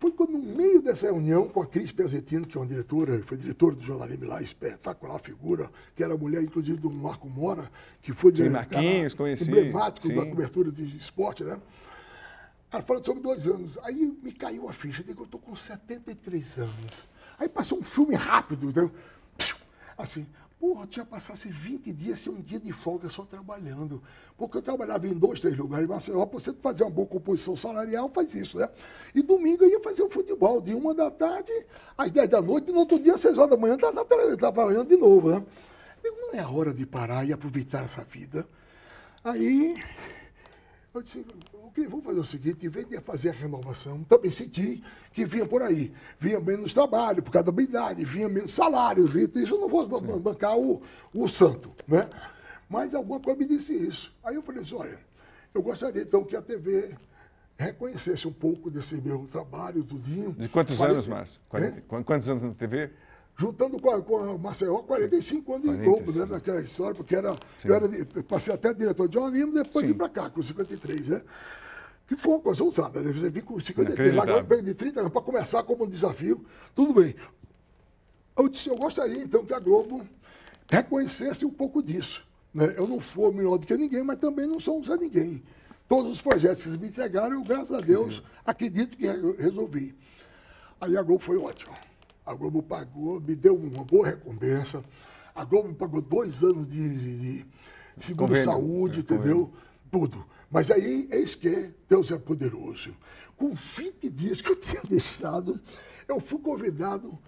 [0.02, 3.38] Foi quando, no meio dessa reunião, com a Cris Pezetino, que é uma diretora, foi
[3.38, 7.72] diretora do jornalismo lá, espetacular figura, que era mulher, inclusive, do Marco Mora,
[8.02, 9.52] que foi Sim, Marquinhos, conheci.
[9.52, 10.16] emblemático Sim.
[10.16, 11.62] da cobertura de esporte, né?
[12.72, 13.78] Ela falou sobre dois anos.
[13.84, 17.08] Aí me caiu a ficha, eu digo, eu estou com 73 anos.
[17.38, 18.92] Aí passou um filme rápido, entendeu?
[19.96, 20.26] Assim,
[20.62, 24.00] Porra, tinha passasse 20 dias sem um dia de folga só trabalhando.
[24.38, 28.08] Porque eu trabalhava em dois, três lugares Maceió, para você fazer uma boa composição salarial,
[28.10, 28.70] faz isso, né?
[29.16, 31.52] E domingo eu ia fazer o futebol, de uma da tarde
[31.98, 34.06] às 10 da noite, e no outro dia, às 6 horas da manhã, estava
[34.38, 35.44] trabalhando de novo, né?
[36.04, 38.48] Não é hora de parar e aproveitar essa vida.
[39.24, 39.84] Aí
[40.94, 41.26] eu disse,
[41.68, 44.84] okay, vamos fazer o seguinte, em vez de fazer a renovação, também senti
[45.14, 45.94] que vinha por aí.
[46.20, 49.84] Vinha menos trabalho por causa da habilidade, vinha menos salário, vinha, isso eu não vou
[49.84, 50.20] Sim.
[50.20, 50.82] bancar o,
[51.14, 52.10] o santo, né?
[52.70, 54.14] Mas alguma coisa me disse isso.
[54.24, 55.00] Aí eu falei assim, olha,
[55.54, 56.96] eu gostaria então que a TV
[57.58, 60.34] reconhecesse um pouco desse meu trabalho, tudinho.
[60.34, 61.42] De quantos 40, anos, Márcio?
[62.06, 62.92] Quantos anos na TV?
[63.42, 65.78] Juntando com a, com a Maceió, 45 anos 45.
[65.78, 67.36] de Globo, né, naquela história, porque era,
[67.66, 67.90] eu era,
[68.28, 69.92] passei até diretor de jornalismo, depois Sim.
[69.92, 71.22] vim para cá, com 53, né?
[72.08, 73.12] Que foi uma coisa ousada, né?
[73.12, 76.94] Você vim com 53, agora eu perdi 30 anos para começar como um desafio, tudo
[76.94, 77.16] bem.
[78.38, 80.06] Eu disse, eu gostaria então que a Globo
[80.70, 82.24] reconhecesse um pouco disso.
[82.54, 82.76] Né?
[82.78, 85.42] Eu não sou melhor do que ninguém, mas também não sou um Zé Ninguém.
[85.88, 89.08] Todos os projetos que vocês me entregaram, eu, graças a Deus, acredito que
[89.42, 89.96] resolvi.
[90.80, 91.91] Aí a Globo foi ótima.
[92.32, 94.82] A Globo pagou, me deu uma boa recompensa.
[95.36, 97.46] A Globo pagou dois anos de, de
[97.98, 99.52] seguro-saúde, é, entendeu?
[99.92, 100.26] Tudo.
[100.50, 102.96] Mas aí, eis que Deus é poderoso.
[103.36, 105.60] Com 20 dias que eu tinha deixado,
[106.08, 107.20] eu fui convidado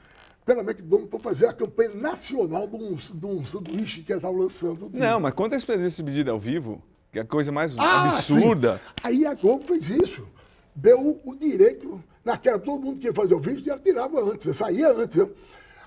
[0.46, 4.38] pela McDonald's para fazer a campanha nacional de um, de um sanduíche que ela estava
[4.38, 4.90] lançando.
[4.94, 6.82] Não, mas conta a experiência medida ao vivo,
[7.12, 8.78] que é a coisa mais ah, absurda.
[8.78, 8.94] Sim.
[9.04, 10.26] Aí a Globo fez isso.
[10.76, 14.92] Deu o direito Naquela, todo mundo que ia fazer o vídeo já tirava antes, saía
[14.92, 15.18] antes.
[15.18, 15.30] Né?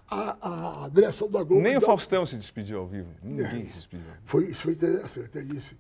[0.09, 1.63] A, a, direção da Globo.
[1.63, 3.09] Nem o Faustão se despediu ao vivo.
[3.23, 4.07] Ninguém é, se despediu.
[4.25, 5.31] Foi, isso foi interessante.
[5.37, 5.77] Ele disse: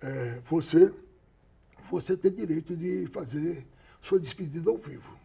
[0.00, 0.92] é, você,
[1.90, 3.66] você tem direito de fazer
[4.00, 5.18] sua despedida ao vivo.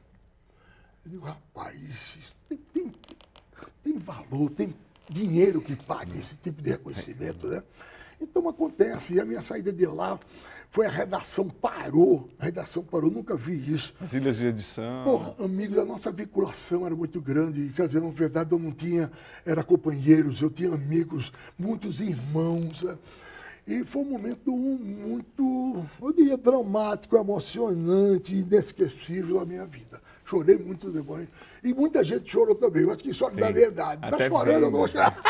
[1.05, 1.79] Eu digo, rapaz,
[2.19, 2.91] isso tem, tem,
[3.83, 4.75] tem valor, tem
[5.09, 7.63] dinheiro que pague esse tipo de reconhecimento, né?
[8.19, 10.19] Então acontece, e a minha saída de lá
[10.71, 13.93] foi a redação parou, a redação parou, nunca vi isso.
[13.99, 15.03] As ilhas de edição.
[15.03, 19.11] Porra, amigo, a nossa vinculação era muito grande, quer dizer, na verdade eu não tinha,
[19.45, 22.83] era companheiros, eu tinha amigos, muitos irmãos.
[22.83, 22.97] Né?
[23.67, 30.01] E foi um momento muito, eu diria, dramático, emocionante, inesquecível na minha vida.
[30.31, 31.27] Chorei muito depois.
[31.61, 32.83] E muita gente chorou também.
[32.83, 34.01] Eu acho que solidariedade.
[34.05, 35.21] Está chorando, eu não vou chorar.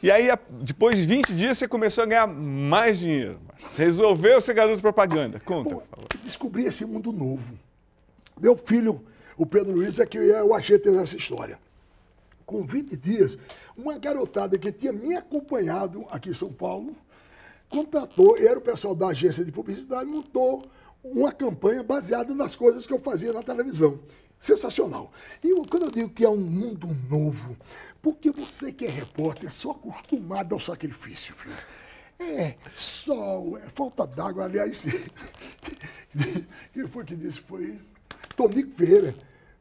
[0.00, 0.28] e aí,
[0.62, 3.40] depois de 20 dias, você começou a ganhar mais dinheiro.
[3.76, 5.40] Resolveu ser garoto propaganda.
[5.40, 6.08] Conta, Pô, por favor.
[6.22, 7.58] Descobri esse mundo novo.
[8.40, 9.04] Meu filho,
[9.36, 11.58] o Pedro Luiz, é que é o agente dessa história.
[12.46, 13.36] com 20 dias,
[13.76, 16.94] uma garotada que tinha me acompanhado aqui em São Paulo,
[17.68, 20.62] contratou, era o pessoal da agência de publicidade, montou
[21.04, 24.00] uma campanha baseada nas coisas que eu fazia na televisão.
[24.40, 25.12] Sensacional.
[25.42, 27.56] E eu, quando eu digo que é um mundo novo,
[28.02, 31.54] porque você que é repórter, é só acostumado ao sacrifício, filho.
[32.18, 34.84] É, sol, é falta d'água, aliás.
[36.72, 37.40] Quem foi que disse?
[37.40, 37.78] Foi
[38.36, 39.14] Tonico Ferreira.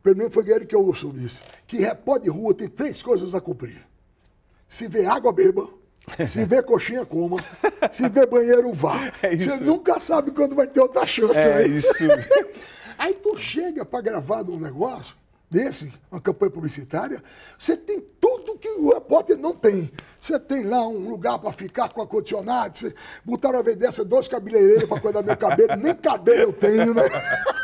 [0.04, 1.42] Menos foi ele que eu ouço disse.
[1.66, 3.88] Que repórter de rua tem três coisas a cumprir.
[4.68, 5.70] Se vê água, beba.
[6.28, 7.38] Se vê coxinha, coma.
[7.92, 9.12] Se vê banheiro, vá.
[9.24, 11.40] É Você nunca sabe quando vai ter outra chance.
[11.40, 11.68] É né?
[11.68, 11.94] isso.
[12.98, 15.16] Aí tu chega para gravar um negócio
[15.50, 17.24] desse, uma campanha publicitária,
[17.60, 19.92] você tem tudo que o repórter não tem.
[20.20, 24.90] Você tem lá um lugar para ficar com ar-condicionado, você botaram vez dessa dois cabeleireiros
[24.90, 27.04] para cuidar meu cabelo, nem cabelo eu tenho, né?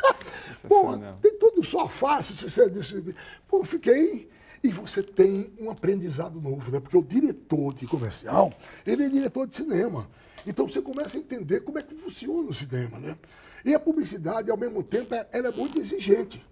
[0.68, 3.16] Pô, tem tudo só fácil, você disse.
[3.48, 4.30] Pô, fiquei.
[4.64, 6.80] E você tem um aprendizado novo, né?
[6.80, 8.52] Porque o diretor de comercial,
[8.86, 10.10] ele é diretor de cinema.
[10.46, 13.16] Então você começa a entender como é que funciona o cinema, né?
[13.64, 16.46] E a publicidade, ao mesmo tempo, é, ela é muito exigente.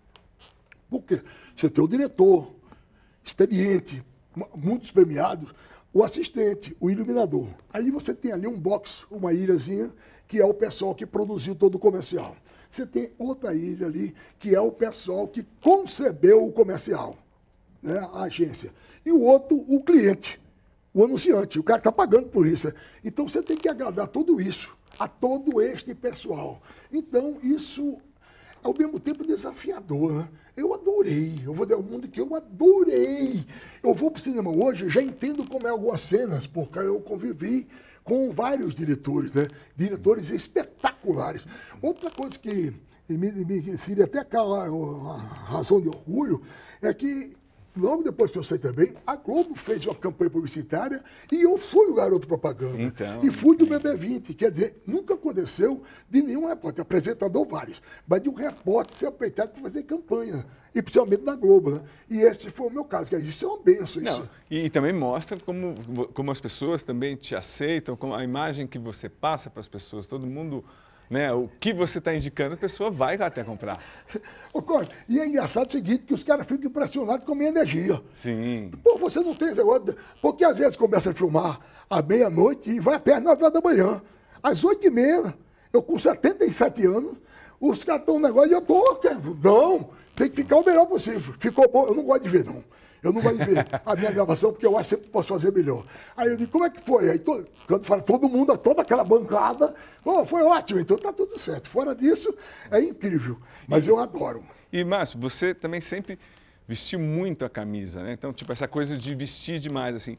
[0.90, 1.22] Por quê?
[1.56, 2.54] Você tem o diretor,
[3.24, 4.04] experiente,
[4.56, 5.54] muitos premiados,
[5.94, 7.48] o assistente, o iluminador.
[7.72, 9.92] Aí você tem ali um box, uma ilhazinha,
[10.28, 12.36] que é o pessoal que produziu todo o comercial.
[12.70, 17.18] Você tem outra ilha ali, que é o pessoal que concebeu o comercial,
[17.88, 18.72] né, a agência.
[19.06, 20.40] E o outro, o cliente,
[20.94, 22.72] o anunciante, o cara que está pagando por isso.
[23.04, 26.62] Então você tem que agradar tudo isso a todo este pessoal.
[26.92, 27.98] Então, isso
[28.64, 30.12] ao mesmo tempo desafiador.
[30.12, 30.28] Né?
[30.56, 31.40] Eu adorei.
[31.46, 33.46] Eu vou dar um mundo que eu adorei.
[33.82, 37.68] Eu vou para o cinema hoje, já entendo como é algumas cenas, porque eu convivi
[38.04, 39.48] com vários diretores, né?
[39.76, 41.46] diretores espetaculares.
[41.82, 42.74] Outra coisa que
[43.08, 46.42] me, me seria até a razão de orgulho
[46.82, 47.37] é que
[47.78, 51.88] logo depois que eu saí também, a Globo fez uma campanha publicitária e eu fui
[51.88, 52.82] o garoto propaganda.
[52.82, 54.36] Então, e fui do BB20.
[54.36, 59.52] Quer dizer, nunca aconteceu de nenhum repórter, apresentador vários, mas de um repórter ser aproveitado
[59.52, 60.46] para fazer campanha.
[60.76, 61.82] E principalmente na Globo, né?
[62.10, 63.06] E esse foi o meu caso.
[63.10, 64.02] Dizer, isso é uma benção.
[64.02, 64.30] Não, isso.
[64.50, 65.74] E, e, também mostra como,
[66.14, 70.06] como as pessoas também te aceitam, como a imagem que você passa para as pessoas.
[70.06, 70.64] Todo mundo
[71.10, 73.82] né, o que você está indicando, a pessoa vai até comprar.
[74.54, 77.50] Ô, Cláudio, e é engraçado o seguinte, que os caras ficam impressionados com a minha
[77.50, 78.02] energia.
[78.14, 78.72] Sim.
[78.84, 82.80] Pô, você não tem esse negócio, porque às vezes começa a filmar à meia-noite e
[82.80, 84.02] vai até às 9 horas da manhã.
[84.44, 85.34] Às 8 e meia,
[85.72, 87.14] eu com 77 anos,
[87.60, 89.00] os caras estão no negócio e eu tô,
[89.44, 91.34] não, tem que ficar o melhor possível.
[91.40, 92.64] Ficou bom, eu não gosto de ver, não.
[93.08, 95.86] Eu não de ver a minha gravação, porque eu acho que sempre posso fazer melhor.
[96.16, 97.10] Aí eu digo, como é que foi?
[97.10, 101.40] Aí todo, quando fala todo mundo, toda aquela bancada, oh, foi ótimo, então tá tudo
[101.40, 101.70] certo.
[101.70, 102.34] Fora disso,
[102.70, 103.38] é incrível.
[103.68, 104.44] Mas e, eu adoro.
[104.72, 106.20] E, Márcio, você também sempre
[106.68, 108.12] vestiu muito a camisa, né?
[108.12, 110.18] Então, tipo, essa coisa de vestir demais, assim.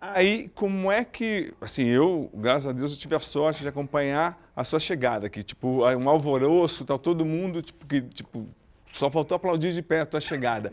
[0.00, 4.40] Aí, como é que, assim, eu, graças a Deus, eu tive a sorte de acompanhar
[4.56, 8.46] a sua chegada aqui, tipo, um alvoroço, tal, todo mundo, tipo, que, tipo,
[8.94, 10.72] só faltou aplaudir de pé a tua chegada.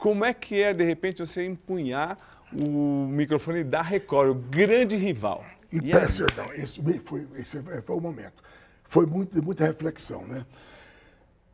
[0.00, 2.16] Como é que é, de repente, você empunhar
[2.54, 5.44] o microfone da Record, o grande rival?
[5.70, 6.58] Impressionante.
[6.58, 8.42] Esse foi, esse foi o momento.
[8.88, 10.44] Foi muito, muita reflexão, né?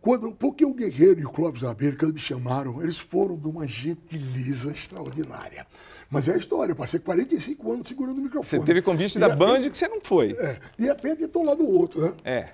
[0.01, 3.49] Quando, porque o Guerreiro e o Clóvis Abelha, que eles me chamaram, eles foram de
[3.49, 5.67] uma gentileza extraordinária.
[6.09, 8.47] Mas é a história, eu passei 45 anos segurando o microfone.
[8.49, 10.31] Você teve convite e da Band que você não foi.
[10.39, 12.15] É, de repente estou lá do outro, né?
[12.25, 12.49] É.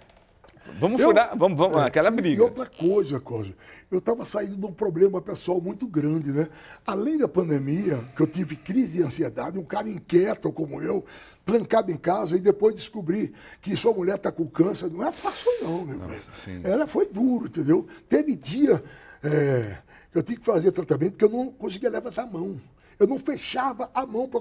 [0.78, 2.36] Vamos eu, furar, vamos, vamos é, aquela briga.
[2.36, 3.54] E outra coisa, Cláudio,
[3.90, 6.48] eu estava saindo de um problema pessoal muito grande, né?
[6.86, 11.04] Além da pandemia, que eu tive crise de ansiedade, um cara inquieto como eu,
[11.44, 15.50] trancado em casa, e depois descobri que sua mulher está com câncer, não é fácil
[15.62, 15.94] não, né?
[15.94, 17.86] Nossa, Ela foi duro, entendeu?
[18.08, 18.82] Teve dia
[19.22, 19.78] é,
[20.10, 22.60] que eu tinha que fazer tratamento porque eu não conseguia levantar a mão.
[23.02, 24.40] Eu não fechava a mão para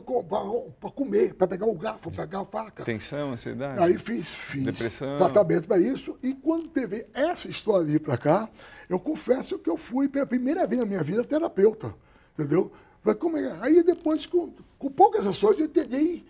[0.91, 2.83] comer, para pegar o garfo, para pegar a faca.
[2.83, 3.81] Tensão, ansiedade?
[3.81, 5.17] Aí fiz, fiz Depressão.
[5.17, 6.15] tratamento para isso.
[6.21, 8.47] E quando teve essa história de ir para cá,
[8.87, 11.95] eu confesso que eu fui pela primeira vez na minha vida terapeuta.
[12.37, 12.71] Entendeu?
[13.17, 13.57] Como é?
[13.61, 16.23] Aí depois, com, com poucas ações, eu entendi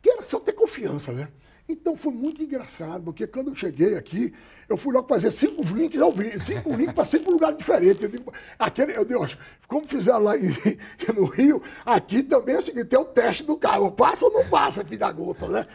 [0.00, 1.28] que era só ter confiança, né?
[1.68, 4.32] Então foi muito engraçado, porque quando eu cheguei aqui,
[4.66, 8.02] eu fui logo fazer cinco links ao vivo, cinco links para cinco lugares diferentes.
[8.02, 9.28] Eu digo, aquele, eu digo,
[9.68, 10.48] como fizeram lá em,
[11.14, 14.48] no Rio, aqui também é o seguinte, tem o teste do carro, passa ou não
[14.48, 15.66] passa, filho da gota, né?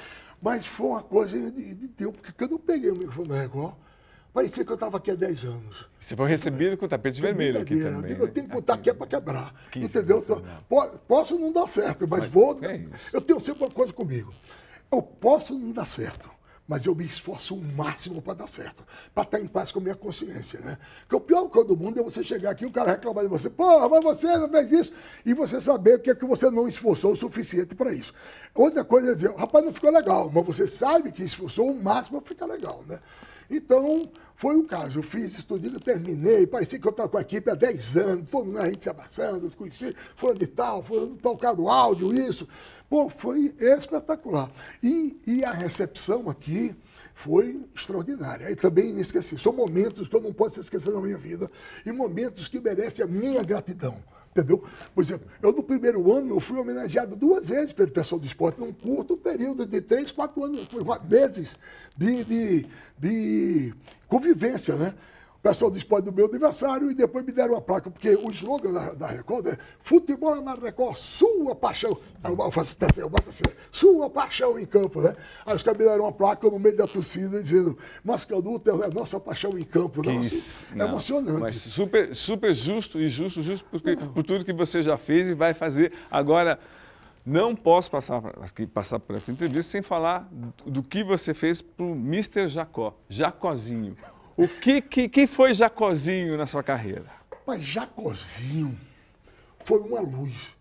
[0.41, 3.75] Mas foi uma coisa de, de Deus, porque quando eu peguei o microfone Record,
[4.33, 5.85] parecia que eu estava aqui há 10 anos.
[5.99, 8.13] Você foi recebido com tapete vermelho aqui também.
[8.13, 9.53] Eu, eu tenho que botar aqui é para quebrar.
[9.75, 10.17] entendeu?
[10.17, 10.41] Então,
[11.07, 12.59] posso não dar certo, mas, mas vou.
[12.63, 12.83] É
[13.13, 14.33] eu tenho sempre uma coisa comigo
[14.93, 16.29] eu posso não dar certo,
[16.67, 19.81] mas eu me esforço o máximo para dar certo, para estar em paz com a
[19.81, 20.77] minha consciência, né?
[21.01, 23.49] Porque o pior do mundo é você chegar aqui e o cara reclamar de você,
[23.49, 24.93] porra, mas você não fez isso,
[25.25, 28.13] e você saber que é que você não esforçou o suficiente para isso.
[28.55, 32.21] Outra coisa é dizer, rapaz, não ficou legal, mas você sabe que esforçou o máximo
[32.21, 32.99] para ficar legal, né?
[33.49, 34.09] Então,
[34.43, 34.99] foi o caso.
[34.99, 38.45] Eu fiz estudinho, terminei, parecia que eu estava com a equipe há 10 anos, todo
[38.45, 42.45] mundo a gente se abraçando, conheci, fulano de tal, fulano tocado áudio, isso.
[42.91, 44.51] Bom, foi espetacular.
[44.83, 46.75] E, e a recepção aqui
[47.15, 48.51] foi extraordinária.
[48.51, 49.39] E também inesquecível.
[49.39, 51.49] São momentos que eu não posso esquecer na minha vida
[51.85, 54.03] e momentos que merecem a minha gratidão.
[54.31, 54.63] Entendeu?
[54.95, 58.59] Por exemplo, eu no primeiro ano eu fui homenageado duas vezes pelo pessoal do esporte,
[58.59, 60.67] num curto período de três, quatro anos,
[61.07, 61.57] meses
[61.95, 62.65] de, de,
[62.97, 63.73] de
[64.13, 64.93] convivência, né?
[65.41, 68.71] pessoal do esporte do meu aniversário e depois me deram uma placa, porque o slogan
[68.71, 71.89] da, da Record é futebol na Record, sua paixão.
[72.23, 75.13] Eu faço assim, eu boto assim, sua paixão em campo, né?
[75.45, 78.89] Aí os caras me deram uma placa no meio da torcida dizendo, Mascanuto é a
[78.89, 80.01] nossa paixão em campo.
[80.01, 81.41] Que Nossa, isso, é não, emocionante.
[81.41, 85.33] Mas super, super justo e justo, justo porque, por tudo que você já fez e
[85.33, 85.91] vai fazer.
[86.09, 86.57] Agora,
[87.25, 88.21] não posso passar,
[88.73, 90.27] passar por essa entrevista sem falar
[90.65, 92.47] do, que você fez para o Mr.
[92.47, 93.95] Jacó, Jacozinho.
[94.35, 97.05] O que, que, quem foi Jacozinho na sua carreira?
[97.45, 98.77] Mas Jacozinho
[99.63, 100.53] foi uma luz.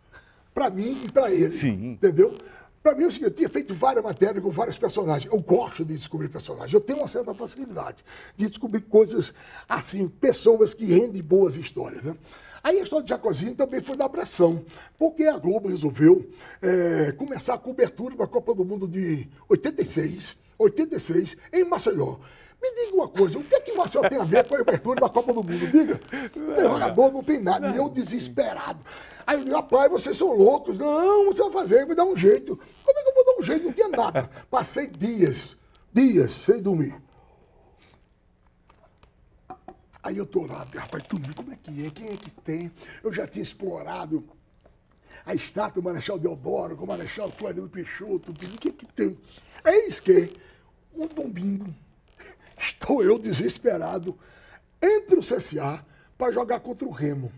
[0.55, 1.53] Para mim e para ele.
[1.53, 1.93] Sim.
[1.93, 2.37] Entendeu?
[2.83, 5.33] Para mim, é eu tinha feito várias matérias com vários personagens.
[5.33, 6.73] Eu gosto de descobrir personagens.
[6.73, 8.05] Eu tenho uma certa facilidade
[8.37, 9.33] de descobrir coisas
[9.69, 12.03] assim, pessoas que rendem boas histórias.
[12.03, 12.17] Né?
[12.63, 14.65] Aí a história de Jacozinho também foi da pressão,
[14.97, 21.37] porque a Globo resolveu é, começar a cobertura da Copa do Mundo de 86, 86,
[21.53, 22.19] em Maceió.
[22.63, 25.01] Me diga uma coisa, o que é que Maceió tem a ver com a abertura
[25.01, 25.67] da Copa do Mundo?
[25.73, 26.01] Diga.
[26.37, 27.69] Não tem jogador, não tem nada.
[27.71, 28.79] E eu desesperado.
[29.27, 30.79] Aí eu digo, rapaz, vocês são loucos.
[30.79, 32.57] Não, você vai fazer, vai dar um jeito.
[32.85, 33.65] Como é que eu vou dar um jeito?
[33.65, 34.31] Não tinha nada.
[34.49, 35.57] Passei dias,
[35.93, 36.95] dias, sem dormir.
[40.03, 41.91] Aí eu tô lá, rapaz, tu viu como é que é?
[41.91, 42.73] Quem é que tem?
[43.03, 44.25] Eu já tinha explorado
[45.25, 49.17] a estátua do Marechal Deodoro, com o Marechal Floriano Peixoto, o que é que tem?
[49.65, 50.33] Eis que,
[50.93, 51.73] um domingo,
[52.59, 54.19] Estou eu desesperado
[54.81, 55.85] entre o CSA
[56.17, 57.33] para jogar contra o Remo.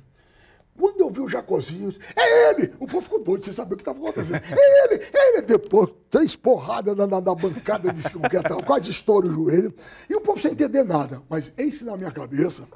[0.77, 2.75] Quando eu vi o Jacozinho, é ele!
[2.81, 4.35] O povo ficou doido, sem saber o que estava acontecendo.
[4.35, 5.05] É ele!
[5.13, 5.43] É ele!
[5.43, 9.73] Depois, três porradas na, na, na bancada de concreto, quase estoura o joelho.
[10.11, 11.23] E o povo sem entender nada.
[11.29, 12.67] Mas eis na minha cabeça,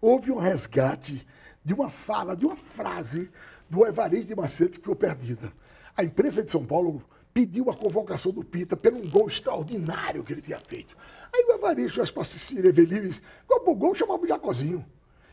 [0.00, 1.24] houve um resgate
[1.64, 3.30] de uma fala, de uma frase
[3.70, 5.52] do Evaristo de Macedo que ficou perdida.
[5.96, 10.32] A imprensa de São Paulo pediu a convocação do Pita pelo um gol extraordinário que
[10.32, 10.96] ele tinha feito.
[11.32, 12.10] Aí o Evaristo, as
[12.50, 14.84] revelir, qual o gol chamava o Jacozinho.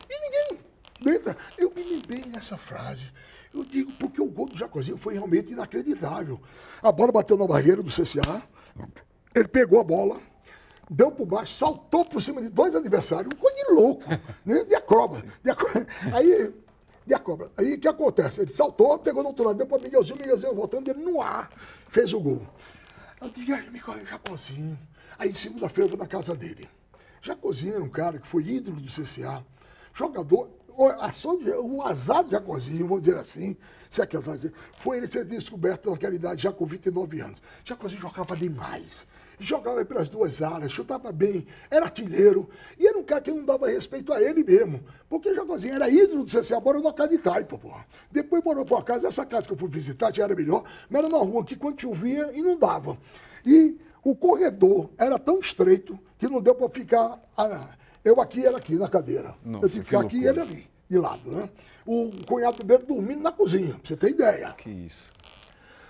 [0.10, 0.71] E ninguém
[1.04, 1.38] lembra.
[1.58, 3.12] Eu me lembrei dessa frase.
[3.54, 6.40] Eu digo porque o gol do Jacozinho foi realmente inacreditável.
[6.82, 8.42] A bola bateu na barreira do CCA,
[9.36, 10.22] ele pegou a bola,
[10.90, 14.04] deu por baixo, saltou por cima de dois adversários, um coisa de louco,
[14.46, 14.64] né?
[14.64, 15.22] de acroba.
[15.44, 15.52] De.
[16.16, 16.54] Aí
[17.08, 17.22] e a.
[17.58, 18.42] Aí o que acontece?
[18.42, 21.50] Ele saltou, pegou no outro lado, deu para Miguelzinho, Miguelzinho voltando, ele no ar,
[21.90, 22.42] fez o gol.
[23.20, 24.80] Eu disse, ai, Miguel, Jacozinho.
[25.20, 26.70] Aí segunda-feira eu na casa dele.
[27.22, 29.46] Jacozinho era um cara que foi ídolo do CCA,
[29.94, 33.58] jogador, o azar de Jacozinho, vamos dizer assim,
[33.90, 37.42] se é que azar dizer, foi ele ser descoberto naquela idade, já com 29 anos.
[37.64, 39.06] Jacozinho jogava demais,
[39.40, 42.50] jogava pelas duas áreas, chutava bem, era artilheiro,
[42.80, 46.24] e era um cara que não dava respeito a ele mesmo, porque Jacozinho era ídolo
[46.24, 47.86] do CCA, morou na casa de Itaipa, porra.
[48.12, 51.04] Depois morou por uma casa, essa casa que eu fui visitar já era melhor, mas
[51.04, 52.98] era uma rua que quando chovia inundava.
[53.46, 57.22] E o corredor era tão estreito que não deu para ficar...
[57.38, 59.36] Ah, eu aqui e ele aqui na cadeira.
[59.44, 61.50] Nossa, eu tive que ficar aqui e ele ali, de lado, né?
[61.86, 64.52] O cunhado dele dormindo na cozinha, pra você ter ideia.
[64.54, 65.12] Que isso.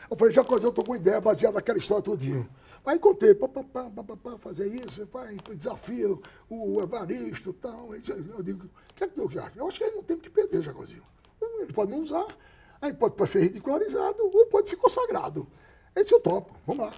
[0.10, 2.50] Eu falei, já eu tô com ideia baseada naquela história todinho.
[2.86, 3.38] Aí contei,
[4.40, 7.94] fazer isso, vai, desafio o Evaristo e tal.
[7.94, 9.52] Eu digo, o que é que eu acho?
[9.56, 11.04] Eu acho que ele não tem que perder, Jacozinho.
[11.60, 12.26] Ele pode não usar,
[12.82, 15.48] aí pode ser ridicularizado ou pode ser consagrado.
[15.96, 16.94] Esse eu topo, vamos lá.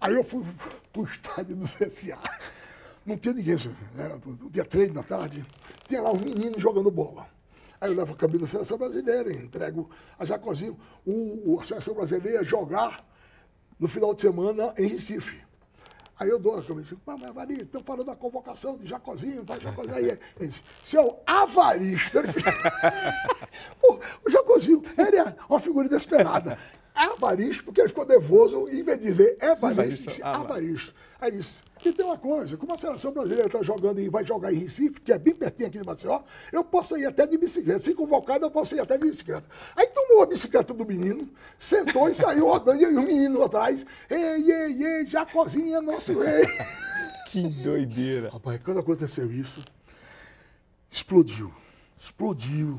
[0.00, 0.44] Aí eu fui
[0.92, 2.18] pro estádio do CSA.
[3.04, 3.56] Não tinha ninguém,
[3.94, 4.20] né?
[4.50, 5.44] dia 3 da tarde,
[5.88, 7.26] tinha lá um menino jogando bola.
[7.80, 10.78] Aí eu levo a cabine da seleção brasileira, entrego a Jacozinho.
[11.04, 13.04] O, o, a seleção brasileira jogar
[13.78, 15.40] no final de semana em Recife.
[16.16, 19.58] Aí eu dou a digo, mas Vari, estão falando da convocação de Jacozinho, tá?
[19.58, 19.96] Jacozinho.
[19.96, 21.18] Aí ele disse, seu.
[23.80, 26.56] Pô, o Jacozinho, ele é uma figura inesperada.
[26.94, 30.94] Avaristo, porque ele ficou nervoso, e em vez de dizer Evaristo, disse ah, Avaristo.
[31.20, 34.52] Aí disse, e tem uma coisa, como a seleção brasileira está jogando e vai jogar
[34.52, 36.20] em Recife, que é bem pertinho aqui de Maceió,
[36.52, 37.80] eu posso ir até de bicicleta.
[37.80, 39.44] Se convocado, eu posso ir até de bicicleta.
[39.74, 41.28] Aí tomou a bicicleta do menino,
[41.58, 46.44] sentou e saiu rodando, e o menino atrás, ei, ei, ei, Jacozinho é nosso rei.
[47.32, 48.28] Que doideira.
[48.28, 49.64] Rapaz, quando aconteceu isso,
[50.90, 51.50] explodiu.
[51.98, 52.78] Explodiu.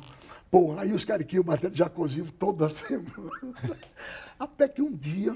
[0.53, 1.37] Pô, aí os caras que
[1.71, 3.75] Jacozinho toda semana.
[4.37, 5.35] Até que um dia,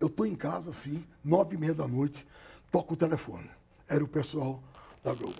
[0.00, 2.26] eu estou em casa, assim, nove e meia da noite,
[2.72, 3.50] toco o telefone.
[3.86, 4.64] Era o pessoal
[5.02, 5.38] da Globo.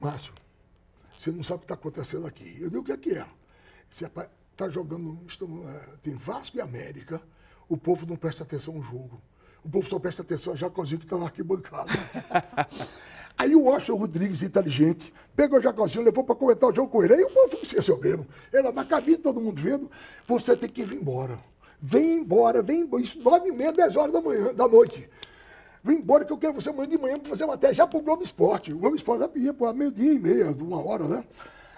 [0.00, 0.32] Márcio,
[1.18, 2.56] você não sabe o que está acontecendo aqui.
[2.58, 3.26] Eu digo, o que é que é?
[3.90, 5.20] Você está jogando,
[5.68, 7.20] é, tem Vasco e América,
[7.68, 9.20] o povo não presta atenção no jogo.
[9.62, 11.92] O povo só presta atenção a Jacozinho que está na arquibancada.
[13.38, 17.14] Aí o Washington Rodrigues, inteligente, pegou o Jacozinho, levou para comentar o jogo com ele.
[17.14, 18.26] Aí o povo esqueceu mesmo.
[18.52, 19.88] Ele, na cabine, todo mundo vendo,
[20.26, 21.38] você tem que vir embora.
[21.80, 23.00] Vem embora, vem embora.
[23.00, 25.08] Isso nove e meia, dez horas da, manhã, da noite.
[25.84, 28.02] Vem embora que eu quero você amanhã de manhã para fazer matéria já para o
[28.02, 28.72] Globo Esporte.
[28.72, 31.24] O Globo Esporte ia para meio-dia e meia, de uma hora, né?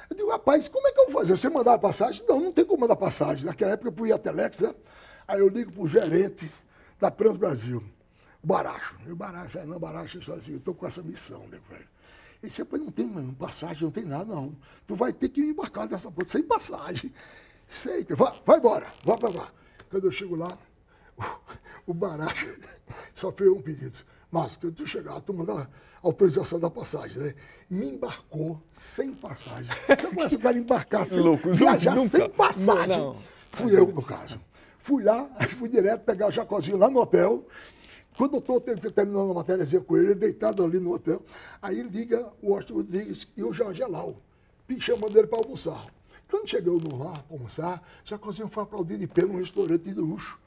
[0.09, 1.37] Eu digo, rapaz, como é que eu vou fazer?
[1.37, 2.25] Você mandar a passagem?
[2.27, 3.45] Não, não tem como mandar passagem.
[3.45, 4.75] Naquela época eu fui a Telex, né?
[5.29, 6.51] Aí eu ligo para o gerente
[6.99, 7.85] da Trans Brasil.
[8.43, 8.97] Baracho.
[9.07, 11.89] Eu, Baracho, Fernando Baracho, eu assim, eu estou com essa missão, né, velho?
[12.43, 14.57] Ele disse, não tem mano, passagem, não tem nada, não.
[14.87, 17.13] Tu vai ter que me embarcar dessa ponte sem passagem.
[17.69, 19.53] Sei, vai, vai embora, vai para lá.
[19.91, 20.59] Quando eu chego lá,
[21.19, 22.49] o, o Baracho
[23.13, 23.99] só fez um pedido.
[24.31, 25.69] Mas, quando tu chegar, tu mandar
[26.03, 27.35] autorização da passagem, né?
[27.69, 29.71] Me embarcou sem passagem.
[29.87, 32.19] Você conhece o cara embarcar sem, Louco, viajar nunca.
[32.19, 32.97] sem passagem?
[32.97, 33.23] Não, não.
[33.53, 34.41] Fui eu, no caso.
[34.79, 35.29] Fui lá,
[35.59, 37.47] fui direto pegar o Jacozinho lá no hotel.
[38.17, 41.23] Quando eu estou terminando a matéria com ele, deitado ali no hotel,
[41.63, 44.17] aí liga o Washington Rodrigues e o Jorge Elau,
[44.79, 45.87] chamando ele para almoçar.
[46.29, 50.39] Quando chegou no lá para almoçar, Jacozinho foi aplaudir de pé num restaurante de luxo.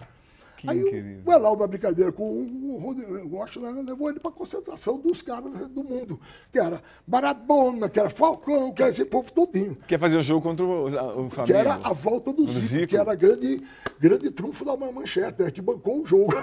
[0.63, 1.21] Que aí incrível.
[1.25, 5.83] o Elau, na brincadeira com o o Washington, levou ele para concentração dos caras do
[5.83, 6.19] mundo,
[6.51, 9.77] que era Maradona, que era Falcão, que era esse povo todinho.
[9.87, 11.45] Quer fazer o jogo contra o, o Flamengo?
[11.45, 12.87] Que era a volta do Zico, Zico.
[12.87, 13.61] que era grande,
[13.99, 16.33] grande trunfo da manchete, né, que bancou o jogo.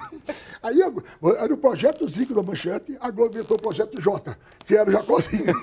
[0.62, 4.88] Aí era o projeto Zico da manchete, a Globo inventou o projeto J, que era
[4.88, 5.44] o Jacozinho.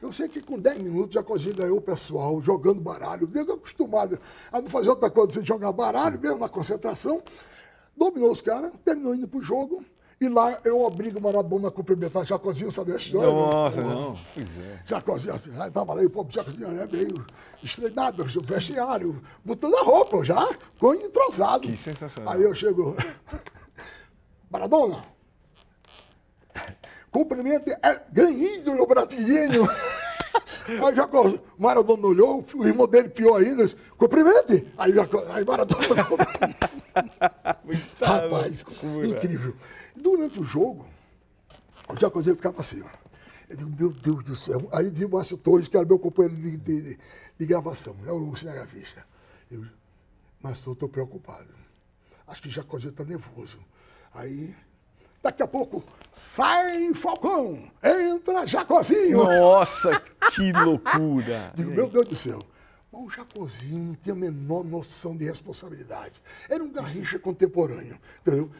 [0.00, 3.30] Eu sei que com 10 minutos o Jacozinho ganhou o pessoal jogando baralho.
[3.34, 4.18] Eu acostumado
[4.50, 7.09] a não fazer outra coisa sem jogar baralho, mesmo na concentração.
[7.96, 9.84] Dominou os caras, terminou indo pro jogo.
[10.20, 13.26] E lá eu obrigo o Maradona a cumprimentar Jacozinho, sabe a história?
[13.26, 13.34] né?
[13.34, 14.18] Nossa, não.
[14.34, 14.82] Pois é.
[14.84, 17.26] Jacozinho, assim, aí tava lá e o povo Jacozinho é meio
[17.62, 21.66] estrenado, no vestiário, botando a roupa já, ficou entrosado.
[21.66, 22.34] Que sensacional.
[22.34, 22.94] Aí eu chego,
[24.50, 25.02] Maradona,
[27.10, 29.66] cumprimento, é grande no brasileiro.
[30.86, 34.66] Aí Jaco, o Maradona olhou, o irmão dele pior ainda, disse, cumprimente.
[34.78, 35.86] Aí, Jaco, aí Maradona,
[38.00, 39.06] rapaz, loucura.
[39.06, 39.54] incrível.
[39.96, 40.86] Durante o jogo,
[41.88, 42.88] o Jacozinho ficava assim, ó.
[43.48, 44.68] Eu digo, meu Deus do céu.
[44.72, 46.98] Aí vi o Márcio Torres, que era meu companheiro de, de, de-
[47.38, 49.04] de gravação, é o cinegrafista.
[49.50, 49.64] Eu,
[50.40, 51.48] mas estou preocupado.
[52.26, 53.58] Acho que o Jacozinho está nervoso.
[54.14, 54.54] Aí,
[55.22, 59.24] daqui a pouco, sai Falcão, entra Jacozinho.
[59.24, 60.00] Nossa,
[60.32, 61.52] que loucura.
[61.54, 62.38] Digo, meu Deus do céu.
[62.92, 66.20] Mas o Jacozinho não tinha a menor noção de responsabilidade.
[66.48, 68.50] Era um garrincha contemporâneo, entendeu?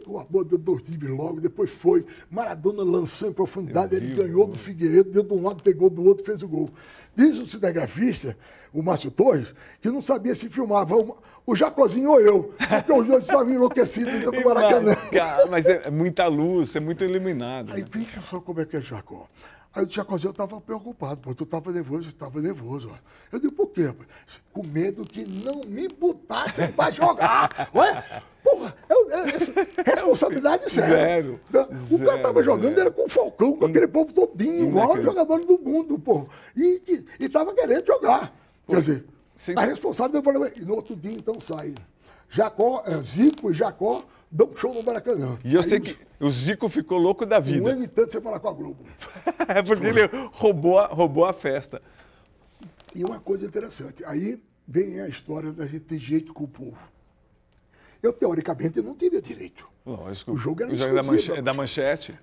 [0.00, 2.04] Pegou a bola, deu dois times logo, depois foi.
[2.30, 6.24] Maradona lançou em profundidade, ele ganhou do Figueiredo, deu de um lado, pegou do outro,
[6.24, 6.70] fez o gol.
[7.14, 8.36] Diz o cinegrafista,
[8.72, 13.06] o Márcio Torres, que não sabia se filmava o, o Jacozinho ou eu, porque os
[13.06, 14.94] dois estavam enlouquecidos dentro do Maracanã.
[15.12, 17.74] Cara, Mas é muita luz, é muito iluminado.
[17.74, 17.88] Aí né?
[17.90, 19.28] veja só como é que é Jacó.
[19.74, 22.90] Aí o Jacozinho estava preocupado, pô, tu estava nervoso, estava nervoso.
[22.92, 22.96] Ó.
[23.30, 23.92] Eu digo, por quê?
[24.52, 27.70] Com medo que não me botassem para jogar.
[27.74, 28.22] Ué?
[28.52, 31.40] Porra, eu, eu- eu- responsabilidade zero.
[31.50, 31.70] Zero.
[31.72, 32.80] O Zero, cara estava jogando, zero.
[32.82, 36.26] era com o Falcão, com aquele povo todinho, o maior jogador do mundo, pô.
[36.56, 38.34] E estava querendo jogar.
[38.68, 41.74] Quer dizer, sem- a responsável, eu falei, e no outro dia então sai.
[42.28, 45.38] Jacó, é, Zico e Jacó dão um show no Maracanã.
[45.44, 47.70] E eu Aí sei os- que o Zico ficou louco da um vida.
[47.70, 48.84] ano e tanto você falar com a Globo.
[49.48, 51.80] É porque ele roubou a, roubou a festa.
[52.94, 54.38] E uma coisa interessante, aí
[54.68, 56.78] vem a história da gente ter jeito com o povo.
[58.02, 59.64] Eu, teoricamente, não teria direito.
[59.86, 60.32] Lógico.
[60.32, 62.18] O jogo era o jogo da, exclusivo manche- da manchete.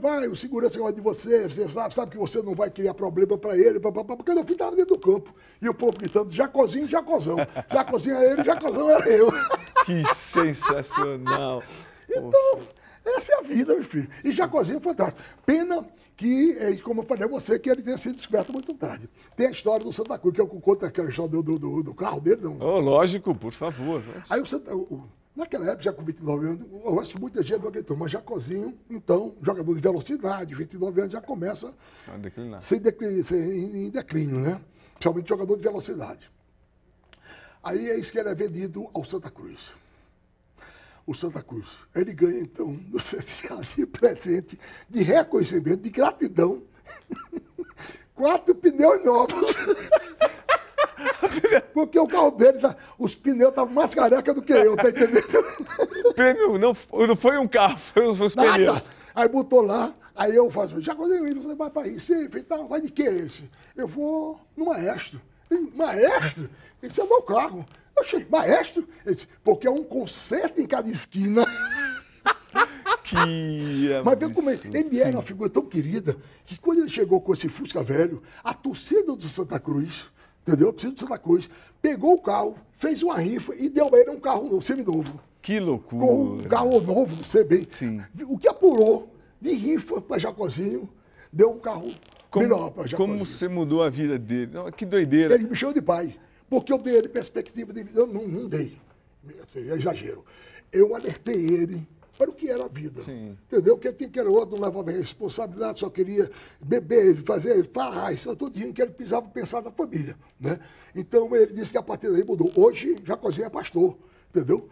[0.00, 3.36] Vai, o segurança gosta de você, você sabe, sabe que você não vai criar problema
[3.36, 5.34] para ele, pá, pá, pá, porque no fim estava dentro do campo.
[5.60, 7.36] E o povo gritando, Jacozinho, Jacozão.
[7.72, 9.30] Jacozinho era ele, Jacozão era eu.
[9.86, 11.62] Que sensacional.
[12.10, 12.60] Então,
[13.04, 14.08] Essa é a vida, meu filho.
[14.22, 15.18] E Jacozinho é fantástico.
[15.46, 19.08] Pena que, é, como eu falei a você, que ele tenha sido descoberto muito tarde.
[19.36, 21.94] Tem a história do Santa Cruz, que eu conto aquela história do, do, do, do
[21.94, 22.42] carro dele.
[22.42, 22.58] Não.
[22.60, 24.02] Oh, lógico, por favor.
[24.28, 25.04] Aí o Santa, o,
[25.38, 28.76] naquela época, já com 29 anos, eu acho que muita gente não acreditou, mas Jacozinho,
[28.90, 31.72] então, jogador de velocidade, 29 anos, já começa
[32.08, 32.60] a declinar.
[32.60, 34.60] Sem declínio, sem, em declínio, né?
[34.94, 36.30] Principalmente jogador de velocidade.
[37.62, 39.72] Aí é isso que ele é vendido ao Santa Cruz.
[41.06, 41.86] O Santa Cruz.
[41.94, 44.58] Ele ganha, então, no CSA de presente,
[44.88, 46.62] de reconhecimento, de gratidão,
[48.12, 49.54] quatro pneus novos.
[51.72, 52.58] Porque o carro dele,
[52.98, 55.22] os pneus estavam mais careca do que eu, tá entendendo?
[56.14, 56.76] Pneu, não,
[57.06, 58.90] não foi um carro, foi os, os pneus.
[59.14, 62.68] Aí botou lá, aí eu faço, já quando eu você vai para Recife e tal,
[62.68, 63.44] vai de que esse?
[63.76, 65.20] Eu vou no maestro.
[65.74, 66.48] Maestro?
[66.82, 67.64] Esse é o meu carro.
[67.96, 68.86] Eu achei, maestro?
[69.04, 71.44] Ele disse, porque é um concerto em cada esquina.
[73.04, 77.22] Que Mas vê como ele, ele era uma figura tão querida que quando ele chegou
[77.22, 80.10] com esse Fusca velho, a torcida do Santa Cruz,
[80.48, 80.72] entendeu?
[80.72, 81.48] Torcida do Santa Cruz,
[81.80, 85.20] pegou o carro, fez uma rifa e deu a ele um carro novo, seminovo.
[85.40, 86.06] Que loucura.
[86.06, 87.66] Com um carro novo, você bem.
[87.70, 88.02] Sim.
[88.26, 89.08] O que apurou
[89.40, 90.88] de rifa para Jacozinho,
[91.32, 91.88] deu um carro
[92.30, 93.18] como, melhor para Jacozinho.
[93.18, 94.52] Como você mudou a vida dele?
[94.76, 95.34] Que doideira.
[95.34, 96.16] Ele me chamou de pai.
[96.50, 98.00] Porque eu dei ele perspectiva de vida.
[98.00, 98.78] Eu não, não dei.
[99.54, 100.24] É exagero.
[100.72, 101.86] Eu alertei ele
[102.18, 103.00] para o que era a vida.
[103.02, 103.38] Sim.
[103.46, 103.76] Entendeu?
[103.76, 106.28] Porque tinha que era outro, não levava responsabilidade, só queria
[106.60, 110.16] beber, fazer, falar, isso tudinho, que ele precisava pensar na família.
[110.38, 110.58] Né?
[110.94, 112.50] Então ele disse que a partir daí mudou.
[112.56, 113.96] Hoje, Jacozinho é pastor,
[114.30, 114.68] entendeu?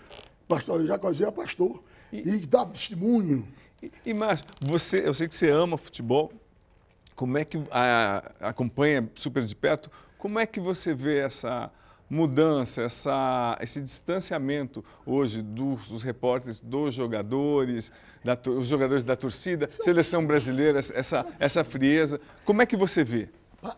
[0.49, 1.83] Pastor Jacozinho é pastor.
[2.13, 3.47] E, e dá testemunho.
[3.81, 6.33] E, e Márcio, você, eu sei que você ama futebol.
[7.15, 9.91] Como é que a, acompanha super de perto?
[10.19, 11.71] Como é que você vê essa
[12.09, 17.93] mudança, essa, esse distanciamento hoje dos, dos repórteres, dos jogadores,
[18.25, 22.21] da, os jogadores da torcida, seleção brasileira, essa, essa frieza?
[22.45, 23.29] Como é que você vê?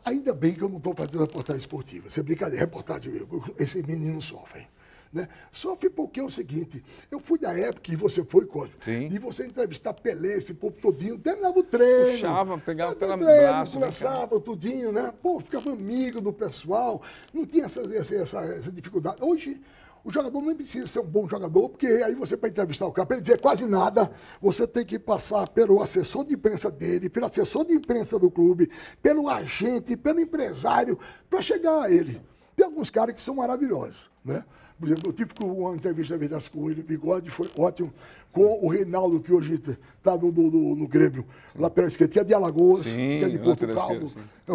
[0.04, 2.10] Ainda bem que eu não estou fazendo reportagem esportiva.
[2.10, 3.54] Você é brincadeira, reportagem mesmo.
[3.58, 4.66] Esse menino sofre.
[5.12, 5.28] Né?
[5.50, 9.08] Sofre porque é o seguinte, eu fui da época que você foi, Cosme, Sim.
[9.10, 12.12] e você entrevistar Pelé, esse povo todinho, terminava o treino.
[12.12, 13.74] Puxava, pegava pela treino, braço.
[13.74, 15.12] Conversava tudinho, né?
[15.22, 17.00] Pô, ficava amigo do pessoal,
[17.32, 19.16] não tinha essa, essa, essa, essa dificuldade.
[19.22, 19.60] Hoje,
[20.04, 23.06] o jogador não precisa ser um bom jogador, porque aí você, para entrevistar o cara,
[23.06, 27.26] para ele dizer quase nada, você tem que passar pelo assessor de imprensa dele, pelo
[27.26, 28.70] assessor de imprensa do clube,
[29.02, 30.98] pelo agente, pelo empresário,
[31.28, 32.20] para chegar a ele.
[32.56, 34.44] Tem alguns caras que são maravilhosos, né?
[34.78, 37.92] Por exemplo, eu tive uma entrevista verdade com o William Bigode, foi ótimo,
[38.30, 41.24] com o Reinaldo, que hoje está no, no, no, Grêmio,
[41.56, 44.06] lateral esquerdo, que é de Alagoas, sim, que é de Porto Caldo.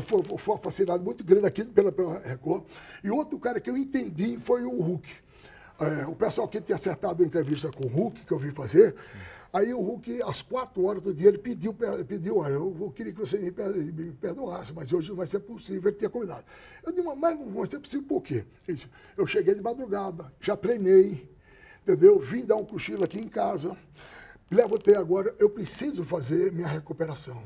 [0.02, 2.64] Foi, foi uma facilidade muito grande aqui pela, pela Record.
[3.04, 5.10] E outro cara que eu entendi foi o Hulk.
[5.80, 8.96] É, o pessoal que tinha acertado a entrevista com o Hulk, que eu vim fazer,
[9.54, 11.76] Aí o Hulk, às quatro horas do dia, ele pediu,
[12.08, 15.98] pediu olha, eu queria que você me, perdoasse, mas hoje não vai ser possível, ele
[15.98, 16.44] tinha combinado.
[16.84, 18.46] Eu disse, mas não vai ser possível por quê?
[18.68, 21.30] Ele disse, eu cheguei de madrugada, já treinei,
[21.84, 22.20] entendeu?
[22.20, 23.78] Vim dar um cochilo aqui em casa,
[24.50, 27.44] levantei agora, eu preciso fazer minha recuperação.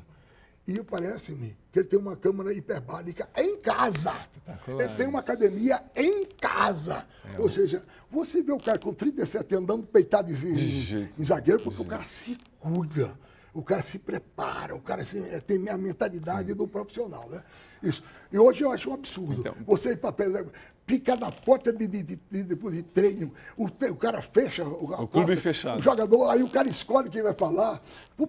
[0.67, 4.13] E parece-me que ele tem uma câmara hiperbárica em casa.
[4.67, 7.07] Ele tem uma academia em casa.
[7.33, 11.23] É, Ou seja, você vê o cara com 37 anos andando peitado em, em, em
[11.23, 13.17] zagueiro, porque o cara se cuida,
[13.53, 16.55] o cara se prepara, o cara se, tem a mentalidade Sim.
[16.55, 17.29] do profissional.
[17.29, 17.41] Né?
[17.81, 18.03] Isso.
[18.31, 19.39] E hoje eu acho um absurdo.
[19.39, 20.13] Então, você ir para
[20.85, 25.09] ficar na porta de, de, de, de, treino, o, o, cara fecha o, o clube
[25.09, 25.79] porta, fechado.
[25.79, 27.81] O jogador, aí o cara escolhe quem vai falar.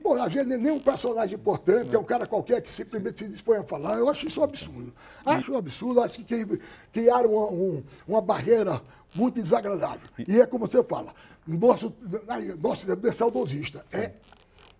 [0.02, 1.96] Pô, às vezes nem um personagem importante, é.
[1.96, 3.98] é um cara qualquer que simplesmente se dispõe a falar.
[3.98, 4.92] Eu acho isso um absurdo.
[5.24, 6.60] Acho um absurdo, acho que
[6.92, 8.82] criaram uma, um, uma barreira
[9.14, 10.08] muito desagradável.
[10.26, 11.14] E é como você fala,
[11.46, 11.94] nosso,
[12.60, 13.84] nosso é saudosista.
[13.92, 14.12] É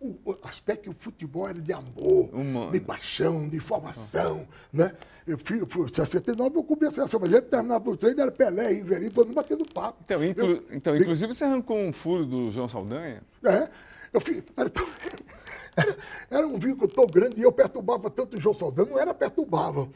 [0.01, 2.71] o aspecto que o futebol era de amor, Humano.
[2.71, 4.95] de paixão, de informação, né?
[5.27, 8.31] Eu fui, fui, em 69 eu cobri a seleção, mas ele terminava o treino, era
[8.31, 9.99] Pelé, Riverinho, todo mundo batendo papo.
[10.05, 13.23] Então, inclu, eu, então inclusive você arrancou um furo do João Saldanha?
[13.45, 13.69] É,
[14.13, 14.87] eu fui, era, tão,
[15.77, 15.97] era,
[16.31, 19.89] era, um vínculo tão grande e eu perturbava tanto o João Saldanha, não era perturbava.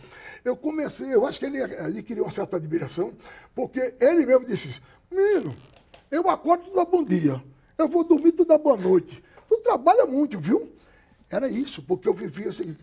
[0.45, 3.13] Eu comecei, eu acho que ele adquiriu uma certa admiração,
[3.55, 4.81] porque ele mesmo disse,
[5.11, 5.55] menino,
[6.11, 7.43] eu acordo toda bom dia,
[7.79, 9.23] eu vou dormir toda boa noite.
[9.53, 10.73] Tu trabalha muito, viu?
[11.29, 12.75] Era isso, porque eu vivia assim.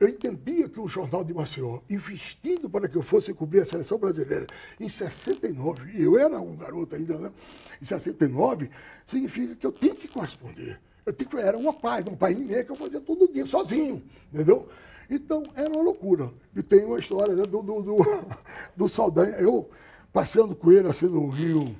[0.00, 3.98] Eu entendia que o Jornal de Maceió, investindo para que eu fosse cobrir a seleção
[3.98, 4.44] brasileira
[4.80, 7.32] em 69, e eu era um garoto ainda, né?
[7.80, 8.68] Em 69,
[9.06, 10.80] significa que eu tinha que corresponder.
[11.06, 14.02] Eu tinha que, era uma paz, um pai minha que eu fazia todo dia, sozinho,
[14.32, 14.68] entendeu?
[15.08, 16.32] Então, era uma loucura.
[16.54, 17.96] E tem uma história né, do, do, do,
[18.76, 19.70] do Saldanha, eu
[20.12, 21.76] passando com ele assim no Rio,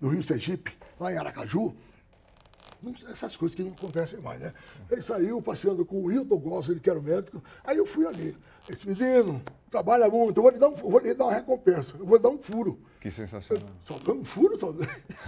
[0.00, 1.74] no Rio Sergipe, lá em Aracaju,
[3.10, 4.52] essas coisas que não acontecem mais, né?
[4.90, 7.42] Ele saiu passeando com o Hilton Goss, ele que era o médico.
[7.64, 8.36] Aí eu fui ali.
[8.68, 12.06] Esse menino trabalha muito, eu vou lhe dar, um, vou lhe dar uma recompensa, eu
[12.06, 12.80] vou lhe dar um furo.
[13.00, 13.68] Que sensacional.
[13.84, 14.72] Só dando um furo, só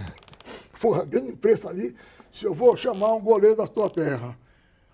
[0.73, 1.95] Foi uma grande imprensa ali.
[2.31, 4.37] Se eu vou chamar um goleiro da tua terra.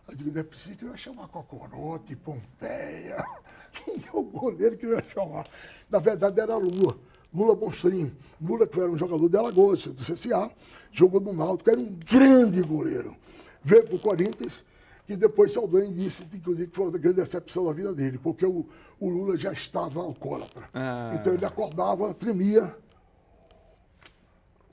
[0.07, 3.25] Eu digo, não é possível que eu ia chamar Cocorote, Pompeia.
[3.71, 5.47] Quem é o goleiro que eu ia chamar?
[5.89, 6.97] Na verdade, era Lula.
[7.33, 8.11] Lula Monstrinho.
[8.41, 10.51] Lula, que era um jogador de Alagoas, do CCA,
[10.91, 13.15] jogou no Náutico, era um grande goleiro.
[13.63, 14.63] Veio para o Corinthians,
[15.05, 18.65] que depois Saldanha disse, inclusive, que foi uma grande decepção da vida dele, porque o,
[18.99, 20.69] o Lula já estava alcoólatra.
[20.73, 21.11] Ah.
[21.15, 22.75] Então ele acordava, tremia.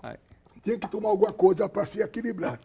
[0.02, 0.18] Ai.
[0.62, 2.58] Tinha que tomar alguma coisa para se equilibrar.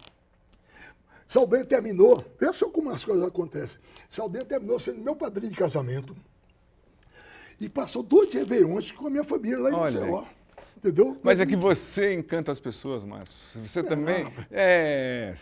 [1.27, 3.79] Saldanha terminou, pensa como as coisas acontecem.
[4.09, 6.15] Saldanha terminou sendo meu padrinho de casamento.
[7.59, 10.25] E passou dois réveillões com a minha família lá em Maceió.
[10.77, 11.17] Entendeu?
[11.23, 13.65] Mas é que você encanta as pessoas, Márcio.
[13.65, 14.27] Você também.
[14.51, 15.33] É.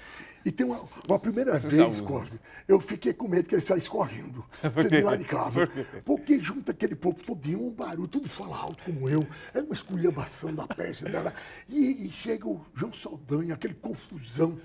[0.46, 0.80] E tem uma,
[1.10, 4.46] uma primeira você vez, Cosme, eu fiquei com medo que ele saísse correndo.
[4.76, 5.68] Você lá de casa.
[5.68, 9.26] Por Porque junta aquele povo todinho, um barulho, tudo fala alto como eu.
[9.54, 11.34] É uma esculhambação da peste dela.
[11.68, 14.60] E, e chega o João Saldanha, aquele confusão.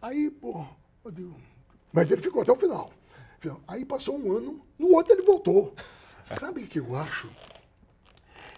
[0.00, 0.64] Aí, pô,
[1.92, 2.90] mas ele ficou até o final.
[3.66, 5.74] Aí passou um ano, no outro ele voltou.
[6.24, 7.28] Sabe o que eu acho?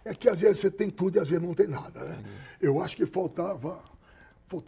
[0.05, 2.05] É que às vezes você tem tudo e às vezes não tem nada.
[2.05, 2.23] Né?
[2.61, 3.79] Eu acho que faltava.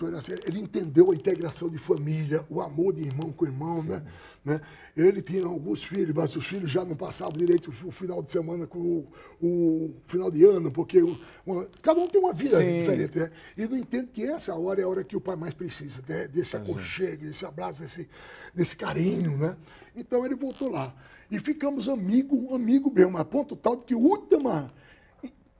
[0.00, 3.82] Ele, assim, ele entendeu a integração de família, o amor de irmão com irmão.
[3.82, 4.00] Né?
[4.44, 4.60] né?
[4.96, 8.64] Ele tinha alguns filhos, mas os filhos já não passavam direito o final de semana
[8.64, 9.08] com o,
[9.40, 11.02] o final de ano, porque
[11.44, 12.78] uma, cada um tem uma vida Sim.
[12.78, 13.18] diferente.
[13.18, 13.30] Né?
[13.56, 16.28] E não entende que essa hora é a hora que o pai mais precisa, né?
[16.28, 18.08] desse aconchego, desse abraço, desse,
[18.54, 19.36] desse carinho.
[19.36, 19.56] Né?
[19.96, 20.94] Então ele voltou lá.
[21.32, 24.66] E ficamos amigo, amigo mesmo, a ponto tal de que a última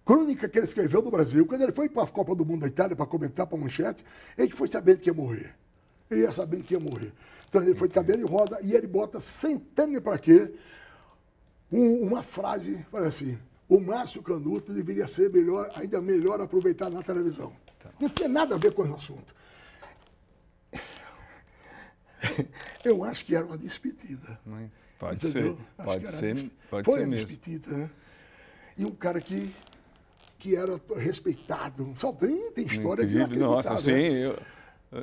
[0.05, 2.66] crônica que ele escreveu no Brasil, quando ele foi para a Copa do Mundo da
[2.66, 4.05] Itália para comentar para a manchete,
[4.36, 5.55] ele foi sabendo que ia morrer.
[6.11, 7.11] Ele ia sabendo que ia morrer.
[7.49, 10.53] Então ele foi de cadeira e roda e ele bota, ter para quê,
[11.73, 17.03] um, uma frase, fala assim, o Márcio Canuto deveria ser melhor, ainda melhor aproveitado na
[17.03, 17.51] televisão.
[17.82, 17.89] Tá.
[17.99, 19.35] Não tinha nada a ver com o assunto.
[22.85, 24.39] Eu acho que era uma despedida.
[24.98, 25.56] Pode entendeu?
[25.56, 27.27] ser, pode ser, pode Foi ser mesmo.
[27.27, 27.90] Despedida, né?
[28.78, 29.52] E um cara que
[30.43, 31.94] que era respeitado.
[31.97, 33.28] Só tem, tem história Incrível.
[33.28, 33.77] de Nossa, né?
[33.77, 33.93] sim.
[33.93, 34.36] Eu...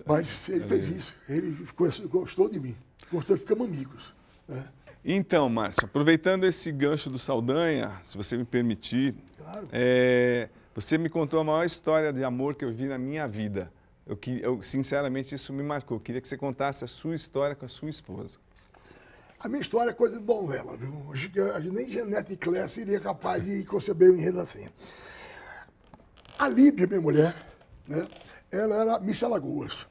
[0.05, 1.15] Mas ele fez isso.
[1.29, 1.65] Ele
[2.09, 2.75] gostou de mim.
[3.09, 4.13] Gostou, ficamos amigos.
[4.49, 4.61] Né?
[5.03, 9.65] Então, Márcio, aproveitando esse gancho do Saldanha, se você me permitir, claro.
[9.71, 13.71] é, você me contou a maior história de amor que eu vi na minha vida.
[14.05, 15.95] Eu, eu, sinceramente, isso me marcou.
[15.95, 18.39] Eu queria que você contasse a sua história com a sua esposa.
[19.39, 20.91] A minha história é coisa de novela, viu?
[21.13, 21.39] Acho que
[21.71, 24.67] nem Janete Claire seria capaz de conceber um enredo assim.
[26.37, 27.35] A Líbia, minha mulher,
[27.87, 28.05] né,
[28.51, 29.87] ela era Miss Alagoas.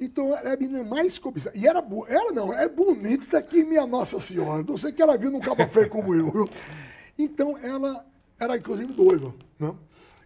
[0.00, 1.56] Então, era a menina mais cobiçada.
[1.58, 4.62] E era, ela não, é bonita que minha Nossa Senhora.
[4.62, 6.30] Não sei que ela viu num cabo feio como eu.
[6.30, 6.48] Viu?
[7.18, 8.06] Então, ela
[8.38, 9.34] era, inclusive, noiva.
[9.58, 9.74] Né?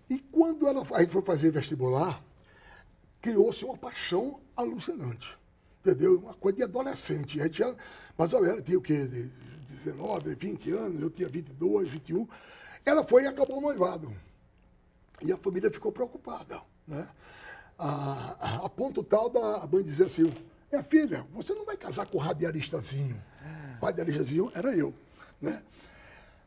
[0.09, 2.23] E quando ela, a gente foi fazer vestibular,
[3.21, 5.37] criou-se uma paixão alucinante.
[5.81, 6.21] Entendeu?
[6.21, 7.41] Uma coisa de adolescente.
[7.41, 7.65] A gente
[8.17, 9.09] mas ela tinha o quê?
[9.69, 12.27] 19, 20 anos, eu tinha 22, 21.
[12.85, 14.15] Ela foi e acabou noivado.
[15.23, 17.09] E a família ficou preocupada, né?
[17.79, 20.33] A, a, ponto tal da mãe dizer assim,
[20.71, 23.21] minha filha, você não vai casar com o radialistazinho.
[23.81, 24.95] O radialistazinho era eu,
[25.41, 25.63] né?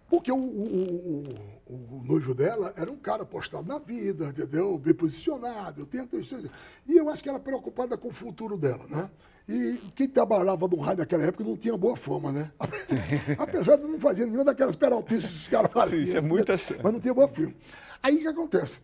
[0.10, 1.24] Porque o, o,
[1.68, 4.78] o, o, noivo dela era um cara postado na vida, entendeu?
[4.78, 5.82] Bem posicionado.
[5.82, 6.18] Eu tento,
[6.88, 9.10] e eu acho que era preocupada com o futuro dela, né?
[9.48, 12.52] E quem trabalhava no rádio naquela época não tinha boa fama, né?
[12.86, 12.98] Sim.
[13.40, 16.04] Apesar de não fazer nenhuma daquelas peraltices que os caras faziam.
[16.04, 16.54] Sim, isso é muita...
[16.84, 17.54] Mas não tinha boa fama.
[18.04, 18.82] Aí o que acontece?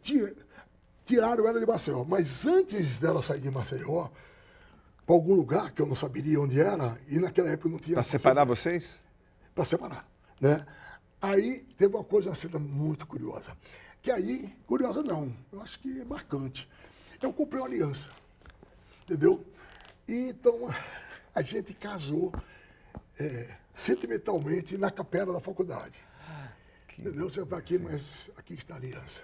[1.05, 2.05] Tiraram ela de Maceió.
[2.05, 4.07] Mas antes dela sair de Maceió,
[5.05, 7.95] para algum lugar que eu não saberia onde era, e naquela época não tinha.
[7.95, 9.01] Para separar vocês?
[9.53, 10.07] Para separar.
[10.39, 10.65] Né?
[11.21, 13.51] Aí teve uma coisa, uma cena muito curiosa.
[14.01, 16.69] Que aí, curiosa não, eu acho que é marcante.
[17.21, 18.09] Eu comprei uma aliança.
[19.03, 19.45] Entendeu?
[20.07, 20.73] E, então,
[21.33, 22.33] a gente casou
[23.19, 25.97] é, sentimentalmente na capela da faculdade.
[26.97, 27.29] Entendeu?
[27.29, 29.21] Você vai aqui, mas aqui está a aliança.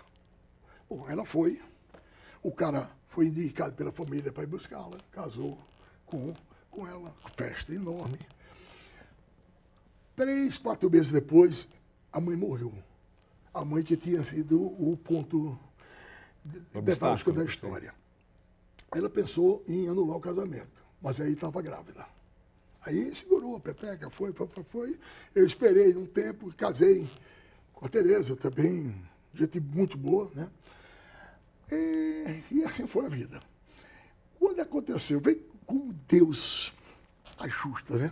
[0.90, 1.62] Bom, ela foi.
[2.42, 5.58] O cara foi indicado pela família para ir buscá-la, casou
[6.06, 6.34] com,
[6.72, 8.20] com ela, festa enorme.
[10.16, 11.68] Três, quatro meses depois,
[12.12, 12.74] a mãe morreu.
[13.54, 15.58] A mãe que tinha sido o ponto
[16.74, 17.94] nevrálgico da história.
[18.94, 20.70] Ela pensou em anular o casamento,
[21.02, 22.06] mas aí estava grávida.
[22.86, 25.00] Aí segurou a peteca, foi, foi, foi.
[25.36, 27.08] Eu esperei um tempo, casei
[27.74, 28.96] com a Tereza também,
[29.34, 30.50] gente muito boa, né?
[31.72, 33.40] E, e, assim foi a vida.
[34.40, 36.74] Quando aconteceu, vem como Deus
[37.38, 38.12] ajusta, né?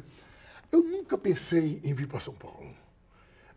[0.71, 2.75] Eu nunca pensei em vir para São Paulo.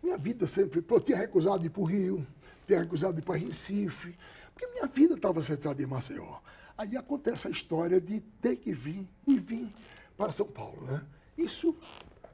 [0.03, 0.83] Minha vida sempre.
[0.89, 2.27] Eu tinha recusado ir para o Rio,
[2.67, 4.17] tinha recusado ir para Recife,
[4.55, 6.39] porque minha vida estava centrada em Maceió.
[6.81, 9.71] Aí acontece a história de ter que vir e vir
[10.17, 11.05] para São Paulo, né?
[11.37, 11.77] Isso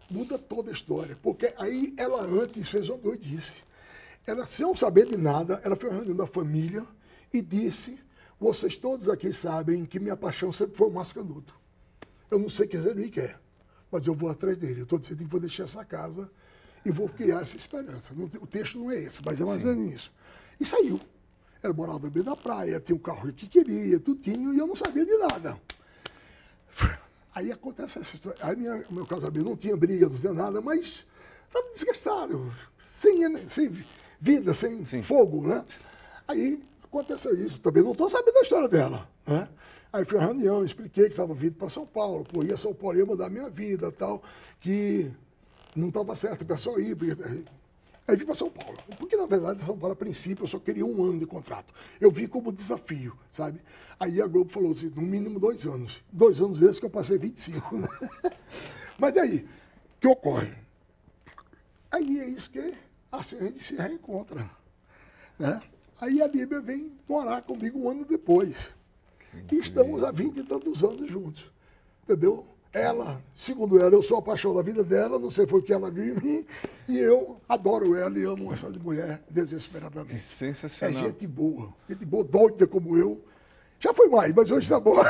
[0.09, 3.55] muda toda a história, porque aí ela antes fez uma doidice.
[4.25, 6.87] Ela, sem saber de nada, ela foi reunindo a família
[7.33, 7.99] e disse:
[8.39, 11.53] Vocês todos aqui sabem que minha paixão sempre foi o Márcio Canuto.
[12.31, 13.41] Eu não sei o que ele me quer,
[13.91, 14.79] mas eu vou atrás dele.
[14.79, 16.31] Eu estou dizendo que vou deixar essa casa
[16.85, 18.15] e vou criar essa esperança.
[18.41, 20.13] O texto não é esse, mas é mais ou menos isso.
[20.61, 21.01] E saiu.
[21.67, 24.67] Ela morava no meio da praia, tinha um carro que queria, tudo tinha, e eu
[24.67, 25.61] não sabia de nada.
[27.35, 28.39] Aí acontece essa história.
[28.41, 31.05] Aí minha, meu casamento não tinha briga, não tinha nada, mas
[31.47, 33.85] estava desgastado, sem, sem
[34.21, 35.03] vida, sem Sim.
[35.03, 35.65] fogo, né?
[36.27, 37.59] Aí aconteceu isso.
[37.59, 39.49] Também não estou sabendo a história dela, né?
[39.93, 42.99] Aí fui a reunião, expliquei que estava vindo para São Paulo, pô, ia São Paulo,
[42.99, 44.23] ia mudar minha vida tal,
[44.61, 45.11] que
[45.75, 47.17] não estava certo o pessoal ir, porque
[48.09, 48.79] Aí vim para São Paulo.
[48.99, 51.75] Porque, na verdade, São Paulo, a princípio, eu só queria um ano de contrato.
[52.01, 53.61] Eu vi como desafio, sabe?
[53.99, 56.03] Aí a Globo falou assim, no mínimo dois anos.
[56.13, 57.89] Dois anos esses que eu passei 25, né?
[58.99, 59.39] Mas aí,
[59.97, 60.55] o que ocorre?
[61.91, 62.75] Aí é isso que
[63.11, 64.49] assim, a gente se reencontra.
[65.39, 65.61] Né?
[66.01, 68.71] Aí a Bíblia vem morar comigo um ano depois.
[69.51, 71.51] E estamos há vinte e tantos anos juntos.
[72.05, 72.47] Entendeu?
[72.77, 75.91] Ela, segundo ela, eu sou apaixonado da vida dela, não sei foi o que ela
[75.91, 76.47] viu em mim,
[76.87, 80.19] e eu adoro ela e amo essa mulher desesperadamente.
[80.19, 81.03] Sensacional.
[81.03, 83.25] É gente boa, gente boa, doida como eu.
[83.81, 85.03] Já foi mais, mas hoje está boa.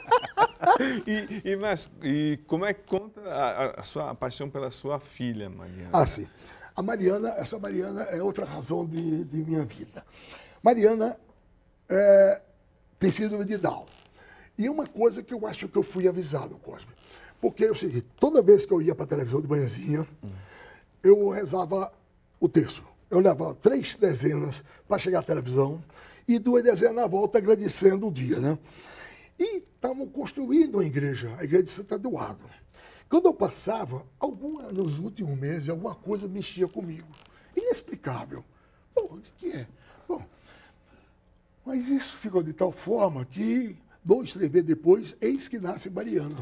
[1.06, 4.98] e, e, mas, e como é que conta a, a, sua a paixão pela sua
[4.98, 5.90] filha, Mariana?
[5.92, 6.26] Ah, sim.
[6.74, 10.02] A Mariana, essa Mariana é outra razão de, de minha vida.
[10.62, 11.18] Mariana
[11.86, 12.40] é,
[12.98, 13.84] tem síndrome de Down.
[14.58, 16.90] E uma coisa que eu acho que eu fui avisado, Cosme.
[17.40, 20.06] Porque é o seguinte, toda vez que eu ia para a televisão de manhãzinha,
[21.02, 21.92] eu rezava
[22.40, 22.82] o texto.
[23.10, 25.82] Eu levava três dezenas para chegar à televisão
[26.26, 28.58] e duas dezenas na volta agradecendo o dia, né?
[29.38, 32.44] E estavam construindo uma igreja, a igreja de Santo Eduardo.
[33.08, 37.06] Quando eu passava, alguma, nos últimos meses, alguma coisa mexia comigo.
[37.54, 38.44] Inexplicável.
[38.94, 39.66] Bom, o que é?
[40.08, 40.24] Bom,
[41.64, 43.76] mas isso ficou de tal forma que
[44.06, 46.36] Dois, três meses depois, eis que nasce Mariana.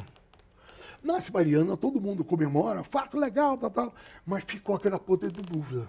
[1.03, 3.95] Nasce Mariana, todo mundo comemora, fato legal, tal, tal,
[4.27, 5.89] mas ficou aquela ponta de dúvida.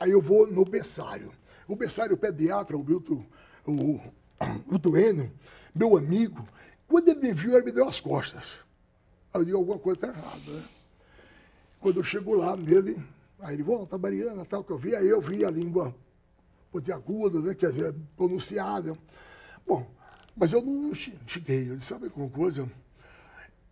[0.00, 1.30] Aí eu vou no berçário.
[1.68, 3.22] O berçário o pediatra, o Milton,
[3.66, 4.00] o,
[4.66, 5.30] o Duênio,
[5.74, 6.48] meu amigo,
[6.88, 8.60] quando ele me viu, ele me deu as costas.
[9.34, 10.64] Aí eu digo, alguma coisa está errada, né?
[11.80, 12.96] Quando eu chego lá nele,
[13.40, 15.94] aí ele volta, Mariana, tal, que eu vi, aí eu vi a língua
[16.72, 18.96] pontiaguda, né, quer dizer, pronunciada.
[19.66, 19.86] Bom,
[20.36, 21.70] mas eu não cheguei.
[21.70, 22.68] Eu disse, sabe alguma coisa?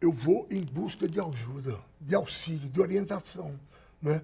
[0.01, 3.59] Eu vou em busca de ajuda, de auxílio, de orientação.
[4.01, 4.23] Né?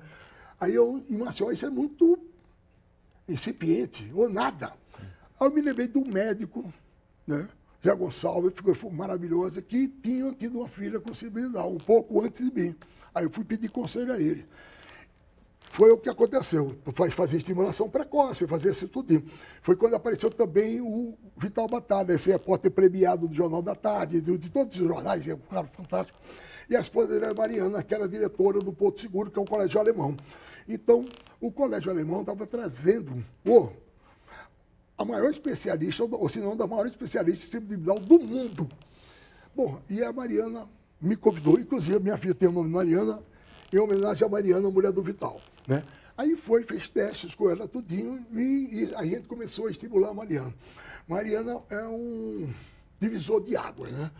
[0.61, 2.19] Aí eu, em Maceió, isso é muito
[3.29, 4.73] incipiente, ou nada.
[5.39, 6.73] Aí eu me lembrei de um médico,
[7.27, 7.49] né?
[7.83, 12.53] Zé Gonçalves, foi maravilhoso, que tinha tido uma filha com síndrome um pouco antes de
[12.53, 12.75] mim.
[13.15, 14.45] Aí eu fui pedir conselho a ele.
[15.71, 16.75] Foi o que aconteceu.
[17.11, 19.23] Fazer estimulação precoce, fazer isso tudo.
[19.63, 24.39] Foi quando apareceu também o Vital Batalha, esse repórter premiado do Jornal da Tarde, de,
[24.39, 26.19] de todos os jornais, é um cara fantástico.
[26.69, 29.47] E a esposa dele era Mariana, que era diretora do Porto Seguro, que é um
[29.47, 30.17] colégio alemão.
[30.69, 31.07] Então,
[31.41, 33.69] o colégio alemão estava trazendo oh,
[34.97, 38.69] a maior especialista, ou se não, da maior especialista individual do mundo.
[39.55, 40.69] Bom, e a Mariana
[41.01, 43.23] me convidou, inclusive minha filha tem o nome Mariana,
[43.73, 45.41] em homenagem a Mariana, mulher do Vital.
[45.69, 45.85] Né?
[46.17, 50.15] Aí foi, fez testes com ela tudinho e, e a gente começou a estimular a
[50.15, 50.55] Mariana.
[51.07, 52.53] Mariana é um
[52.99, 54.11] divisor de água, né?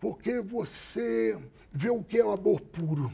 [0.00, 1.38] Porque você
[1.70, 3.12] vê o que é o amor puro,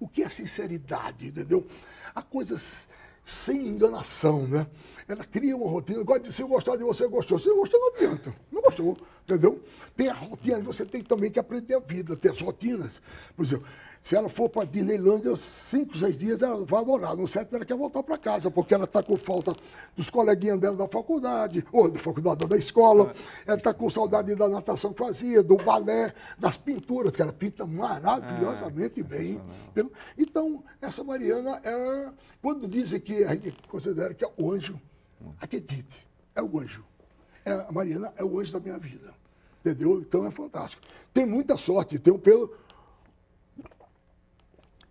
[0.00, 1.66] o que é sinceridade, entendeu?
[2.14, 2.88] Há coisas
[3.24, 4.66] sem enganação, né?
[5.08, 6.02] Ela cria uma rotina.
[6.20, 7.38] De se eu gostar de você, gostou.
[7.38, 8.34] Se eu gostou, não adianta.
[8.50, 9.62] Não gostou, entendeu?
[9.96, 13.02] Tem a rotina, você tem também que aprender a vida, ter as rotinas.
[13.36, 13.66] Por exemplo,
[14.04, 17.16] se ela for para Disneylândia cinco, seis dias, ela vai adorar.
[17.16, 19.56] No certo, ela quer voltar para casa, porque ela está com falta
[19.96, 23.14] dos coleguinhas dela da faculdade, ou da faculdade da escola.
[23.46, 27.64] Ela está com saudade da natação que fazia, do balé, das pinturas, que ela pinta
[27.64, 29.40] maravilhosamente ah, bem.
[29.70, 29.90] Entendeu?
[30.18, 32.10] Então, essa Mariana é.
[32.42, 34.78] Quando dizem que a gente considera que é o anjo,
[35.40, 36.84] acredite, é o anjo.
[37.42, 39.14] É, a Mariana é o anjo da minha vida.
[39.64, 39.98] Entendeu?
[39.98, 40.82] Então é fantástico.
[41.10, 42.52] Tem muita sorte, tem um pelo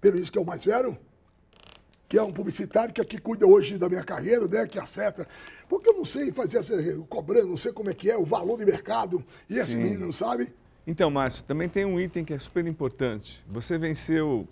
[0.04, 0.98] pelo isso que é o mais velho,
[2.10, 5.26] que é um publicitário que aqui cuida hoje da minha carreira, né, que acerta.
[5.70, 6.76] Porque eu não sei fazer essa
[7.08, 9.78] cobrando, não sei como é que é o valor de mercado, e esse Sim.
[9.78, 10.54] menino não sabe.
[10.86, 13.42] Então, Márcio, também tem um item que é super importante.
[13.48, 14.46] Você venceu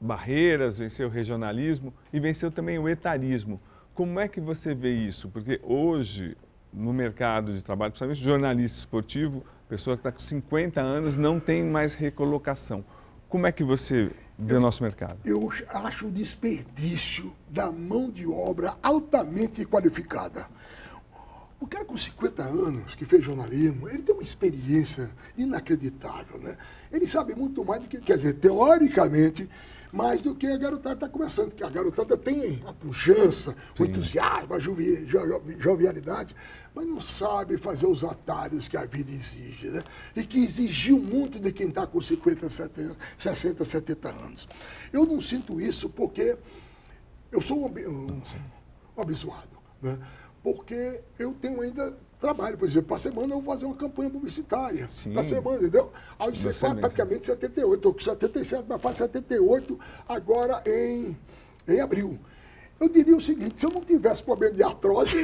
[0.00, 3.60] barreiras, venceu o regionalismo e venceu também o etarismo.
[3.94, 5.28] Como é que você vê isso?
[5.28, 6.36] Porque hoje,
[6.72, 11.62] no mercado de trabalho, principalmente jornalista esportivo, pessoa que está com 50 anos não tem
[11.62, 12.84] mais recolocação.
[13.28, 14.10] Como é que você
[14.40, 15.18] vê o nosso mercado?
[15.24, 20.46] Eu acho o desperdício da mão de obra altamente qualificada.
[21.60, 26.56] O cara com 50 anos, que fez jornalismo, ele tem uma experiência inacreditável, né?
[26.90, 29.48] Ele sabe muito mais do que, quer dizer, teoricamente,
[29.92, 34.54] mais do que a garotada está começando, que a garotada tem a pujança, o entusiasmo,
[34.54, 36.34] a jovialidade,
[36.74, 39.82] mas não sabe fazer os atalhos que a vida exige, né?
[40.14, 44.48] E que exigiu muito de quem está com 50, 70, 60, 70 anos.
[44.92, 46.36] Eu não sinto isso porque
[47.32, 48.22] eu sou um, um,
[48.96, 49.98] um abençoado, né?
[50.42, 52.56] Porque eu tenho ainda trabalho.
[52.56, 54.88] Por exemplo, para semana eu vou fazer uma campanha publicitária.
[55.12, 55.92] Para semana, entendeu?
[56.18, 57.74] Aí você faz praticamente 78.
[57.74, 61.16] Estou com 77, mas faz 78 agora em,
[61.66, 62.18] em abril.
[62.78, 65.14] Eu diria o seguinte, se eu não tivesse problema de artrose,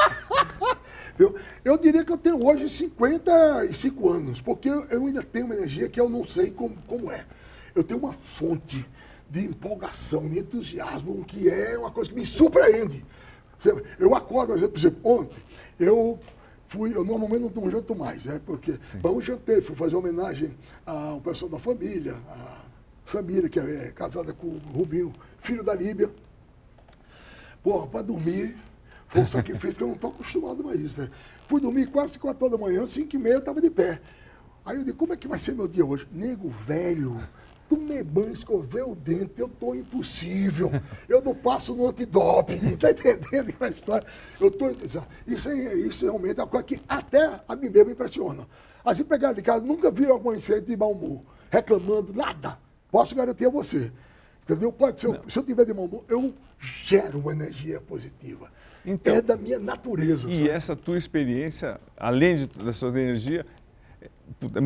[1.18, 5.54] eu, eu diria que eu tenho hoje 55 anos, porque eu, eu ainda tenho uma
[5.54, 7.26] energia que eu não sei como, como é.
[7.74, 8.86] Eu tenho uma fonte
[9.28, 13.04] de empolgação, de entusiasmo, que é uma coisa que me surpreende.
[13.98, 15.36] Eu acordo, por exemplo, ontem,
[15.78, 16.18] eu
[16.66, 18.40] fui, eu normalmente não, janto mais, né?
[18.44, 22.62] Porque um jantei, fui fazer homenagem ao pessoal da família, a
[23.04, 26.10] Samira, que é casada com o Rubinho, filho da Líbia.
[27.62, 28.56] Porra, para dormir,
[29.08, 31.10] foi um sacrifício, porque eu não estou acostumado mais isso, né?
[31.48, 34.00] Fui dormir quase 4 horas da manhã, 5 e meia, eu estava de pé.
[34.64, 36.06] Aí eu digo, como é que vai ser meu dia hoje?
[36.10, 37.20] Nego velho,
[37.68, 40.70] tomei banho, escovei o dente, eu estou impossível.
[41.08, 44.06] Eu não passo no antidoping, está entendendo a história?
[44.40, 44.70] Eu tô,
[45.26, 48.46] isso, é, isso realmente é uma coisa que até a mim mesmo impressiona.
[48.84, 52.58] As empregadas de casa nunca viram algum incêndio de mau humor, reclamando, nada.
[52.90, 53.90] Posso garantir a você.
[54.42, 54.70] Entendeu?
[54.70, 56.34] Pode ser, se eu tiver de mau humor, eu
[56.84, 58.50] gero energia positiva.
[58.84, 60.28] Então, é da minha natureza.
[60.28, 60.50] E sabe?
[60.50, 63.46] essa tua experiência, além de, da sua energia,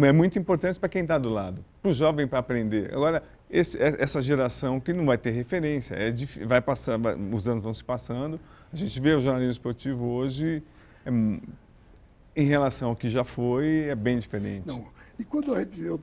[0.07, 2.93] é muito importante para quem está do lado, para o jovem para aprender.
[2.93, 6.13] Agora, esse, é, essa geração que não vai ter referência, é,
[6.45, 8.39] vai passar, vai, os anos vão se passando.
[8.73, 10.63] A gente vê o jornalismo esportivo hoje,
[11.05, 14.69] é, em relação ao que já foi, é bem diferente.
[14.69, 14.87] Não.
[15.19, 15.81] E quando a gente.
[15.81, 15.99] Eu,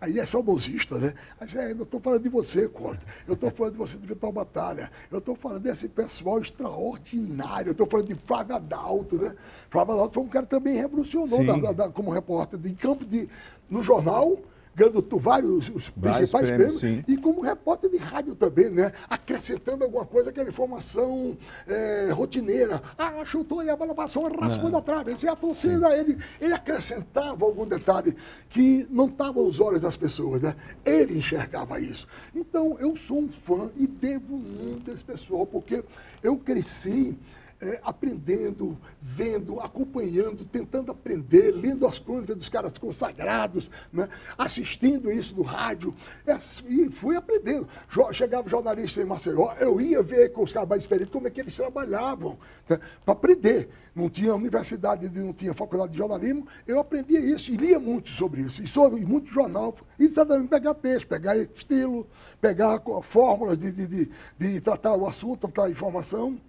[0.00, 1.12] aí é saudosista, né?
[1.40, 3.04] Aí, é, eu estou falando de você, Corte.
[3.26, 4.90] Eu estou falando de você de Vital Batalha.
[5.10, 7.70] Eu estou falando desse pessoal extraordinário.
[7.70, 9.34] Eu estou falando de Flávio Adalto, né?
[9.68, 13.04] Flávio Adalto foi um cara que também revolucionou da, da, da, como repórter de campo
[13.04, 13.28] de,
[13.68, 14.38] no jornal
[14.80, 18.92] ganhando vários os principais prêmios, prêmios e como repórter de rádio também, né?
[19.08, 21.36] Acrescentando alguma coisa, aquela informação
[21.66, 22.82] é, rotineira.
[22.96, 25.12] Ah, chutou e a bola passou, raspou da trave.
[25.12, 25.96] Essa é a torcida.
[25.96, 28.16] Ele, ele acrescentava algum detalhe
[28.48, 30.54] que não estava aos olhos das pessoas, né?
[30.84, 32.06] Ele enxergava isso.
[32.34, 35.84] Então, eu sou um fã e devo muito a esse pessoal, porque
[36.22, 37.16] eu cresci
[37.60, 44.08] é, aprendendo, vendo, acompanhando, tentando aprender, lendo as crônicas dos caras consagrados, né?
[44.38, 45.94] assistindo isso no rádio,
[46.26, 47.68] é, e fui aprendendo.
[48.12, 51.40] Chegava jornalista em Maceió, eu ia ver com os caras mais experientes como é que
[51.40, 52.38] eles trabalhavam,
[52.68, 52.80] né?
[53.04, 53.68] para aprender.
[53.94, 58.42] Não tinha universidade, não tinha faculdade de jornalismo, eu aprendia isso e lia muito sobre
[58.42, 62.06] isso, e sobre muito jornal, exatamente pegar peixe, pegar estilo,
[62.40, 66.40] pegar fórmulas de, de, de, de tratar o assunto, tratar a informação.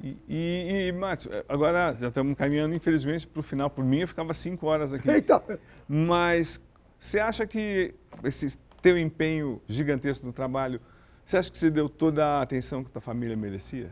[0.00, 3.68] E, e, e Márcio, agora já estamos caminhando, infelizmente, para o final.
[3.68, 5.08] Por mim, eu ficava cinco horas aqui.
[5.10, 5.42] Eita.
[5.88, 6.60] Mas
[6.98, 7.94] você acha que
[8.24, 10.80] esse teu empenho gigantesco no trabalho,
[11.24, 13.90] você acha que você deu toda a atenção que tua família merecia?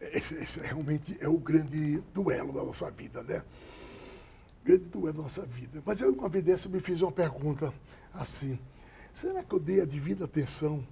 [0.00, 3.42] Esse, esse realmente é o grande duelo da nossa vida, né?
[4.64, 5.82] grande duelo da nossa vida.
[5.84, 7.72] Mas eu, uma vez dessa, me fiz uma pergunta
[8.14, 8.58] assim:
[9.12, 10.86] será que eu dei a devida atenção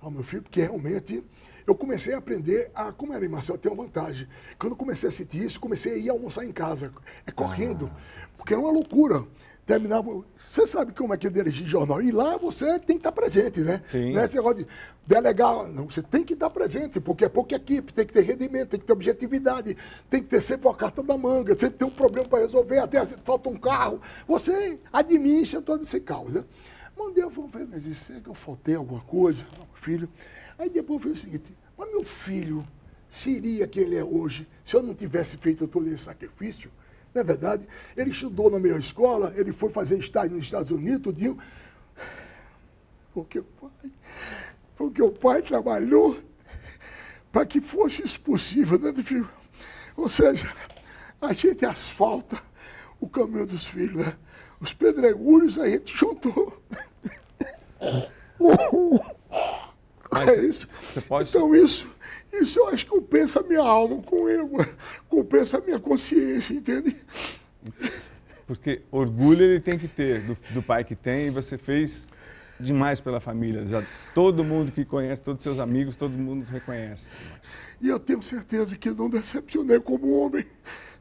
[0.00, 0.42] ao meu filho?
[0.42, 1.24] Porque realmente
[1.66, 4.28] eu comecei a aprender a, como era em Marcel, tem uma vantagem.
[4.58, 6.92] Quando comecei a sentir isso, comecei a ir almoçar em casa,
[7.26, 8.28] é correndo, ah.
[8.36, 9.24] porque era uma loucura.
[9.66, 10.22] Terminava.
[10.46, 12.02] Você sabe como é que é dirigir jornal.
[12.02, 13.82] E lá você tem que estar presente, né?
[13.88, 14.12] Sim.
[14.12, 14.66] Não é esse negócio de
[15.06, 15.68] delegar.
[15.68, 18.80] Não, você tem que estar presente, porque é pouca equipe, tem que ter rendimento, tem
[18.80, 19.74] que ter objetividade,
[20.10, 23.06] tem que ter sempre uma carta da manga, sempre tem um problema para resolver, até
[23.24, 24.02] falta um carro.
[24.28, 26.44] Você administra todo esse caos, né?
[26.96, 29.46] Mandei, eu falei, mas isso é que eu faltei alguma coisa?
[29.74, 30.08] Filho.
[30.58, 32.66] Aí depois foi o seguinte, mas meu filho
[33.10, 36.70] seria quem ele é hoje se eu não tivesse feito todo esse sacrifício?
[37.14, 37.66] Não é verdade?
[37.96, 41.38] Ele estudou na melhor escola, ele foi fazer estágio nos Estados Unidos, tudinho.
[43.12, 43.92] Porque, pai,
[44.76, 46.18] Porque o pai trabalhou
[47.30, 49.30] para que fosse isso possível, né, filho?
[49.96, 50.52] Ou seja,
[51.20, 52.40] a gente asfalta
[53.00, 54.16] o caminho dos filhos, né?
[54.60, 56.60] Os pedregulhos a gente juntou.
[60.22, 60.68] é isso.
[61.08, 61.28] Pode...
[61.28, 61.88] Então isso,
[62.32, 64.42] isso eu acho que compensa a minha alma com ele,
[65.08, 66.96] compensa a minha consciência, entende?
[68.46, 72.08] Porque orgulho ele tem que ter do, do pai que tem e você fez
[72.58, 73.66] demais pela família.
[73.66, 73.82] Já
[74.14, 77.10] todo mundo que conhece, todos seus amigos, todo mundo reconhece.
[77.80, 80.46] E eu tenho certeza que não decepcionei como homem,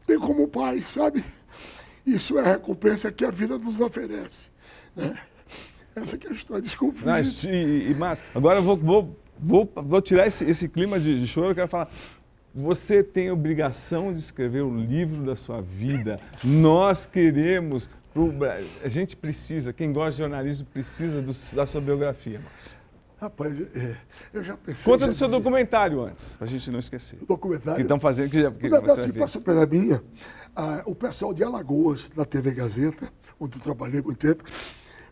[0.08, 1.24] nem como pai, sabe?
[2.06, 4.50] Isso é a recompensa que a vida nos oferece.
[4.96, 5.18] Né?
[5.96, 6.62] Essa que é.
[6.62, 7.00] Desculpa.
[7.06, 11.20] Não, e, e, Márcio, agora eu vou, vou, vou, vou tirar esse, esse clima de,
[11.20, 11.90] de choro, eu quero falar.
[12.56, 16.20] Você tem obrigação de escrever o livro da sua vida.
[16.44, 17.90] Nós queremos.
[18.84, 22.84] A gente precisa, quem gosta de jornalismo precisa do, da sua biografia, Márcio.
[23.24, 23.96] Rapaz, é,
[24.34, 24.84] eu já pensei.
[24.84, 25.40] Conta já do seu dizia...
[25.40, 27.18] documentário antes, para a gente não esquecer.
[27.22, 27.78] O documentário?
[27.78, 28.30] Que estão fazendo.
[28.30, 30.04] Que, que Na verdade, para surpresa minha,
[30.54, 33.10] ah, o pessoal de Alagoas, da TV Gazeta,
[33.40, 34.44] onde eu trabalhei muito tempo,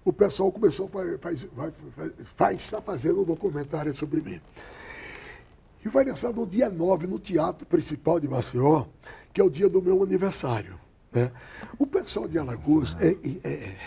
[0.04, 1.74] o pessoal começou a faz, faz,
[2.36, 4.42] faz, está fazendo um documentário sobre mim.
[5.84, 8.86] E vai lançar no dia 9, no Teatro Principal de Maceió,
[9.34, 10.80] que é o dia do meu aniversário.
[11.12, 11.32] Né?
[11.78, 13.16] O pessoal de Alagoas é,
[13.48, 13.78] é,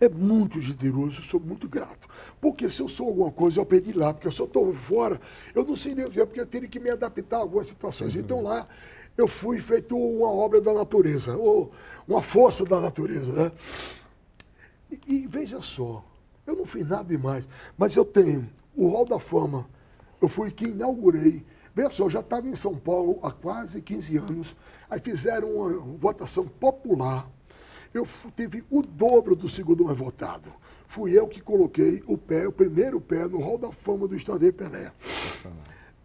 [0.00, 2.08] é muito generoso, eu sou muito grato.
[2.40, 4.12] Porque se eu sou alguma coisa, eu aprendi lá.
[4.12, 5.20] Porque eu estou fora,
[5.54, 7.68] eu não sei nem o que é, porque eu teria que me adaptar a algumas
[7.68, 8.16] situações.
[8.16, 8.66] Então lá
[9.16, 11.72] eu fui feito uma obra da natureza, ou
[12.06, 13.32] uma força da natureza.
[13.32, 13.52] Né?
[15.06, 16.04] E, e veja só,
[16.46, 19.66] eu não fiz nada demais, mas eu tenho o Hall da Fama
[20.24, 21.44] eu fui que inaugurei.
[21.74, 24.56] Veja só, eu já estava em São Paulo há quase 15 anos.
[24.88, 27.28] Aí fizeram uma votação popular.
[27.92, 30.50] Eu tive o dobro do segundo mais votado.
[30.88, 34.52] Fui eu que coloquei o pé, o primeiro pé, no Hall da Fama do Estádio
[34.52, 34.92] Pelé.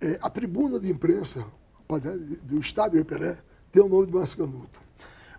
[0.01, 1.45] É, a tribuna de imprensa
[2.43, 3.37] do Estádio Pelé
[3.71, 4.81] tem o nome de Márcio Canuto.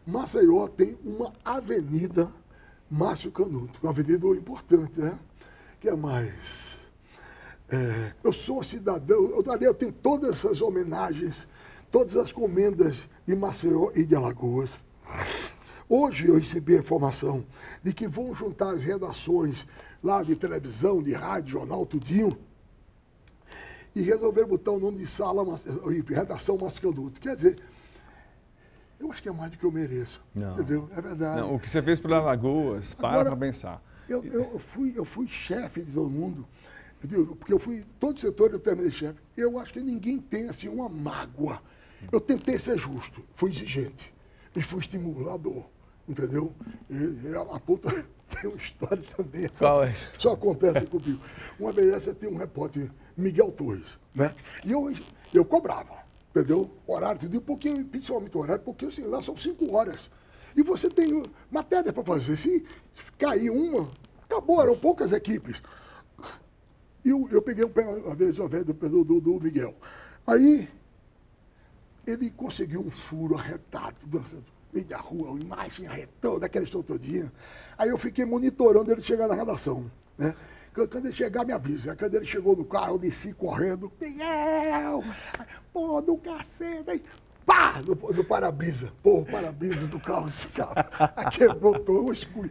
[0.06, 2.32] Maceió tem uma avenida
[2.90, 5.18] Márcio Canuto, uma avenida importante, né?
[5.78, 6.70] Que é mais
[7.72, 11.46] é, eu sou cidadão, eu, eu tenho todas essas homenagens,
[11.90, 14.82] todas as comendas de Maceió e de Alagoas.
[15.88, 17.44] Hoje eu recebi a informação
[17.82, 19.66] de que vão juntar as redações
[20.02, 22.36] lá de televisão, de rádio, jornal, tudinho,
[23.94, 25.44] e resolver botar o nome de sala,
[26.08, 27.20] redação Mascanuto.
[27.20, 27.56] Quer dizer,
[29.00, 30.22] eu acho que é mais do que eu mereço.
[30.34, 30.54] Não.
[30.54, 30.88] Entendeu?
[30.96, 31.40] É verdade.
[31.40, 33.82] Não, o que você fez para Alagoas, para para pensar.
[34.08, 36.46] Eu, eu, fui, eu fui chefe de todo mundo
[37.38, 39.18] porque eu fui, todo setor eu terminei chefe.
[39.36, 41.62] Eu acho que ninguém tem assim uma mágoa.
[42.12, 44.12] Eu tentei ser justo, fui exigente
[44.54, 45.64] e fui estimulador,
[46.08, 46.52] entendeu?
[46.88, 47.90] E, e a, a puta
[48.28, 49.48] tem uma história também.
[49.48, 49.92] Qual é?
[50.18, 51.20] Só acontece comigo.
[51.58, 54.34] Uma vez essa tem um repórter, Miguel Torres, né?
[54.64, 54.92] E eu,
[55.32, 55.99] eu cobrava,
[56.30, 56.70] entendeu?
[56.86, 60.10] Horário, tudo, porque, principalmente horário, porque assim, lá são cinco horas.
[60.56, 62.36] E você tem matéria para fazer.
[62.36, 62.64] Se
[63.18, 63.90] cair uma,
[64.22, 65.62] acabou, eram poucas equipes.
[67.04, 69.74] E eu, eu peguei uma vez uma vez do, do, do Miguel.
[70.26, 70.68] Aí
[72.06, 77.32] ele conseguiu um furo arretado, no meio da rua, uma imagem arretada, daquela história todinha.
[77.78, 79.90] Aí eu fiquei monitorando ele chegar na redação.
[80.18, 80.34] Né?
[80.74, 81.96] Quando ele chegar, me avisa.
[81.96, 83.90] Quando ele chegou no carro, eu desci correndo.
[84.00, 85.04] Miguel!
[85.72, 87.02] Pô, do cacete!
[87.44, 87.82] Pá!
[87.84, 88.92] No, no para-brisa.
[89.02, 90.28] Pô, o para-brisa do carro
[91.32, 92.48] quebrou todo, escuro.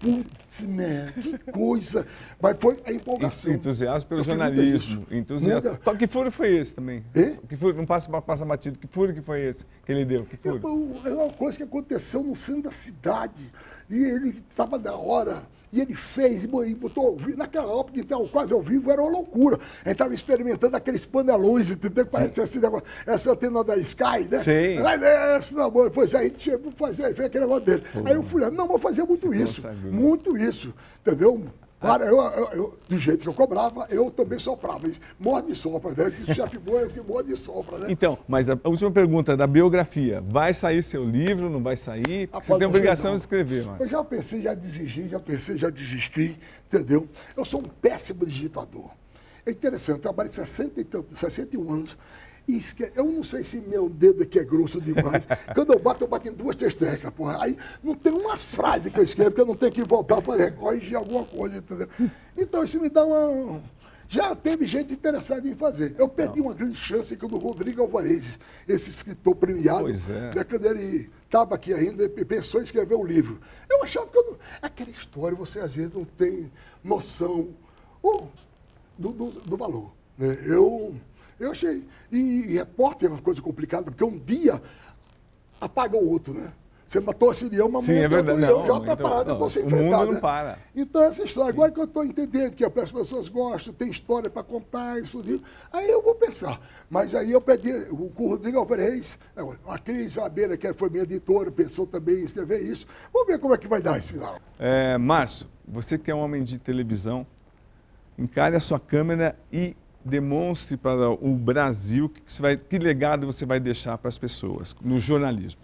[0.00, 1.12] Putz, né?
[1.14, 2.06] Que coisa.
[2.40, 3.52] Mas foi a empolgação.
[3.52, 5.06] Entusiasmo pelo jornalismo.
[5.10, 5.78] Entusiasmo.
[5.84, 7.04] Qual que furo foi esse também?
[7.46, 8.78] Que furo, não passa, passa batido.
[8.78, 10.24] Que furo que foi esse que ele deu?
[10.24, 10.60] Que furo?
[11.04, 13.52] É uma coisa que aconteceu no centro da cidade.
[13.90, 15.42] E ele estava da hora.
[15.72, 19.56] E ele fez, e botou naquela época, então, quase ao vivo, era uma loucura.
[19.56, 22.04] A gente estava experimentando aqueles panelões, entendeu?
[22.04, 22.60] Que parece assim,
[23.06, 24.42] essa antena da Sky, né?
[24.42, 24.84] Sim.
[24.84, 27.84] Aí, esse não, pois aí a gente chegou fazer, fez aquele negócio dele.
[28.04, 29.62] Aí eu fui, não, vou fazer muito Você isso.
[29.62, 31.44] Consegue, muito isso, entendeu?
[31.80, 34.86] Claro, eu, eu, eu, do jeito que eu cobrava, eu também soprava.
[35.18, 36.12] Morde e sopra, né?
[36.28, 37.86] O chefe bom é o que morde e sopra, né?
[37.88, 40.22] Então, mas a última pergunta da biografia.
[40.28, 42.28] Vai sair seu livro, não vai sair?
[42.30, 43.80] Você tem obrigação de escrever, mas...
[43.80, 47.08] Eu já pensei, já desisti, já pensei, já desisti, entendeu?
[47.34, 48.90] Eu sou um péssimo digitador.
[49.46, 50.86] É interessante, eu trabalho 60 e
[51.16, 51.96] 61 anos
[52.94, 55.24] Eu não sei se meu dedo aqui é grosso demais.
[55.54, 57.44] Quando eu bato, eu bato em duas, três teclas, porra.
[57.44, 60.50] Aí não tem uma frase que eu escrevo que eu não tenho que voltar para
[60.50, 61.88] corrigir alguma coisa, entendeu?
[62.36, 63.60] Então isso me dá uma.
[64.08, 65.94] Já teve gente interessada em fazer.
[65.96, 66.46] Eu perdi não.
[66.46, 70.34] uma grande chance quando o Rodrigo Alvarez, esse escritor premiado, pois é.
[70.34, 73.40] né, quando ele estava aqui ainda, pensou em escrever um livro.
[73.68, 74.36] Eu achava que eu não...
[74.60, 76.50] aquela história você às vezes não tem
[76.82, 77.50] noção.
[78.02, 78.24] Oh,
[78.98, 79.92] do, do, do valor.
[80.18, 80.36] Né?
[80.44, 80.94] Eu,
[81.40, 81.84] eu achei.
[82.12, 84.62] E, e repórter é uma coisa complicada, porque um dia
[85.60, 86.52] apaga o outro, né?
[86.90, 88.40] Você matou esse leão, mas Sim, é verdade.
[88.40, 89.98] leão Não, já então, preparado para você o enfrentar.
[89.98, 90.20] mundo não né?
[90.20, 90.58] para.
[90.74, 94.42] Então, essa história, agora que eu estou entendendo que as pessoas gostam, tem história para
[94.42, 95.40] contar, isso, tudo,
[95.72, 96.60] aí eu vou pensar.
[96.90, 101.04] Mas aí eu pedi, o, o Rodrigo Alvarez, é, a Cris Abeira, que foi minha
[101.04, 102.88] editora, pensou também em escrever isso.
[103.12, 104.40] Vamos ver como é que vai dar esse final.
[104.58, 107.24] É, Márcio, você que é um homem de televisão,
[108.18, 113.44] encare a sua câmera e demonstre para o Brasil que, você vai, que legado você
[113.44, 115.60] vai deixar para as pessoas no jornalismo.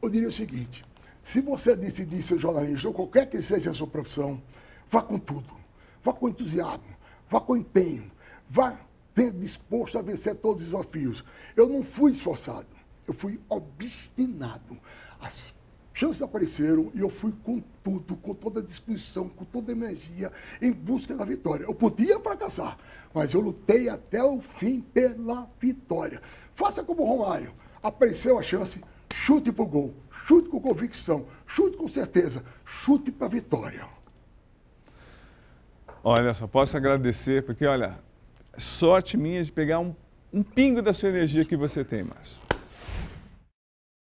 [0.00, 0.84] Eu diria o seguinte:
[1.22, 4.42] se você decidir ser jornalista, ou qualquer que seja a sua profissão,
[4.90, 5.62] vá com tudo.
[6.02, 6.96] Vá com entusiasmo,
[7.30, 8.10] vá com empenho,
[8.50, 8.76] vá
[9.38, 11.24] disposto a vencer todos os desafios.
[11.54, 12.66] Eu não fui esforçado,
[13.06, 14.76] eu fui obstinado.
[15.20, 15.51] As
[15.92, 20.32] chances apareceram e eu fui com tudo, com toda a disposição, com toda a energia,
[20.60, 21.64] em busca da vitória.
[21.64, 22.78] Eu podia fracassar,
[23.12, 26.20] mas eu lutei até o fim pela vitória.
[26.54, 27.52] Faça como o Romário.
[27.82, 28.80] Apareceu a chance,
[29.12, 33.86] chute para o gol, chute com convicção, chute com certeza, chute para a vitória.
[36.04, 37.98] Olha, só posso agradecer, porque olha,
[38.58, 39.94] sorte minha de pegar um,
[40.32, 42.51] um pingo da sua energia que você tem, Márcio.